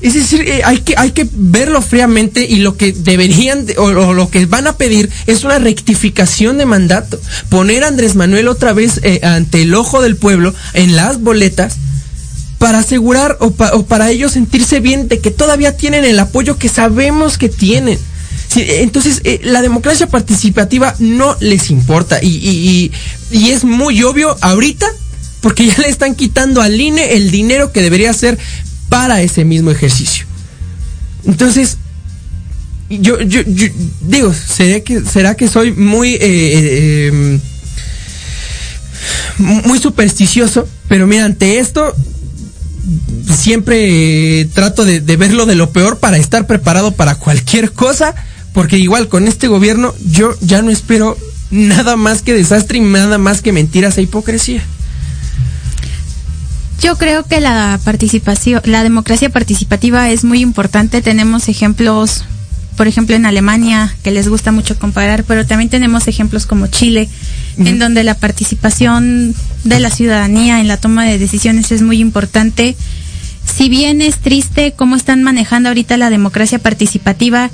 Es 0.00 0.14
decir, 0.14 0.40
eh, 0.48 0.62
hay 0.64 0.78
que, 0.80 0.94
hay 0.96 1.12
que 1.12 1.28
verlo 1.32 1.80
fríamente 1.80 2.44
y 2.44 2.56
lo 2.56 2.76
que 2.76 2.92
deberían 2.92 3.66
de- 3.66 3.78
o, 3.78 4.12
lo 4.12 4.28
que 4.30 4.46
van 4.46 4.66
a 4.66 4.76
pedir 4.76 5.08
es 5.28 5.44
una 5.44 5.60
rectificación 5.60 6.58
de 6.58 6.66
mandato. 6.66 7.20
Poner 7.50 7.84
a 7.84 7.88
Andrés 7.88 8.16
Manuel 8.16 8.48
otra 8.48 8.72
vez 8.72 8.98
eh, 9.04 9.20
ante 9.22 9.62
el 9.62 9.72
ojo 9.76 10.02
del 10.02 10.16
pueblo 10.16 10.52
en 10.74 10.96
las 10.96 11.20
boletas 11.20 11.76
para 12.58 12.80
asegurar 12.80 13.36
o, 13.40 13.52
pa- 13.52 13.74
o 13.74 13.86
para 13.86 14.10
ellos 14.10 14.32
sentirse 14.32 14.80
bien 14.80 15.06
de 15.06 15.20
que 15.20 15.30
todavía 15.30 15.76
tienen 15.76 16.04
el 16.04 16.18
apoyo 16.18 16.58
que 16.58 16.68
sabemos 16.68 17.38
que 17.38 17.48
tienen. 17.48 17.96
Eh, 18.56 18.78
entonces, 18.82 19.20
eh, 19.22 19.40
la 19.44 19.62
democracia 19.62 20.08
participativa 20.08 20.96
no 20.98 21.36
les 21.38 21.70
importa 21.70 22.18
y, 22.20 22.26
y- 22.28 22.90
y- 23.30 23.38
y 23.38 23.50
es 23.50 23.62
muy 23.62 24.02
obvio 24.02 24.36
ahorita 24.40 24.86
porque 25.42 25.66
ya 25.66 25.76
le 25.78 25.88
están 25.88 26.14
quitando 26.14 26.62
al 26.62 26.80
INE 26.80 27.14
el 27.14 27.30
dinero 27.30 27.72
que 27.72 27.82
debería 27.82 28.12
ser 28.14 28.38
para 28.88 29.20
ese 29.20 29.44
mismo 29.44 29.70
ejercicio. 29.70 30.24
Entonces, 31.26 31.76
yo, 32.88 33.16
digo, 34.00 34.32
¿será 34.32 35.34
que, 35.34 35.48
soy 35.48 35.72
muy... 35.72 36.14
eh, 36.14 36.18
eh, 36.22 37.06
em, 37.08 37.40
muy 39.38 39.78
supersticioso, 39.78 40.68
pero 40.88 41.06
mira, 41.06 41.24
ante 41.24 41.58
esto 41.58 41.92
siempre 43.28 44.40
eh, 44.40 44.44
trato 44.44 44.84
de 44.84 45.16
verlo 45.16 45.46
de 45.46 45.54
lo 45.56 45.70
peor 45.70 45.98
para 45.98 46.18
estar 46.18 46.46
preparado 46.46 46.92
para 46.92 47.16
cualquier 47.16 47.72
cosa, 47.72 48.14
porque 48.52 48.78
igual 48.78 49.08
con 49.08 49.26
este 49.26 49.48
gobierno 49.48 49.94
yo 50.04 50.36
ya 50.40 50.62
no 50.62 50.70
espero 50.70 51.16
nada 51.50 51.96
más 51.96 52.22
que 52.22 52.34
desastre 52.34 52.78
y 52.78 52.80
nada 52.80 53.18
más 53.18 53.42
que 53.42 53.52
mentiras 53.52 53.98
e 53.98 54.02
hipocresía. 54.02 54.64
Yo 56.82 56.98
creo 56.98 57.22
que 57.22 57.40
la 57.40 57.78
participación, 57.84 58.60
la 58.64 58.82
democracia 58.82 59.30
participativa 59.30 60.10
es 60.10 60.24
muy 60.24 60.40
importante. 60.40 61.00
Tenemos 61.00 61.48
ejemplos, 61.48 62.24
por 62.76 62.88
ejemplo, 62.88 63.14
en 63.14 63.24
Alemania, 63.24 63.94
que 64.02 64.10
les 64.10 64.28
gusta 64.28 64.50
mucho 64.50 64.76
comparar, 64.76 65.22
pero 65.22 65.46
también 65.46 65.70
tenemos 65.70 66.08
ejemplos 66.08 66.44
como 66.44 66.66
Chile, 66.66 67.08
en 67.56 67.78
donde 67.78 68.02
la 68.02 68.14
participación 68.14 69.32
de 69.62 69.78
la 69.78 69.90
ciudadanía 69.90 70.58
en 70.60 70.66
la 70.66 70.76
toma 70.76 71.04
de 71.04 71.18
decisiones 71.18 71.70
es 71.70 71.82
muy 71.82 72.00
importante. 72.00 72.76
Si 73.44 73.68
bien 73.68 74.02
es 74.02 74.18
triste 74.18 74.74
cómo 74.76 74.96
están 74.96 75.22
manejando 75.22 75.68
ahorita 75.68 75.96
la 75.96 76.10
democracia 76.10 76.58
participativa, 76.58 77.52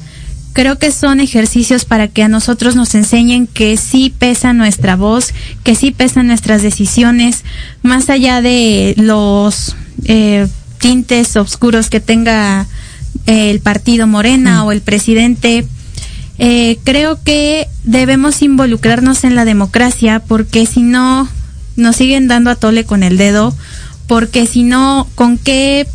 creo 0.59 0.77
que 0.77 0.91
son 0.91 1.21
ejercicios 1.21 1.85
para 1.85 2.09
que 2.09 2.25
a 2.25 2.29
nosotros 2.29 2.75
nos 2.75 2.97
enseñen 2.97 3.47
que 3.47 3.77
sí 3.77 4.13
pesa 4.19 4.53
nuestra 4.53 4.97
voz, 4.97 5.33
que 5.63 5.77
sí 5.77 5.93
pesan 5.93 6.27
nuestras 6.27 6.63
decisiones, 6.63 7.45
más 7.85 8.11
allá 8.11 8.43
de 8.43 8.93
los 8.97 9.77
eh, 10.07 10.49
tintes 10.79 11.37
oscuros 11.37 11.91
que 11.91 12.01
tenga 12.01 12.67
eh, 13.27 13.53
el 13.53 13.61
partido 13.61 14.09
Morena 14.09 14.65
o 14.65 14.73
el 14.73 14.81
presidente. 14.81 15.65
Eh, 16.41 16.79
creo 16.83 17.23
que 17.23 17.69
debemos 17.85 18.43
involucrarnos 18.43 19.23
en 19.23 19.37
la 19.37 19.45
democracia 19.45 20.19
porque 20.27 20.67
si 20.67 20.83
no 20.83 21.29
nos 21.77 21.95
siguen 21.95 22.27
dando 22.27 22.51
a 22.51 22.57
tole 22.57 22.83
con 22.83 23.05
el 23.05 23.17
dedo, 23.17 23.55
porque 24.09 24.45
si 24.49 24.65
no, 24.65 25.07
¿con 25.15 25.39
qué 25.39 25.87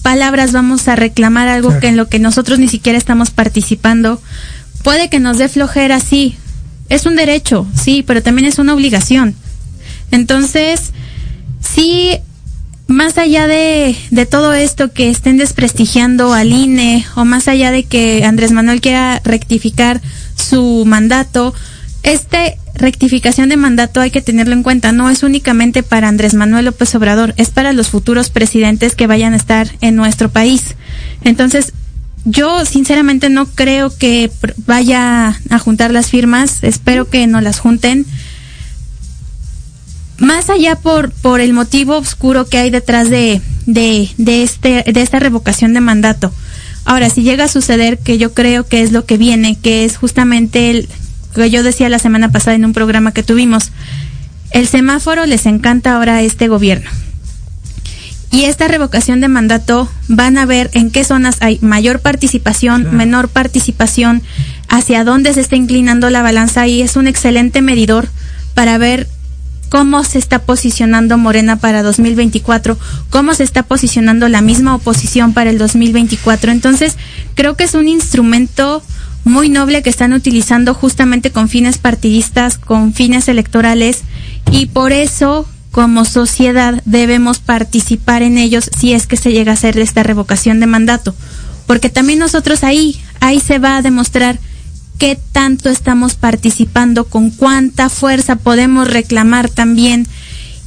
palabras 0.00 0.52
vamos 0.52 0.88
a 0.88 0.96
reclamar 0.96 1.48
algo 1.48 1.68
Claro. 1.68 1.80
que 1.80 1.88
en 1.88 1.96
lo 1.96 2.08
que 2.08 2.18
nosotros 2.18 2.58
ni 2.58 2.68
siquiera 2.68 2.98
estamos 2.98 3.30
participando? 3.30 4.20
Puede 4.82 5.08
que 5.08 5.20
nos 5.20 5.38
dé 5.38 5.48
flojera, 5.48 6.00
sí. 6.00 6.36
Es 6.88 7.06
un 7.06 7.14
derecho, 7.16 7.66
sí, 7.74 8.02
pero 8.04 8.22
también 8.22 8.48
es 8.48 8.58
una 8.58 8.74
obligación. 8.74 9.34
Entonces, 10.10 10.90
sí, 11.60 12.18
más 12.88 13.18
allá 13.18 13.46
de, 13.46 13.94
de 14.10 14.26
todo 14.26 14.52
esto 14.54 14.92
que 14.92 15.10
estén 15.10 15.36
desprestigiando 15.38 16.32
al 16.32 16.50
INE 16.52 17.06
o 17.14 17.24
más 17.24 17.46
allá 17.46 17.70
de 17.70 17.84
que 17.84 18.24
Andrés 18.24 18.50
Manuel 18.50 18.80
quiera 18.80 19.20
rectificar 19.24 20.00
su 20.34 20.84
mandato, 20.86 21.54
este 22.02 22.58
rectificación 22.74 23.48
de 23.48 23.56
mandato 23.56 24.00
hay 24.00 24.10
que 24.10 24.22
tenerlo 24.22 24.54
en 24.54 24.62
cuenta, 24.62 24.92
no 24.92 25.10
es 25.10 25.22
únicamente 25.22 25.82
para 25.82 26.08
Andrés 26.08 26.34
Manuel 26.34 26.66
López 26.66 26.94
Obrador, 26.94 27.34
es 27.36 27.50
para 27.50 27.72
los 27.72 27.88
futuros 27.88 28.30
presidentes 28.30 28.94
que 28.94 29.06
vayan 29.06 29.32
a 29.32 29.36
estar 29.36 29.70
en 29.80 29.96
nuestro 29.96 30.30
país. 30.30 30.76
Entonces, 31.24 31.72
yo 32.24 32.64
sinceramente 32.66 33.30
no 33.30 33.46
creo 33.46 33.96
que 33.96 34.30
vaya 34.66 35.40
a 35.48 35.58
juntar 35.58 35.90
las 35.90 36.08
firmas, 36.08 36.62
espero 36.62 37.08
que 37.08 37.26
no 37.26 37.40
las 37.40 37.58
junten 37.58 38.06
más 40.18 40.50
allá 40.50 40.76
por, 40.76 41.12
por 41.12 41.40
el 41.40 41.54
motivo 41.54 41.96
oscuro 41.96 42.46
que 42.46 42.58
hay 42.58 42.70
detrás 42.70 43.08
de, 43.08 43.40
de, 43.66 44.10
de, 44.18 44.42
este, 44.42 44.84
de 44.86 45.02
esta 45.02 45.18
revocación 45.18 45.72
de 45.72 45.80
mandato. 45.80 46.30
Ahora, 46.84 47.10
si 47.10 47.22
llega 47.22 47.44
a 47.44 47.48
suceder, 47.48 47.98
que 47.98 48.18
yo 48.18 48.32
creo 48.34 48.66
que 48.66 48.82
es 48.82 48.92
lo 48.92 49.04
que 49.04 49.16
viene, 49.16 49.58
que 49.58 49.84
es 49.84 49.96
justamente 49.96 50.70
el 50.70 50.88
que 51.34 51.50
yo 51.50 51.62
decía 51.62 51.88
la 51.88 51.98
semana 51.98 52.30
pasada 52.30 52.56
en 52.56 52.64
un 52.64 52.72
programa 52.72 53.12
que 53.12 53.22
tuvimos, 53.22 53.72
el 54.50 54.66
semáforo 54.66 55.26
les 55.26 55.46
encanta 55.46 55.94
ahora 55.94 56.16
a 56.16 56.22
este 56.22 56.48
gobierno. 56.48 56.90
Y 58.32 58.44
esta 58.44 58.68
revocación 58.68 59.20
de 59.20 59.28
mandato 59.28 59.90
van 60.06 60.38
a 60.38 60.46
ver 60.46 60.70
en 60.72 60.90
qué 60.90 61.02
zonas 61.02 61.38
hay 61.40 61.58
mayor 61.62 61.98
participación, 61.98 62.96
menor 62.96 63.28
participación, 63.28 64.22
hacia 64.68 65.02
dónde 65.02 65.34
se 65.34 65.40
está 65.40 65.56
inclinando 65.56 66.10
la 66.10 66.22
balanza 66.22 66.66
y 66.68 66.80
es 66.80 66.94
un 66.94 67.08
excelente 67.08 67.60
medidor 67.60 68.08
para 68.54 68.78
ver 68.78 69.08
cómo 69.68 70.04
se 70.04 70.18
está 70.18 70.40
posicionando 70.40 71.18
Morena 71.18 71.56
para 71.56 71.82
2024, 71.82 72.78
cómo 73.08 73.34
se 73.34 73.44
está 73.44 73.64
posicionando 73.64 74.28
la 74.28 74.42
misma 74.42 74.76
oposición 74.76 75.32
para 75.32 75.50
el 75.50 75.58
2024. 75.58 76.52
Entonces, 76.52 76.96
creo 77.34 77.56
que 77.56 77.64
es 77.64 77.74
un 77.74 77.88
instrumento 77.88 78.82
muy 79.24 79.48
noble 79.48 79.82
que 79.82 79.90
están 79.90 80.12
utilizando 80.12 80.74
justamente 80.74 81.30
con 81.30 81.48
fines 81.48 81.78
partidistas, 81.78 82.58
con 82.58 82.92
fines 82.94 83.28
electorales 83.28 84.02
y 84.50 84.66
por 84.66 84.92
eso 84.92 85.46
como 85.70 86.04
sociedad 86.04 86.82
debemos 86.84 87.38
participar 87.38 88.22
en 88.22 88.38
ellos 88.38 88.70
si 88.76 88.92
es 88.92 89.06
que 89.06 89.16
se 89.16 89.32
llega 89.32 89.52
a 89.52 89.54
hacer 89.54 89.78
esta 89.78 90.02
revocación 90.02 90.60
de 90.60 90.66
mandato. 90.66 91.14
Porque 91.66 91.88
también 91.88 92.18
nosotros 92.18 92.64
ahí, 92.64 93.00
ahí 93.20 93.38
se 93.40 93.58
va 93.58 93.76
a 93.76 93.82
demostrar 93.82 94.40
qué 94.98 95.18
tanto 95.32 95.70
estamos 95.70 96.14
participando, 96.14 97.04
con 97.04 97.30
cuánta 97.30 97.88
fuerza 97.88 98.36
podemos 98.36 98.90
reclamar 98.90 99.48
también. 99.48 100.06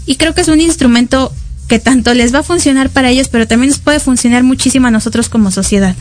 Y 0.06 0.16
creo 0.16 0.34
que 0.34 0.42
es 0.42 0.48
un 0.48 0.62
instrumento 0.62 1.34
que 1.68 1.80
tanto 1.80 2.14
les 2.14 2.34
va 2.34 2.40
a 2.40 2.44
funcionar 2.44 2.90
para 2.90 3.10
ellos, 3.10 3.28
pero 3.28 3.48
también 3.48 3.70
nos 3.70 3.80
puede 3.80 4.00
funcionar 4.00 4.44
muchísimo 4.44 4.88
a 4.88 4.92
nosotros 4.92 5.30
como 5.30 5.52
sociedad. 5.52 5.96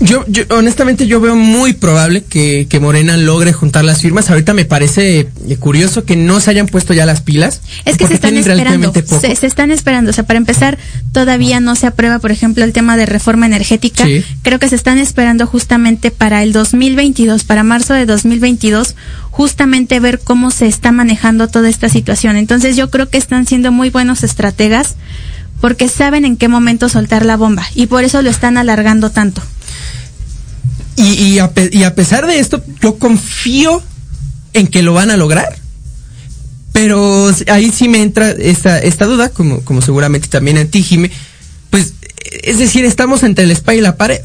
Yo, 0.00 0.24
yo, 0.28 0.44
honestamente, 0.50 1.08
yo 1.08 1.20
veo 1.20 1.34
muy 1.34 1.72
probable 1.72 2.22
que, 2.22 2.66
que 2.68 2.78
Morena 2.78 3.16
logre 3.16 3.52
juntar 3.52 3.84
las 3.84 4.00
firmas. 4.00 4.30
Ahorita 4.30 4.54
me 4.54 4.64
parece 4.64 5.28
eh, 5.48 5.56
curioso 5.58 6.04
que 6.04 6.14
no 6.14 6.40
se 6.40 6.50
hayan 6.50 6.66
puesto 6.66 6.94
ya 6.94 7.04
las 7.04 7.20
pilas. 7.20 7.62
Es 7.84 7.96
que 7.96 8.06
se 8.06 8.14
están 8.14 8.36
esperando, 8.36 8.92
se 8.92 9.46
están 9.46 9.72
esperando. 9.72 10.10
O 10.10 10.12
sea, 10.12 10.24
para 10.24 10.38
empezar, 10.38 10.78
todavía 11.12 11.58
no 11.58 11.74
se 11.74 11.88
aprueba, 11.88 12.20
por 12.20 12.30
ejemplo, 12.30 12.62
el 12.64 12.72
tema 12.72 12.96
de 12.96 13.06
reforma 13.06 13.46
energética. 13.46 14.04
Sí. 14.04 14.24
Creo 14.42 14.60
que 14.60 14.68
se 14.68 14.76
están 14.76 14.98
esperando 14.98 15.46
justamente 15.46 16.12
para 16.12 16.44
el 16.44 16.52
2022, 16.52 17.42
para 17.42 17.64
marzo 17.64 17.94
de 17.94 18.06
2022, 18.06 18.94
justamente 19.30 19.98
ver 19.98 20.20
cómo 20.20 20.52
se 20.52 20.66
está 20.66 20.92
manejando 20.92 21.48
toda 21.48 21.68
esta 21.68 21.88
situación. 21.88 22.36
Entonces, 22.36 22.76
yo 22.76 22.90
creo 22.90 23.08
que 23.08 23.18
están 23.18 23.46
siendo 23.46 23.72
muy 23.72 23.90
buenos 23.90 24.22
estrategas 24.22 24.94
porque 25.60 25.88
saben 25.88 26.24
en 26.24 26.36
qué 26.36 26.48
momento 26.48 26.88
soltar 26.88 27.24
la 27.24 27.36
bomba 27.36 27.66
y 27.74 27.86
por 27.86 28.04
eso 28.04 28.22
lo 28.22 28.30
están 28.30 28.56
alargando 28.56 29.10
tanto. 29.10 29.42
Y, 30.96 31.12
y, 31.12 31.38
a, 31.38 31.52
y 31.70 31.84
a 31.84 31.94
pesar 31.94 32.26
de 32.26 32.40
esto, 32.40 32.62
yo 32.80 32.98
confío 32.98 33.82
en 34.52 34.66
que 34.66 34.82
lo 34.82 34.94
van 34.94 35.10
a 35.10 35.16
lograr. 35.16 35.56
Pero 36.72 37.32
ahí 37.48 37.70
sí 37.70 37.88
me 37.88 38.02
entra 38.02 38.30
esta, 38.30 38.78
esta 38.80 39.04
duda, 39.06 39.30
como, 39.30 39.60
como 39.62 39.80
seguramente 39.80 40.28
también 40.28 40.58
a 40.58 40.64
ti, 40.64 40.82
Jime. 40.82 41.10
Pues, 41.70 41.94
es 42.42 42.58
decir, 42.58 42.84
estamos 42.84 43.22
entre 43.22 43.44
el 43.44 43.50
spa 43.52 43.74
y 43.74 43.80
la 43.80 43.96
pared. 43.96 44.20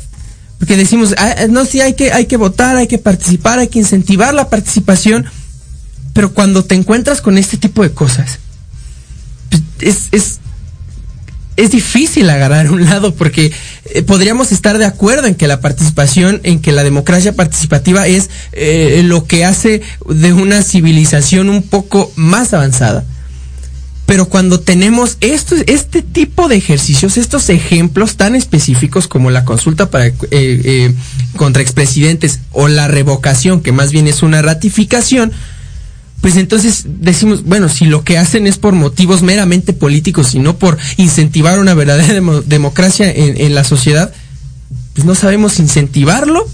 Porque 0.59 0.77
decimos, 0.77 1.13
ah, 1.17 1.35
no, 1.49 1.65
sí, 1.65 1.81
hay 1.81 1.93
que, 1.93 2.11
hay 2.11 2.25
que 2.25 2.37
votar, 2.37 2.77
hay 2.77 2.87
que 2.87 2.97
participar, 2.97 3.59
hay 3.59 3.67
que 3.67 3.79
incentivar 3.79 4.33
la 4.33 4.49
participación. 4.49 5.25
Pero 6.13 6.33
cuando 6.33 6.63
te 6.63 6.75
encuentras 6.75 7.21
con 7.21 7.37
este 7.37 7.57
tipo 7.57 7.83
de 7.83 7.91
cosas, 7.91 8.39
pues, 9.49 9.63
es, 9.79 10.07
es, 10.11 10.39
es 11.55 11.71
difícil 11.71 12.29
agarrar 12.29 12.71
un 12.71 12.85
lado 12.85 13.13
porque 13.15 13.51
eh, 13.85 14.01
podríamos 14.03 14.51
estar 14.51 14.77
de 14.77 14.85
acuerdo 14.85 15.27
en 15.27 15.35
que 15.35 15.47
la 15.47 15.61
participación, 15.61 16.41
en 16.43 16.59
que 16.59 16.71
la 16.71 16.83
democracia 16.83 17.33
participativa 17.35 18.07
es 18.07 18.29
eh, 18.51 19.01
lo 19.03 19.25
que 19.25 19.45
hace 19.45 19.81
de 20.07 20.33
una 20.33 20.63
civilización 20.63 21.49
un 21.49 21.63
poco 21.63 22.11
más 22.15 22.53
avanzada. 22.53 23.05
Pero 24.05 24.27
cuando 24.27 24.59
tenemos 24.59 25.17
este 25.21 26.01
tipo 26.01 26.49
de 26.49 26.57
ejercicios, 26.57 27.17
estos 27.17 27.49
ejemplos 27.49 28.17
tan 28.17 28.35
específicos 28.35 29.07
como 29.07 29.31
la 29.31 29.45
consulta 29.45 29.89
para, 29.89 30.07
eh, 30.07 30.13
eh, 30.31 30.93
contra 31.37 31.61
expresidentes 31.61 32.39
o 32.51 32.67
la 32.67 32.89
revocación, 32.89 33.61
que 33.61 33.71
más 33.71 33.91
bien 33.91 34.07
es 34.07 34.21
una 34.21 34.41
ratificación, 34.41 35.31
pues 36.23 36.37
entonces 36.37 36.85
decimos, 36.87 37.43
bueno, 37.43 37.67
si 37.67 37.83
lo 37.85 38.03
que 38.05 38.17
hacen 38.17 38.47
es 38.47 38.57
por 38.57 38.73
motivos 38.73 39.21
meramente 39.21 39.73
políticos 39.73 40.33
y 40.35 40.39
no 40.39 40.55
por 40.57 40.77
incentivar 40.95 41.59
una 41.59 41.73
verdadera 41.73 42.13
demo- 42.13 42.41
democracia 42.41 43.11
en, 43.11 43.35
en 43.39 43.53
la 43.53 43.65
sociedad, 43.65 44.13
pues 44.93 45.05
no 45.05 45.15
sabemos 45.15 45.59
incentivarlo 45.59 46.47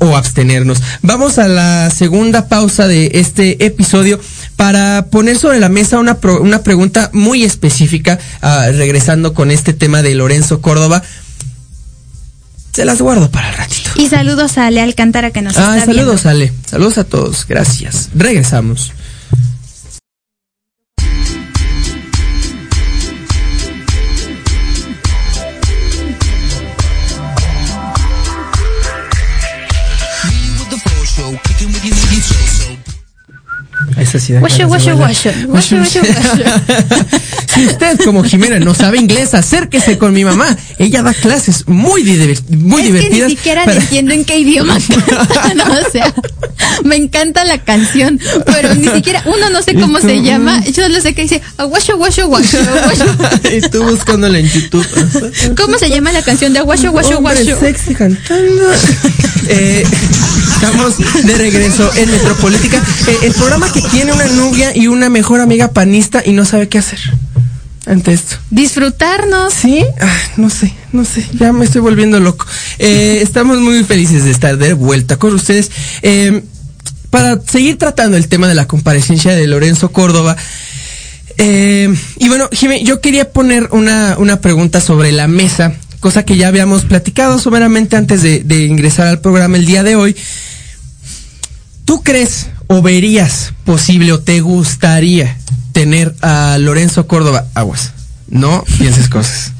o 0.00 0.14
abstenernos. 0.14 0.82
Vamos 1.00 1.38
a 1.38 1.48
la 1.48 1.88
segunda 1.90 2.48
pausa 2.48 2.86
de 2.86 3.12
este 3.14 3.64
episodio 3.64 4.20
para 4.56 5.06
poner 5.10 5.38
sobre 5.38 5.58
la 5.58 5.70
mesa 5.70 5.98
una, 5.98 6.18
pro- 6.18 6.42
una 6.42 6.62
pregunta 6.62 7.08
muy 7.14 7.44
específica, 7.44 8.18
ah, 8.42 8.66
regresando 8.72 9.32
con 9.32 9.50
este 9.50 9.72
tema 9.72 10.02
de 10.02 10.14
Lorenzo 10.14 10.60
Córdoba. 10.60 11.02
Se 12.78 12.84
las 12.84 13.02
guardo 13.02 13.28
para 13.28 13.50
el 13.50 13.56
ratito. 13.56 13.90
Y 13.96 14.06
saludos 14.06 14.56
a 14.56 14.66
Ale 14.66 14.80
Alcántara 14.80 15.32
que 15.32 15.42
nos 15.42 15.56
Ah, 15.56 15.76
está 15.78 15.86
viendo. 15.90 16.12
saludos, 16.16 16.26
Ale. 16.26 16.52
Saludos 16.64 16.98
a 16.98 17.02
todos. 17.02 17.44
Gracias. 17.48 18.08
Regresamos. 18.14 18.92
Esa 33.96 34.18
sí 34.18 34.32
da 34.32 34.40
Guasho, 34.40 34.66
guasho, 34.68 34.96
guasho. 34.96 35.30
Guasho, 35.46 35.76
guasho, 35.76 36.00
si 37.58 37.66
usted 37.66 37.98
como 38.04 38.22
Jimena 38.24 38.58
no 38.60 38.74
sabe 38.74 38.98
inglés, 38.98 39.34
acérquese 39.34 39.98
con 39.98 40.12
mi 40.12 40.24
mamá. 40.24 40.56
Ella 40.78 41.02
da 41.02 41.12
clases 41.14 41.64
muy, 41.66 42.02
muy 42.04 42.30
es 42.30 42.40
que 42.40 42.82
divertidas. 42.82 43.28
ni 43.30 43.36
siquiera 43.36 43.64
para- 43.64 43.80
entiendo 43.80 44.14
en 44.14 44.24
qué 44.24 44.38
idioma 44.38 44.78
cantan, 45.34 45.60
o 45.70 45.90
sea, 45.90 46.14
me 46.84 46.96
encanta 46.96 47.44
la 47.44 47.58
canción, 47.58 48.20
pero 48.46 48.74
ni 48.74 48.88
siquiera, 48.88 49.22
uno 49.26 49.50
no 49.50 49.62
sé 49.62 49.74
cómo 49.74 50.00
se 50.00 50.22
llama, 50.22 50.64
yo 50.64 50.82
solo 50.84 51.00
sé 51.00 51.14
que 51.14 51.22
dice, 51.22 51.42
aguasho, 51.56 51.96
guasho, 51.96 52.28
guasho, 52.28 52.58
guasho. 52.84 53.48
y 53.56 53.60
tú 53.68 53.82
buscándola 53.84 54.38
en 54.38 54.48
YouTube. 54.48 54.86
¿Cómo 55.56 55.78
se 55.78 55.90
llama 55.90 56.12
la 56.12 56.22
canción 56.22 56.52
de 56.52 56.60
aguasho, 56.60 56.92
guasho, 56.92 57.18
Hombre 57.18 57.42
guasho? 57.44 57.58
sexy 57.60 57.94
cantando. 57.94 58.62
eh, 59.48 59.84
Estamos 60.54 60.96
de 61.24 61.34
regreso 61.36 61.88
en 61.94 62.10
Metropolítica, 62.10 62.82
eh, 63.06 63.16
el 63.22 63.32
programa 63.32 63.72
que 63.72 63.80
tiene 63.80 64.12
una 64.12 64.26
novia 64.26 64.76
y 64.76 64.88
una 64.88 65.08
mejor 65.08 65.40
amiga 65.40 65.68
panista 65.70 66.20
y 66.26 66.32
no 66.32 66.44
sabe 66.44 66.68
qué 66.68 66.78
hacer 66.78 66.98
ante 67.88 68.12
esto. 68.12 68.36
Disfrutarnos. 68.50 69.52
¿Sí? 69.52 69.84
Ah, 70.00 70.16
no 70.36 70.50
sé, 70.50 70.72
no 70.92 71.04
sé, 71.04 71.26
ya 71.32 71.52
me 71.52 71.64
estoy 71.64 71.80
volviendo 71.80 72.20
loco. 72.20 72.46
Eh, 72.78 73.20
estamos 73.22 73.58
muy 73.58 73.82
felices 73.84 74.24
de 74.24 74.30
estar 74.30 74.56
de 74.58 74.74
vuelta 74.74 75.16
con 75.16 75.34
ustedes. 75.34 75.70
Eh, 76.02 76.42
para 77.10 77.40
seguir 77.40 77.78
tratando 77.78 78.16
el 78.16 78.28
tema 78.28 78.48
de 78.48 78.54
la 78.54 78.66
comparecencia 78.66 79.32
de 79.32 79.46
Lorenzo 79.46 79.90
Córdoba. 79.90 80.36
eh, 81.38 81.92
y 82.18 82.28
bueno, 82.28 82.48
Jimé, 82.52 82.84
yo 82.84 83.00
quería 83.00 83.30
poner 83.30 83.68
una, 83.72 84.16
una 84.18 84.40
pregunta 84.40 84.80
sobre 84.80 85.12
la 85.12 85.26
mesa, 85.26 85.72
cosa 86.00 86.24
que 86.24 86.36
ya 86.36 86.48
habíamos 86.48 86.84
platicado 86.84 87.38
someramente 87.38 87.96
antes 87.96 88.22
de, 88.22 88.44
de 88.44 88.66
ingresar 88.66 89.06
al 89.06 89.20
programa 89.20 89.56
el 89.56 89.64
día 89.64 89.82
de 89.82 89.96
hoy. 89.96 90.14
¿Tú 91.86 92.02
crees 92.02 92.48
o 92.66 92.82
verías 92.82 93.54
posible 93.64 94.12
o 94.12 94.20
te 94.20 94.42
gustaría 94.42 95.38
tener 95.78 96.12
a 96.22 96.58
Lorenzo 96.58 97.06
Córdoba 97.06 97.46
Aguas? 97.54 97.92
No 98.28 98.64
pienses 98.78 99.08
cosas. 99.08 99.52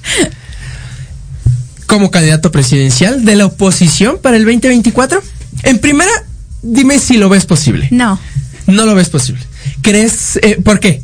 Como 1.86 2.10
candidato 2.10 2.50
presidencial 2.50 3.24
de 3.24 3.36
la 3.36 3.46
oposición 3.46 4.18
para 4.20 4.36
el 4.36 4.44
2024? 4.44 5.22
En 5.62 5.78
primera, 5.78 6.10
dime 6.60 6.98
si 6.98 7.18
lo 7.18 7.28
ves 7.28 7.46
posible. 7.46 7.86
No. 7.92 8.18
No 8.66 8.84
lo 8.84 8.96
ves 8.96 9.10
posible. 9.10 9.40
¿Crees? 9.80 10.40
eh, 10.42 10.60
¿Por 10.60 10.80
qué? 10.80 11.02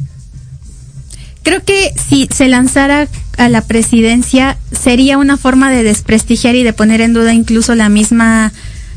Creo 1.45 1.63
que 1.65 1.95
si 2.09 2.29
se 2.35 2.49
lanzara 2.49 3.07
a 3.39 3.49
la 3.49 3.61
presidencia 3.61 4.59
sería 4.73 5.17
una 5.17 5.37
forma 5.37 5.71
de 5.71 5.85
desprestigiar 5.85 6.57
y 6.57 6.65
de 6.65 6.73
poner 6.73 7.01
en 7.01 7.13
duda 7.13 7.33
incluso 7.35 7.77
la 7.77 7.89
misma 7.89 8.53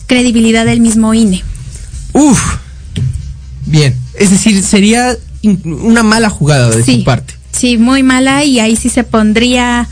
credibilidad 0.07 0.65
del 0.65 0.79
mismo. 0.81 1.13
INE. 1.13 1.43
Uf. 2.13 2.55
Bien. 3.67 3.95
Es 4.15 4.31
decir, 4.31 4.63
sería 4.63 5.15
una 5.63 6.03
mala 6.03 6.29
jugada 6.29 6.69
de 6.69 6.83
Sí. 6.83 6.97
su 6.99 7.03
parte. 7.03 7.33
Sí, 7.51 7.77
muy 7.77 8.03
mala 8.03 8.43
y 8.43 8.59
ahí 8.59 8.75
sí 8.75 8.89
se 8.89 9.03
pondría 9.03 9.87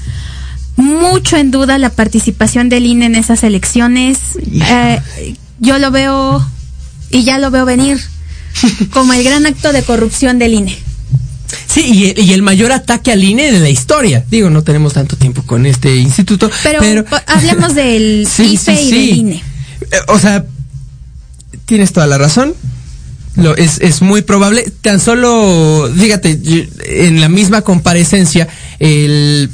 mucho 0.78 1.38
en 1.38 1.52
duda 1.52 1.78
la 1.78 1.90
participación 1.90 2.70
del 2.70 2.86
INE 2.86 3.06
en 3.06 3.16
esas 3.16 3.44
elecciones. 3.44 4.20
Eh, 4.52 5.02
yo 5.60 5.80
lo 5.80 5.90
veo 5.92 6.46
y 7.12 7.24
ya 7.24 7.40
lo 7.40 7.50
veo 7.52 7.66
venir 7.66 8.00
como 8.92 9.14
el 9.14 9.24
gran 9.24 9.46
acto 9.46 9.72
de 9.72 9.84
corrupción 9.84 10.38
del 10.40 10.54
INE. 10.54 10.78
Sí, 11.68 11.82
y 11.86 12.06
el, 12.10 12.20
y 12.20 12.34
el 12.34 12.42
mayor 12.42 12.72
ataque 12.72 13.12
al 13.12 13.24
INE 13.24 13.52
de 13.52 13.60
la 13.60 13.70
historia. 13.70 14.26
Digo, 14.30 14.50
no 14.50 14.64
tenemos 14.64 14.94
tanto 14.94 15.16
tiempo 15.16 15.44
con 15.44 15.66
este 15.66 15.96
instituto. 15.96 16.50
Pero, 16.64 17.06
hablemos 17.28 17.74
del 17.76 18.28
Sí, 18.32 18.54
IFE 18.54 18.76
sí, 18.78 18.82
y 18.82 18.92
del 18.92 19.18
INE. 19.18 19.44
Eh, 19.92 19.98
o 20.08 20.20
sea, 20.20 20.46
tienes 21.66 21.94
toda 21.94 22.08
la 22.08 22.18
razón. 22.18 22.54
Lo, 23.36 23.56
es, 23.56 23.80
es 23.82 24.02
muy 24.02 24.22
probable. 24.22 24.72
Tan 24.82 25.00
solo, 25.00 25.92
fíjate, 25.98 26.40
yo- 26.42 26.64
en 26.86 27.20
la 27.22 27.30
misma 27.30 27.62
comparecencia, 27.62 28.48
el, 28.80 29.50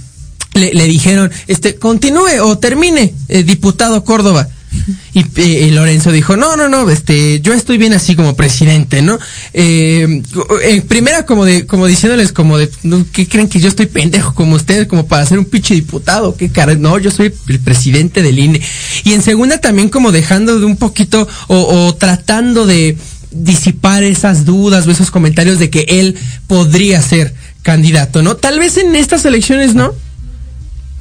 le, 0.53 0.73
le 0.73 0.85
dijeron, 0.85 1.31
este, 1.47 1.75
continúe 1.75 2.41
o 2.43 2.57
termine, 2.57 3.13
eh, 3.27 3.43
diputado 3.43 4.03
Córdoba. 4.03 4.47
Y 5.13 5.19
eh, 5.19 5.25
eh, 5.35 5.71
Lorenzo 5.73 6.13
dijo, 6.13 6.37
no, 6.37 6.55
no, 6.55 6.69
no, 6.69 6.89
este, 6.89 7.41
yo 7.41 7.53
estoy 7.53 7.77
bien 7.77 7.91
así 7.91 8.15
como 8.15 8.33
presidente, 8.37 9.01
¿no? 9.01 9.19
Eh, 9.53 10.21
en 10.63 10.81
primera 10.83 11.25
como 11.25 11.43
de, 11.43 11.65
como 11.65 11.85
diciéndoles 11.87 12.31
como 12.31 12.57
de. 12.57 12.69
¿qué 13.11 13.27
creen 13.27 13.49
que 13.49 13.59
yo 13.59 13.67
estoy 13.67 13.87
pendejo 13.87 14.33
como 14.33 14.55
ustedes, 14.55 14.87
como 14.87 15.05
para 15.07 15.25
ser 15.25 15.37
un 15.39 15.43
pinche 15.45 15.73
diputado? 15.73 16.37
¿Qué 16.37 16.47
cara? 16.49 16.75
No, 16.75 16.97
yo 16.97 17.11
soy 17.11 17.33
el 17.49 17.59
presidente 17.59 18.21
del 18.21 18.39
INE. 18.39 18.61
Y 19.03 19.11
en 19.11 19.21
segunda 19.21 19.57
también 19.59 19.89
como 19.89 20.13
dejando 20.13 20.57
de 20.57 20.65
un 20.65 20.77
poquito 20.77 21.27
o, 21.47 21.57
o 21.87 21.95
tratando 21.95 22.65
de 22.65 22.97
disipar 23.31 24.03
esas 24.03 24.45
dudas 24.45 24.85
o 24.85 24.91
esos 24.91 25.11
comentarios 25.11 25.59
de 25.59 25.69
que 25.69 25.85
él 25.87 26.17
podría 26.47 27.01
ser 27.01 27.33
candidato, 27.63 28.21
¿no? 28.21 28.35
Tal 28.35 28.59
vez 28.59 28.77
en 28.77 28.95
estas 28.95 29.25
elecciones 29.25 29.73
no, 29.75 29.93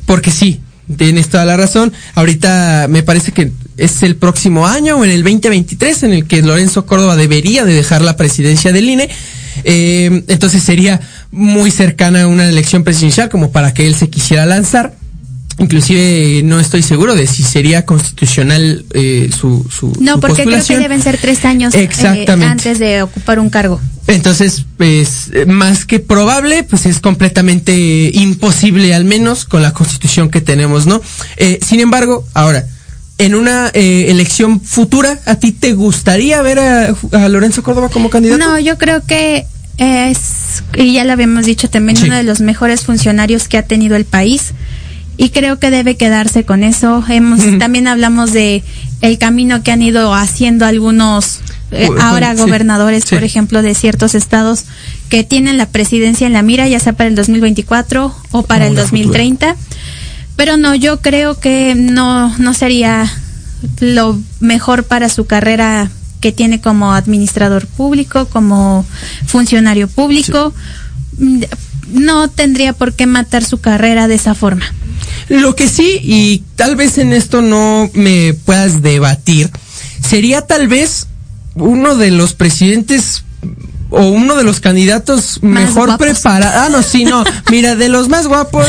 porque 0.06 0.30
sí, 0.30 0.60
tienes 0.96 1.28
toda 1.28 1.44
la 1.44 1.56
razón. 1.56 1.92
Ahorita 2.14 2.86
me 2.88 3.02
parece 3.02 3.32
que 3.32 3.52
es 3.76 4.02
el 4.02 4.16
próximo 4.16 4.66
año 4.66 4.96
o 4.96 5.04
en 5.04 5.10
el 5.10 5.22
2023 5.22 6.02
en 6.04 6.12
el 6.12 6.26
que 6.26 6.42
Lorenzo 6.42 6.86
Córdoba 6.86 7.16
debería 7.16 7.64
de 7.64 7.74
dejar 7.74 8.02
la 8.02 8.16
presidencia 8.16 8.72
del 8.72 8.88
INE. 8.88 9.08
Eh, 9.64 10.24
entonces 10.28 10.62
sería 10.62 11.00
muy 11.30 11.70
cercana 11.70 12.22
a 12.22 12.26
una 12.26 12.48
elección 12.48 12.84
presidencial 12.84 13.28
como 13.28 13.52
para 13.52 13.74
que 13.74 13.86
él 13.86 13.94
se 13.94 14.08
quisiera 14.08 14.46
lanzar. 14.46 14.94
Inclusive 15.60 16.42
no 16.42 16.58
estoy 16.58 16.82
seguro 16.82 17.14
de 17.14 17.26
si 17.26 17.42
sería 17.42 17.84
constitucional 17.84 18.84
eh, 18.94 19.30
su, 19.30 19.66
su 19.70 19.92
No, 20.00 20.14
su 20.14 20.20
porque 20.20 20.44
creo 20.44 20.64
que 20.64 20.78
deben 20.78 21.02
ser 21.02 21.18
tres 21.18 21.44
años 21.44 21.74
eh, 21.74 21.82
Exactamente. 21.82 22.46
antes 22.46 22.78
de 22.78 23.02
ocupar 23.02 23.38
un 23.38 23.50
cargo. 23.50 23.78
Entonces, 24.06 24.64
pues, 24.78 25.30
más 25.46 25.84
que 25.84 26.00
probable, 26.00 26.64
pues 26.64 26.86
es 26.86 26.98
completamente 26.98 28.10
imposible, 28.14 28.94
al 28.94 29.04
menos 29.04 29.44
con 29.44 29.60
la 29.60 29.72
constitución 29.72 30.30
que 30.30 30.40
tenemos, 30.40 30.86
¿no? 30.86 31.00
Eh, 31.36 31.60
sin 31.64 31.80
embargo, 31.80 32.24
ahora, 32.32 32.64
en 33.18 33.34
una 33.34 33.70
eh, 33.74 34.06
elección 34.08 34.62
futura, 34.62 35.20
¿a 35.26 35.34
ti 35.34 35.52
te 35.52 35.74
gustaría 35.74 36.40
ver 36.40 36.58
a, 36.58 36.94
a 37.12 37.28
Lorenzo 37.28 37.62
Córdoba 37.62 37.90
como 37.90 38.08
candidato? 38.08 38.42
No, 38.42 38.58
yo 38.58 38.78
creo 38.78 39.04
que 39.04 39.44
es, 39.76 40.62
y 40.76 40.94
ya 40.94 41.04
lo 41.04 41.12
habíamos 41.12 41.44
dicho 41.44 41.68
también, 41.68 41.96
Sí. 41.96 42.04
uno 42.06 42.16
de 42.16 42.22
los 42.22 42.40
mejores 42.40 42.80
funcionarios 42.82 43.46
que 43.46 43.58
ha 43.58 43.62
tenido 43.62 43.94
el 43.96 44.06
país. 44.06 44.52
Y 45.22 45.28
creo 45.30 45.58
que 45.58 45.70
debe 45.70 45.96
quedarse 45.98 46.44
con 46.44 46.64
eso. 46.64 47.04
Hemos, 47.08 47.40
también 47.58 47.86
hablamos 47.88 48.32
de 48.32 48.62
el 49.02 49.18
camino 49.18 49.62
que 49.62 49.70
han 49.70 49.82
ido 49.82 50.14
haciendo 50.14 50.64
algunos 50.64 51.40
eh, 51.72 51.88
Gu- 51.88 52.00
ahora 52.00 52.34
gobernadores, 52.34 53.04
sí. 53.06 53.14
por 53.16 53.22
ejemplo, 53.24 53.60
de 53.60 53.74
ciertos 53.74 54.14
estados 54.14 54.64
que 55.10 55.22
tienen 55.22 55.58
la 55.58 55.66
presidencia 55.66 56.26
en 56.26 56.32
la 56.32 56.40
mira, 56.42 56.66
ya 56.68 56.80
sea 56.80 56.94
para 56.94 57.08
el 57.08 57.16
2024 57.16 58.14
o 58.30 58.42
para 58.44 58.64
el 58.66 58.72
una 58.72 58.80
2030. 58.82 59.56
Pero 60.36 60.56
no, 60.56 60.74
yo 60.74 61.00
creo 61.02 61.38
que 61.38 61.74
no, 61.74 62.34
no 62.38 62.54
sería 62.54 63.04
lo 63.80 64.18
mejor 64.40 64.84
para 64.84 65.10
su 65.10 65.26
carrera 65.26 65.90
que 66.20 66.32
tiene 66.32 66.62
como 66.62 66.92
administrador 66.94 67.66
público, 67.66 68.24
como 68.26 68.86
funcionario 69.26 69.86
público. 69.86 70.54
Mm, 71.18 71.42
No 71.92 72.28
tendría 72.28 72.72
por 72.72 72.92
qué 72.92 73.06
matar 73.06 73.44
su 73.44 73.60
carrera 73.60 74.08
de 74.08 74.14
esa 74.14 74.34
forma. 74.34 74.64
Lo 75.28 75.54
que 75.54 75.68
sí, 75.68 76.00
y 76.02 76.42
tal 76.56 76.76
vez 76.76 76.98
en 76.98 77.12
esto 77.12 77.42
no 77.42 77.90
me 77.94 78.34
puedas 78.34 78.82
debatir, 78.82 79.50
sería 80.00 80.42
tal 80.42 80.68
vez 80.68 81.06
uno 81.54 81.96
de 81.96 82.10
los 82.10 82.34
presidentes 82.34 83.24
o 83.90 84.06
uno 84.08 84.36
de 84.36 84.44
los 84.44 84.60
candidatos 84.60 85.40
Más 85.42 85.68
mejor 85.68 85.98
preparados. 85.98 86.56
Ah, 86.56 86.68
no, 86.70 86.82
sí, 86.82 87.04
no. 87.04 87.24
Mira, 87.50 87.76
de 87.76 87.88
los 87.88 88.08
más 88.08 88.26
guapos. 88.26 88.66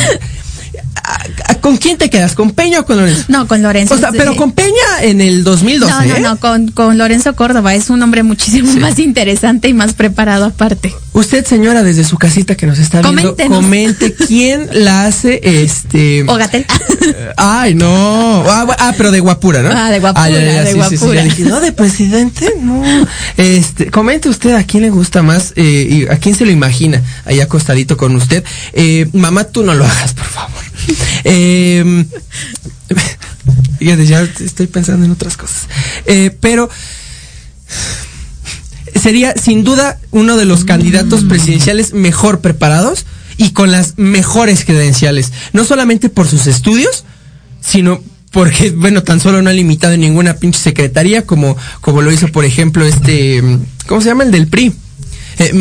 ¿A- 1.12 1.52
a- 1.52 1.56
¿Con 1.56 1.78
quién 1.78 1.98
te 1.98 2.10
quedas? 2.10 2.34
¿Con 2.34 2.52
Peña 2.52 2.80
o 2.80 2.86
con 2.86 2.98
Lorenzo? 2.98 3.26
No, 3.28 3.48
con 3.48 3.62
Lorenzo. 3.62 3.94
O 3.94 3.98
sea, 3.98 4.12
pero 4.12 4.36
con 4.36 4.52
Peña 4.52 4.72
en 5.02 5.22
el 5.22 5.44
2012. 5.44 5.94
No, 5.94 6.02
no, 6.06 6.16
¿eh? 6.16 6.20
no, 6.22 6.40
con, 6.40 6.68
con 6.72 6.98
Lorenzo 6.98 7.36
Córdoba. 7.36 7.76
Es 7.76 7.90
un 7.90 8.02
hombre 8.02 8.24
muchísimo 8.24 8.72
más 8.80 8.98
interesante 9.00 9.68
y 9.70 9.74
más 9.74 9.94
preparado 9.94 10.46
aparte. 10.46 10.94
Usted, 11.14 11.46
señora, 11.46 11.84
desde 11.84 12.04
su 12.04 12.18
casita 12.18 12.56
que 12.56 12.66
nos 12.66 12.80
está 12.80 13.02
viendo, 13.02 13.36
comente 13.36 14.14
quién 14.14 14.70
la 14.72 15.06
hace, 15.06 15.42
este. 15.44 16.24
O 16.28 16.36
Gatel. 16.36 16.66
Ay, 17.38 17.76
no. 17.76 18.44
Ah, 18.48 18.66
ah, 18.80 18.94
pero 18.98 19.12
de 19.12 19.20
guapura, 19.20 19.62
¿no? 19.62 19.72
Ah, 19.74 19.92
de 19.92 20.00
guapura, 20.00 20.28
de 20.30 20.66
sí, 20.72 20.80
sí, 20.82 20.90
sí, 20.90 20.96
guapura. 20.98 21.24
dije, 21.24 21.44
no, 21.44 21.60
de 21.60 21.72
presidente, 21.74 22.54
no. 22.62 22.82
Este, 23.38 23.92
comente 23.92 24.30
usted 24.30 24.54
a 24.56 24.64
quién 24.64 24.84
le 24.84 24.90
gusta 24.90 25.22
más 25.22 25.54
eh, 25.56 25.88
y 25.90 26.08
a 26.12 26.18
quién 26.18 26.34
se 26.36 26.46
lo 26.46 26.52
imagina 26.52 27.02
ahí 27.26 27.40
acostadito 27.42 27.98
con 27.98 28.16
usted. 28.16 28.44
Eh, 28.74 29.08
mamá, 29.14 29.44
tú 29.44 29.64
no 29.64 29.74
lo 29.74 29.86
hagas, 29.86 30.14
por 30.14 30.26
favor. 30.26 30.62
Fíjate, 33.80 34.06
ya 34.06 34.22
estoy 34.22 34.68
pensando 34.68 35.06
en 35.06 35.12
otras 35.12 35.38
cosas. 35.38 35.68
Eh, 36.06 36.36
pero 36.40 36.70
sería 39.02 39.34
sin 39.36 39.64
duda 39.64 40.00
uno 40.12 40.38
de 40.38 40.46
los 40.46 40.66
candidatos 40.66 41.24
presidenciales 41.24 41.94
mejor 41.94 42.42
preparados 42.42 43.06
y 43.38 43.52
con 43.52 43.72
las 43.72 43.98
mejores 43.98 44.66
credenciales, 44.66 45.32
no 45.54 45.64
solamente 45.64 46.10
por 46.10 46.28
sus 46.28 46.48
estudios, 46.48 47.06
sino 47.60 48.04
porque, 48.32 48.72
bueno, 48.72 49.04
tan 49.04 49.20
solo 49.20 49.42
no 49.42 49.50
ha 49.50 49.54
limitado 49.54 49.94
en 49.94 50.02
ninguna 50.02 50.36
pinche 50.36 50.60
secretaría 50.60 51.26
como, 51.26 51.58
como 51.82 52.02
lo 52.02 52.12
hizo, 52.12 52.28
por 52.30 52.46
ejemplo, 52.46 52.86
este, 52.86 53.42
¿cómo 53.88 54.02
se 54.02 54.08
llama? 54.08 54.24
El 54.24 54.32
del 54.32 54.48
PRI. 54.48 54.74
Eh, 55.40 55.54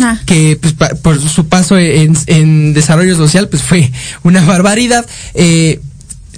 Ah. 0.00 0.18
que 0.26 0.58
pues, 0.60 0.72
pa- 0.72 0.90
por 1.02 1.20
su 1.20 1.46
paso 1.46 1.78
en, 1.78 2.16
en 2.26 2.74
desarrollo 2.74 3.16
social, 3.16 3.48
pues 3.48 3.62
fue 3.62 3.92
una 4.24 4.44
barbaridad. 4.44 5.06
Eh, 5.34 5.80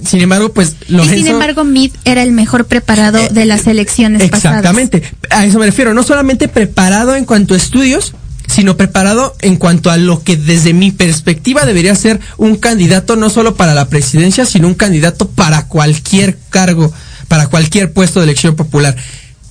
sin 0.05 0.21
embargo, 0.21 0.53
pues 0.53 0.75
Lorenzo... 0.89 1.15
Y 1.15 1.17
sin 1.23 1.27
embargo, 1.27 1.63
Mid 1.63 1.91
era 2.05 2.21
el 2.21 2.31
mejor 2.31 2.65
preparado 2.65 3.17
Eh, 3.17 3.29
de 3.31 3.45
las 3.45 3.65
elecciones 3.65 4.21
Exactamente. 4.21 5.01
A 5.31 5.45
eso 5.45 5.57
me 5.57 5.65
refiero. 5.65 5.93
No 5.95 6.03
solamente 6.03 6.47
preparado 6.47 7.15
en 7.15 7.25
cuanto 7.25 7.55
a 7.55 7.57
estudios, 7.57 8.13
sino 8.47 8.77
preparado 8.77 9.35
en 9.41 9.55
cuanto 9.55 9.89
a 9.89 9.97
lo 9.97 10.23
que 10.23 10.37
desde 10.37 10.73
mi 10.73 10.91
perspectiva 10.91 11.65
debería 11.65 11.95
ser 11.95 12.19
un 12.37 12.57
candidato 12.57 13.15
no 13.15 13.29
solo 13.31 13.55
para 13.55 13.73
la 13.73 13.89
presidencia, 13.89 14.45
sino 14.45 14.67
un 14.67 14.75
candidato 14.75 15.29
para 15.29 15.67
cualquier 15.67 16.37
cargo 16.49 16.93
para 17.27 17.47
cualquier 17.47 17.91
puesto 17.91 18.19
de 18.21 18.25
elección 18.25 18.55
popular. 18.55 18.95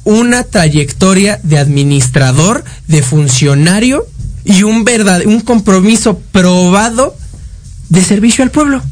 Una 0.07 0.45
trayectoria 0.45 1.41
de 1.43 1.59
administrador, 1.59 2.65
de 2.87 3.03
funcionario 3.03 4.07
y 4.45 4.63
un 4.63 4.85
verdad, 4.85 5.23
un 5.27 5.41
compromiso 5.41 6.21
probado 6.31 7.17
de 7.89 8.03
servicio 8.03 8.45
al 8.45 8.53
pueblo. 8.53 8.83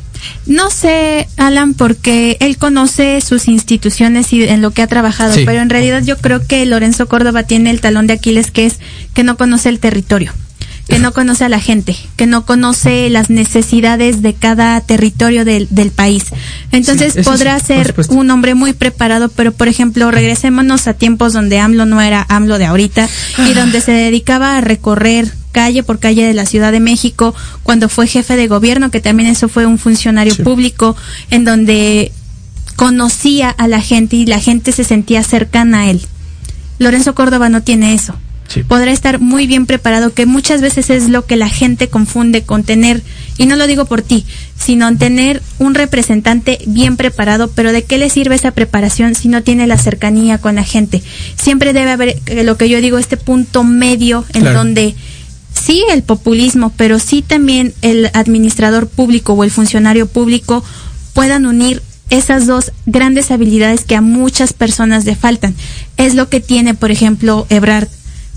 No 0.46 0.70
sé, 0.70 1.28
Alan, 1.36 1.74
porque 1.74 2.36
él 2.40 2.56
conoce 2.56 3.20
sus 3.20 3.46
instituciones 3.46 4.32
y 4.32 4.42
en 4.42 4.60
lo 4.60 4.72
que 4.72 4.82
ha 4.82 4.88
trabajado, 4.88 5.34
Sí. 5.34 5.44
pero 5.46 5.60
en 5.62 5.70
realidad 5.70 6.02
yo 6.04 6.16
creo 6.18 6.44
que 6.44 6.66
Lorenzo 6.66 7.06
Córdoba 7.06 7.44
tiene 7.44 7.70
el 7.70 7.80
talón 7.80 8.08
de 8.08 8.14
Aquiles 8.14 8.50
que 8.50 8.66
es 8.66 8.78
que 9.14 9.22
no 9.22 9.36
conoce 9.36 9.68
el 9.68 9.78
territorio, 9.78 10.32
que 10.94 11.00
no 11.00 11.12
conoce 11.12 11.44
a 11.44 11.48
la 11.48 11.60
gente, 11.60 11.96
que 12.16 12.26
no 12.26 12.46
conoce 12.46 13.10
las 13.10 13.28
necesidades 13.30 14.22
de 14.22 14.34
cada 14.34 14.80
territorio 14.80 15.44
del, 15.44 15.66
del 15.70 15.90
país. 15.90 16.24
Entonces 16.72 17.14
Sí, 17.14 17.22
podrá 17.22 17.58
sí, 17.58 17.66
ser 17.66 17.94
un 18.08 18.30
hombre 18.30 18.54
muy 18.54 18.72
preparado, 18.72 19.28
pero 19.28 19.52
por 19.52 19.68
ejemplo, 19.68 20.10
regresémonos 20.10 20.86
a 20.86 20.94
tiempos 20.94 21.32
donde 21.32 21.58
AMLO 21.58 21.84
no 21.86 22.00
era 22.00 22.24
AMLO 22.28 22.58
de 22.58 22.66
ahorita 22.66 23.08
y 23.48 23.54
donde 23.54 23.80
se 23.80 23.92
dedicaba 23.92 24.56
a 24.56 24.60
recorrer 24.60 25.32
calle 25.52 25.82
por 25.82 25.98
calle 26.00 26.24
de 26.24 26.34
la 26.34 26.46
Ciudad 26.46 26.72
de 26.72 26.80
México 26.80 27.34
cuando 27.62 27.88
fue 27.88 28.06
jefe 28.08 28.36
de 28.36 28.48
gobierno, 28.48 28.90
que 28.90 29.00
también 29.00 29.28
eso 29.28 29.48
fue 29.48 29.66
un 29.66 29.78
funcionario 29.78 30.34
Sí. 30.34 30.42
público 30.42 30.96
en 31.30 31.44
donde 31.44 32.10
conocía 32.76 33.50
a 33.50 33.68
la 33.68 33.80
gente 33.80 34.16
y 34.16 34.26
la 34.26 34.40
gente 34.40 34.72
se 34.72 34.84
sentía 34.84 35.22
cercana 35.22 35.80
a 35.82 35.90
él. 35.90 36.00
Lorenzo 36.78 37.14
Córdoba 37.14 37.48
no 37.48 37.62
tiene 37.62 37.94
eso. 37.94 38.16
Sí. 38.48 38.62
Podrá 38.62 38.92
estar 38.92 39.20
muy 39.20 39.46
bien 39.46 39.66
preparado, 39.66 40.12
que 40.12 40.26
muchas 40.26 40.60
veces 40.60 40.90
es 40.90 41.08
lo 41.08 41.24
que 41.26 41.36
la 41.36 41.48
gente 41.48 41.88
confunde 41.88 42.42
con 42.42 42.62
tener, 42.62 43.02
y 43.38 43.46
no 43.46 43.56
lo 43.56 43.66
digo 43.66 43.86
por 43.86 44.02
ti, 44.02 44.26
sino 44.58 44.86
en 44.86 44.98
tener 44.98 45.42
un 45.58 45.74
representante 45.74 46.58
bien 46.66 46.96
preparado, 46.96 47.50
pero 47.50 47.72
¿de 47.72 47.84
qué 47.84 47.98
le 47.98 48.10
sirve 48.10 48.34
esa 48.34 48.50
preparación 48.52 49.14
si 49.14 49.28
no 49.28 49.42
tiene 49.42 49.66
la 49.66 49.78
cercanía 49.78 50.38
con 50.38 50.54
la 50.56 50.64
gente? 50.64 51.02
Siempre 51.36 51.72
debe 51.72 51.90
haber, 51.90 52.16
eh, 52.26 52.44
lo 52.44 52.56
que 52.56 52.68
yo 52.68 52.80
digo, 52.80 52.98
este 52.98 53.16
punto 53.16 53.64
medio 53.64 54.24
en 54.34 54.42
Claro. 54.42 54.58
donde 54.58 54.94
sí 55.52 55.82
el 55.90 56.02
populismo, 56.02 56.72
pero 56.76 56.98
sí 56.98 57.22
también 57.22 57.72
el 57.82 58.10
administrador 58.12 58.88
público 58.88 59.32
o 59.32 59.44
el 59.44 59.50
funcionario 59.50 60.06
público 60.06 60.62
puedan 61.14 61.46
unir 61.46 61.82
esas 62.10 62.46
dos 62.46 62.72
grandes 62.86 63.30
habilidades 63.30 63.84
que 63.84 63.96
a 63.96 64.00
muchas 64.02 64.52
personas 64.52 65.04
le 65.06 65.16
faltan. 65.16 65.54
Es 65.96 66.14
lo 66.14 66.28
que 66.28 66.40
tiene, 66.40 66.74
por 66.74 66.90
ejemplo, 66.90 67.46
Ebrard. 67.48 67.88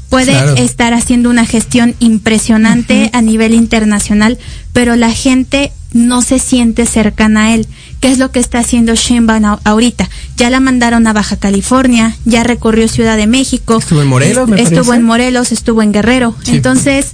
Puede 0.09 0.31
Claro. 0.31 0.55
estar 0.55 0.93
haciendo 0.93 1.29
una 1.29 1.45
gestión 1.45 1.95
impresionante 1.99 3.09
a 3.13 3.21
nivel 3.21 3.53
internacional, 3.53 4.37
pero 4.73 4.95
la 4.95 5.11
gente 5.11 5.71
no 5.93 6.21
se 6.21 6.39
siente 6.39 6.85
cercana 6.85 7.45
a 7.45 7.55
él. 7.55 7.67
¿Qué 7.99 8.09
es 8.11 8.17
lo 8.19 8.31
que 8.31 8.39
está 8.39 8.59
haciendo 8.59 8.93
Sheinbaum 8.95 9.57
ahorita? 9.63 10.09
Ya 10.37 10.49
la 10.49 10.59
mandaron 10.59 11.07
a 11.07 11.13
Baja 11.13 11.35
California, 11.37 12.15
ya 12.25 12.43
recorrió 12.43 12.87
Ciudad 12.87 13.17
de 13.17 13.27
México. 13.27 13.77
Estuvo 13.79 14.01
en 14.01 14.07
Morelos, 14.07 14.47
me 14.47 14.61
Estuvo 14.61 14.77
parece. 14.85 14.95
en 14.97 15.03
Morelos, 15.03 15.51
estuvo 15.51 15.81
en 15.81 15.91
Guerrero. 15.91 16.35
Sí. 16.43 16.51
Entonces, 16.55 17.13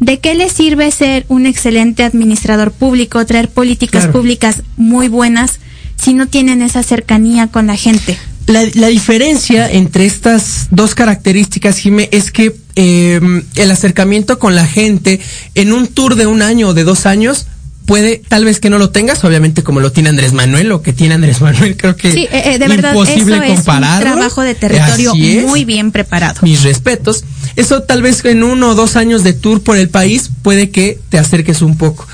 ¿de 0.00 0.18
qué 0.20 0.34
le 0.34 0.50
sirve 0.50 0.90
ser 0.90 1.24
un 1.28 1.46
excelente 1.46 2.04
administrador 2.04 2.70
público, 2.72 3.24
traer 3.26 3.48
políticas 3.48 4.04
Claro. 4.04 4.20
públicas 4.20 4.62
muy 4.76 5.08
buenas 5.08 5.58
si 5.96 6.12
no 6.14 6.26
tienen 6.26 6.62
esa 6.62 6.82
cercanía 6.82 7.46
con 7.48 7.66
la 7.68 7.76
gente? 7.76 8.18
La, 8.46 8.62
la 8.74 8.88
diferencia 8.88 9.70
entre 9.70 10.04
estas 10.04 10.66
dos 10.70 10.94
características, 10.94 11.78
Jime, 11.78 12.08
es 12.12 12.30
que 12.30 12.54
eh, 12.76 13.20
el 13.56 13.70
acercamiento 13.70 14.38
con 14.38 14.54
la 14.54 14.66
gente 14.66 15.20
en 15.54 15.72
un 15.72 15.86
tour 15.86 16.14
de 16.16 16.26
un 16.26 16.42
año 16.42 16.68
o 16.68 16.74
de 16.74 16.84
dos 16.84 17.06
años 17.06 17.46
puede, 17.86 18.22
tal 18.28 18.44
vez 18.44 18.60
que 18.60 18.70
no 18.70 18.78
lo 18.78 18.90
tengas, 18.90 19.24
obviamente 19.24 19.62
como 19.62 19.80
lo 19.80 19.92
tiene 19.92 20.08
Andrés 20.08 20.32
Manuel 20.32 20.72
o 20.72 20.82
que 20.82 20.92
tiene 20.92 21.14
Andrés 21.14 21.40
Manuel, 21.40 21.76
creo 21.78 21.96
que 21.96 22.12
Sí, 22.12 22.28
eh, 22.30 22.54
eh, 22.54 22.58
de 22.58 22.68
verdad, 22.68 22.92
imposible 22.92 23.36
eso 23.36 23.44
es 23.44 23.50
un 23.50 23.56
compararlo. 23.56 24.12
trabajo 24.12 24.42
de 24.42 24.54
territorio 24.54 25.12
Así 25.12 25.38
es. 25.38 25.44
muy 25.46 25.64
bien 25.64 25.90
preparado. 25.92 26.40
mis 26.42 26.62
respetos. 26.62 27.24
Eso 27.56 27.82
tal 27.82 28.02
vez 28.02 28.24
en 28.24 28.42
uno 28.42 28.70
o 28.70 28.74
dos 28.74 28.96
años 28.96 29.22
de 29.22 29.32
tour 29.32 29.62
por 29.62 29.76
el 29.76 29.88
país 29.88 30.30
puede 30.42 30.70
que 30.70 30.98
te 31.08 31.18
acerques 31.18 31.62
un 31.62 31.76
poco. 31.76 32.06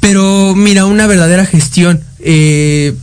Pero 0.00 0.54
mira, 0.54 0.86
una 0.86 1.06
verdadera 1.06 1.46
gestión, 1.46 2.02
eh, 2.20 2.94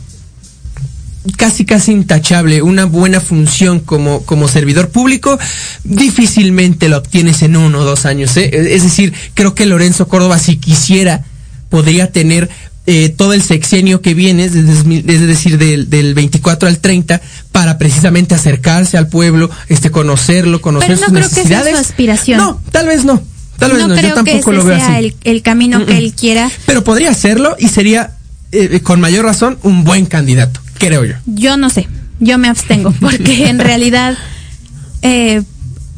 casi 1.36 1.64
casi 1.64 1.92
intachable, 1.92 2.62
una 2.62 2.84
buena 2.86 3.20
función 3.20 3.80
como, 3.80 4.22
como 4.24 4.48
servidor 4.48 4.88
público, 4.90 5.38
difícilmente 5.84 6.88
lo 6.88 6.98
obtienes 6.98 7.42
en 7.42 7.56
uno 7.56 7.80
o 7.80 7.84
dos 7.84 8.06
años. 8.06 8.36
¿eh? 8.36 8.50
Es 8.74 8.82
decir, 8.82 9.12
creo 9.34 9.54
que 9.54 9.66
Lorenzo 9.66 10.08
Córdoba, 10.08 10.38
si 10.38 10.56
quisiera, 10.56 11.24
podría 11.68 12.10
tener 12.10 12.48
eh, 12.86 13.10
todo 13.16 13.32
el 13.32 13.42
sexenio 13.42 14.02
que 14.02 14.14
viene, 14.14 14.44
es 14.46 14.52
decir, 14.54 15.58
del, 15.58 15.88
del 15.88 16.14
24 16.14 16.68
al 16.68 16.78
30, 16.78 17.20
para 17.52 17.78
precisamente 17.78 18.34
acercarse 18.34 18.98
al 18.98 19.06
pueblo, 19.08 19.48
este 19.68 19.90
conocerlo, 19.90 20.60
conocer 20.60 20.98
Pero 20.98 21.00
no 21.00 21.06
sus 21.06 21.12
creo 21.16 21.28
que 21.28 21.34
sea 21.34 21.42
su 21.42 21.48
necesidades. 21.48 21.78
aspiración. 21.78 22.38
No, 22.38 22.60
tal 22.72 22.88
vez 22.88 23.04
no. 23.04 23.22
Tal 23.58 23.70
vez 23.72 23.82
no, 23.82 23.88
no 23.88 23.94
yo 23.94 24.00
creo 24.00 24.10
que 24.24 24.32
tampoco 24.32 24.50
ese 24.50 24.58
lo 24.58 24.64
veo 24.64 24.76
sea 24.76 24.96
así. 24.96 25.04
el, 25.06 25.16
el 25.22 25.42
camino 25.42 25.86
que 25.86 25.94
Mm, 25.94 25.96
él 25.98 26.14
quiera. 26.14 26.50
Pero 26.66 26.82
podría 26.82 27.10
hacerlo 27.10 27.54
y 27.60 27.68
sería, 27.68 28.16
eh, 28.50 28.80
con 28.82 29.00
mayor 29.00 29.24
razón, 29.24 29.58
un 29.62 29.84
buen 29.84 30.06
candidato, 30.06 30.60
creo 30.86 31.04
yo. 31.04 31.14
Yo 31.26 31.56
no 31.56 31.70
sé, 31.70 31.88
yo 32.20 32.38
me 32.38 32.48
abstengo, 32.48 32.92
porque 33.00 33.48
en 33.48 33.58
realidad 33.58 34.16
eh, 35.02 35.42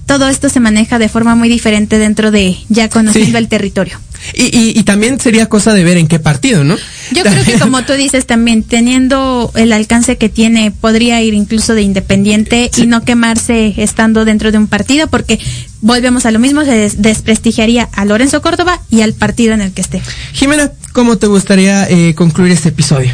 todo 0.07 0.28
esto 0.28 0.49
se 0.49 0.61
maneja 0.61 0.99
de 0.99 1.09
forma 1.09 1.35
muy 1.35 1.49
diferente 1.49 1.99
dentro 1.99 2.30
de 2.30 2.57
ya 2.68 2.89
conociendo 2.89 3.30
Sí. 3.32 3.37
el 3.45 3.49
territorio. 3.49 3.99
Y, 4.35 4.45
y, 4.45 4.72
y 4.78 4.82
también 4.85 5.20
sería 5.20 5.47
cosa 5.51 5.74
de 5.74 5.85
ver 5.85 5.99
en 5.99 6.07
qué 6.09 6.18
partido, 6.18 6.64
¿no? 6.64 6.76
Yo 7.12 7.22
creo 7.24 7.45
que 7.45 7.59
como 7.59 7.85
tú 7.85 7.93
dices 7.93 8.24
también, 8.26 8.62
teniendo 8.62 9.51
el 9.55 9.70
alcance 9.72 10.16
que 10.16 10.30
tiene, 10.30 10.70
podría 10.70 11.20
ir 11.20 11.35
incluso 11.35 11.74
de 11.74 11.82
independiente 11.82 12.70
y 12.76 12.87
no 12.87 13.03
quemarse 13.05 13.74
estando 13.76 14.24
dentro 14.24 14.51
de 14.51 14.57
un 14.57 14.66
partido, 14.66 15.09
porque 15.09 15.39
volvemos 15.82 16.24
a 16.24 16.30
lo 16.30 16.39
mismo, 16.39 16.64
se 16.64 16.70
des- 16.72 17.03
desprestigiaría 17.03 17.91
a 17.93 18.05
Lorenzo 18.07 18.41
Córdoba 18.41 18.80
y 18.91 19.03
al 19.03 19.12
partido 19.12 19.53
en 19.53 19.61
el 19.61 19.72
que 19.72 19.82
esté. 19.82 20.01
Jimena, 20.32 20.72
¿cómo 20.93 21.18
te 21.18 21.26
gustaría 21.26 21.87
eh, 21.91 22.14
concluir 22.14 22.53
este 22.53 22.70
episodio? 22.70 23.12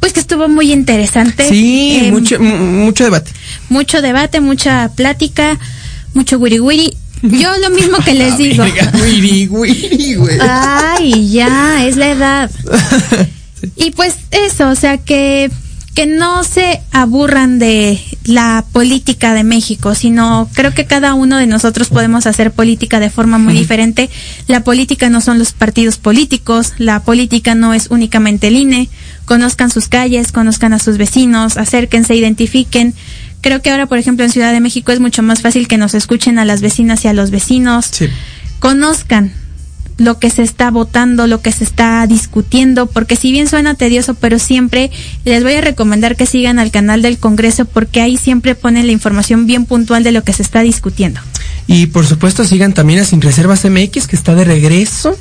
Pues 0.00 0.12
que 0.14 0.20
estuvo 0.20 0.48
muy 0.48 0.72
interesante. 0.72 1.48
Sí, 1.48 2.00
eh, 2.04 2.10
mucho, 2.12 2.40
mu- 2.40 2.56
mucho 2.86 3.04
debate. 3.04 3.30
mucho 3.68 4.00
debate, 4.02 4.40
mucha 4.40 4.90
plática, 4.96 5.58
mucho 6.14 6.38
wiri 6.38 6.58
wiri. 6.60 6.96
Yo 7.22 7.50
lo 7.58 7.68
mismo 7.70 7.98
que 7.98 8.14
les 8.14 8.38
digo. 8.44 8.64
Wiri, 9.02 9.46
wiri, 9.48 10.14
güey. 10.14 10.38
Ay, 10.40 11.30
ya, 11.30 11.84
es 11.86 11.96
la 11.96 12.10
edad. 12.10 12.50
Y 13.76 13.90
pues 13.90 14.14
eso, 14.30 14.70
o 14.70 14.74
sea, 14.74 14.96
que, 14.96 15.50
que 15.94 16.06
no 16.06 16.44
se 16.44 16.80
aburran 16.92 17.58
de 17.58 18.00
la 18.24 18.64
política 18.72 19.34
de 19.34 19.44
México, 19.44 19.94
sino 19.94 20.48
creo 20.54 20.72
que 20.72 20.86
cada 20.86 21.12
uno 21.12 21.36
de 21.36 21.46
nosotros 21.46 21.90
podemos 21.90 22.26
hacer 22.26 22.52
política 22.52 23.00
de 23.00 23.10
forma 23.10 23.36
muy 23.36 23.52
diferente. 23.52 24.08
La 24.46 24.64
política 24.64 25.10
no 25.10 25.20
son 25.20 25.38
los 25.38 25.52
partidos 25.52 25.98
políticos, 25.98 26.72
la 26.78 27.02
política 27.02 27.54
no 27.54 27.74
es 27.74 27.88
únicamente 27.90 28.48
el 28.48 28.56
INE. 28.56 28.88
Conozcan 29.30 29.70
sus 29.70 29.86
calles, 29.86 30.32
conozcan 30.32 30.72
a 30.72 30.80
sus 30.80 30.98
vecinos, 30.98 31.56
acérquense, 31.56 32.16
identifiquen. 32.16 32.94
Creo 33.42 33.62
que 33.62 33.70
ahora, 33.70 33.86
por 33.86 33.96
ejemplo, 33.96 34.24
en 34.24 34.32
Ciudad 34.32 34.52
de 34.52 34.58
México 34.58 34.90
es 34.90 34.98
mucho 34.98 35.22
más 35.22 35.40
fácil 35.40 35.68
que 35.68 35.78
nos 35.78 35.94
escuchen 35.94 36.40
a 36.40 36.44
las 36.44 36.62
vecinas 36.62 37.04
y 37.04 37.08
a 37.08 37.12
los 37.12 37.30
vecinos 37.30 37.86
Sí. 37.92 38.08
conozcan 38.58 39.30
lo 39.98 40.18
que 40.18 40.30
se 40.30 40.42
está 40.42 40.72
votando, 40.72 41.28
lo 41.28 41.42
que 41.42 41.52
se 41.52 41.62
está 41.62 42.04
discutiendo, 42.08 42.86
porque 42.86 43.14
si 43.14 43.30
bien 43.30 43.46
suena 43.46 43.74
tedioso, 43.74 44.14
pero 44.14 44.40
siempre 44.40 44.90
les 45.24 45.44
voy 45.44 45.52
a 45.52 45.60
recomendar 45.60 46.16
que 46.16 46.26
sigan 46.26 46.58
al 46.58 46.72
canal 46.72 47.00
del 47.00 47.18
Congreso 47.18 47.66
porque 47.66 48.00
ahí 48.00 48.16
siempre 48.16 48.56
ponen 48.56 48.86
la 48.86 48.92
información 48.92 49.46
bien 49.46 49.64
puntual 49.64 50.02
de 50.02 50.10
lo 50.10 50.24
que 50.24 50.32
se 50.32 50.42
está 50.42 50.62
discutiendo. 50.62 51.20
Y 51.68 51.86
por 51.86 52.04
supuesto 52.04 52.44
sigan 52.44 52.72
también 52.72 52.98
a 52.98 53.04
Sin 53.04 53.20
Reservas 53.20 53.64
MX 53.64 54.08
que 54.08 54.16
está 54.16 54.34
de 54.34 54.44
regreso. 54.44 55.16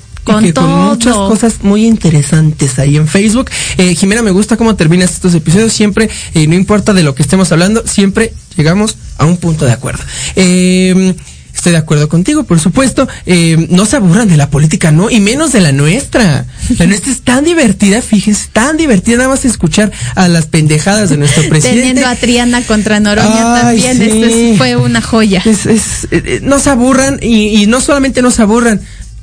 Y 0.45 0.53
Con 0.53 0.69
muchas 0.69 1.15
cosas 1.15 1.55
muy 1.63 1.85
interesantes 1.85 2.79
ahí 2.79 2.97
en 2.97 3.07
Facebook. 3.07 3.49
Eh, 3.77 3.95
Jimena, 3.95 4.21
me 4.21 4.31
gusta 4.31 4.57
cómo 4.57 4.75
terminas 4.75 5.11
estos 5.11 5.33
episodios. 5.33 5.73
Siempre, 5.73 6.09
eh, 6.33 6.47
no 6.47 6.55
importa 6.55 6.93
de 6.93 7.03
lo 7.03 7.15
que 7.15 7.21
estemos 7.23 7.51
hablando, 7.51 7.83
siempre 7.85 8.33
llegamos 8.57 8.97
a 9.17 9.25
un 9.25 9.37
punto 9.37 9.65
de 9.65 9.71
acuerdo. 9.71 10.03
Eh, 10.35 11.15
Estoy 11.51 11.73
de 11.73 11.79
acuerdo 11.79 12.07
contigo, 12.07 12.43
por 12.45 12.57
supuesto. 12.61 13.05
Eh, 13.25 13.67
no 13.69 13.85
se 13.85 13.97
aburran 13.97 14.29
de 14.29 14.37
la 14.37 14.49
política, 14.49 14.91
¿no? 14.93 15.09
Y 15.09 15.19
menos 15.19 15.51
de 15.51 15.59
la 15.59 15.73
nuestra. 15.73 16.45
La 16.77 16.85
nuestra 16.85 17.11
es 17.11 17.19
tan 17.21 17.43
divertida, 17.43 18.01
fíjense, 18.01 18.47
tan 18.53 18.77
divertida 18.77 19.17
nada 19.17 19.29
más 19.29 19.43
escuchar 19.43 19.91
a 20.15 20.29
las 20.29 20.45
pendejadas 20.45 21.09
de 21.09 21.17
nuestro 21.17 21.43
presidente. 21.49 21.79
Teniendo 21.81 22.07
a 22.07 22.15
Triana 22.15 22.61
contra 22.61 23.01
Noroña 23.01 23.55
Ay, 23.55 23.61
también, 23.81 23.97
sí. 23.97 24.03
esto 24.03 24.25
es- 24.27 24.57
fue 24.57 24.77
una 24.77 25.01
joya. 25.01 25.41
Es, 25.43 25.65
es, 25.65 26.07
no 26.43 26.59
se 26.59 26.69
aburran 26.69 27.19
y, 27.21 27.61
y 27.61 27.67
no 27.67 27.81
solamente 27.81 28.21
no 28.21 28.31
se 28.31 28.41
aburran, 28.41 28.79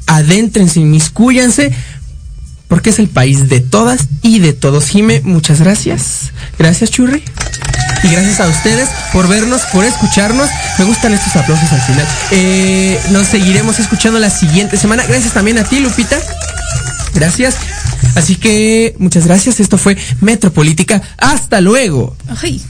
adéntrense, 0.07 0.81
inmiscúyanse, 0.81 1.73
porque 2.69 2.91
es 2.91 2.99
el 2.99 3.09
país 3.09 3.49
de 3.49 3.61
todas 3.61 4.09
y 4.23 4.39
de 4.41 4.53
todos. 4.53 4.89
Jime, 4.89 5.21
muchas 5.25 5.61
gracias. 5.61 6.33
Gracias, 6.59 6.91
Churri. 6.91 7.23
Y 8.03 8.09
gracias 8.09 8.41
a 8.41 8.49
ustedes 8.49 8.89
por 9.13 9.29
vernos, 9.29 9.63
por 9.73 9.85
escucharnos. 9.85 10.49
Me 10.79 10.85
gustan 10.85 11.15
estos 11.15 11.35
aplausos 11.37 11.73
al 11.73 11.81
final. 11.83 12.07
Eh, 12.31 13.01
nos 13.11 13.27
seguiremos 13.27 13.79
escuchando 13.79 14.19
la 14.19 14.31
siguiente 14.31 14.77
semana. 14.77 15.05
Gracias 15.07 15.33
también 15.33 15.59
a 15.59 15.65
ti, 15.65 15.81
Lupita. 15.81 16.19
Gracias. 17.15 17.57
Así 18.15 18.37
que 18.37 18.95
muchas 18.99 19.27
gracias. 19.27 19.61
Esto 19.61 19.79
fue 19.79 19.97
Metropolítica. 20.21 21.03
Hasta 21.19 21.61
luego. 21.61 22.17
Ay. 22.43 22.63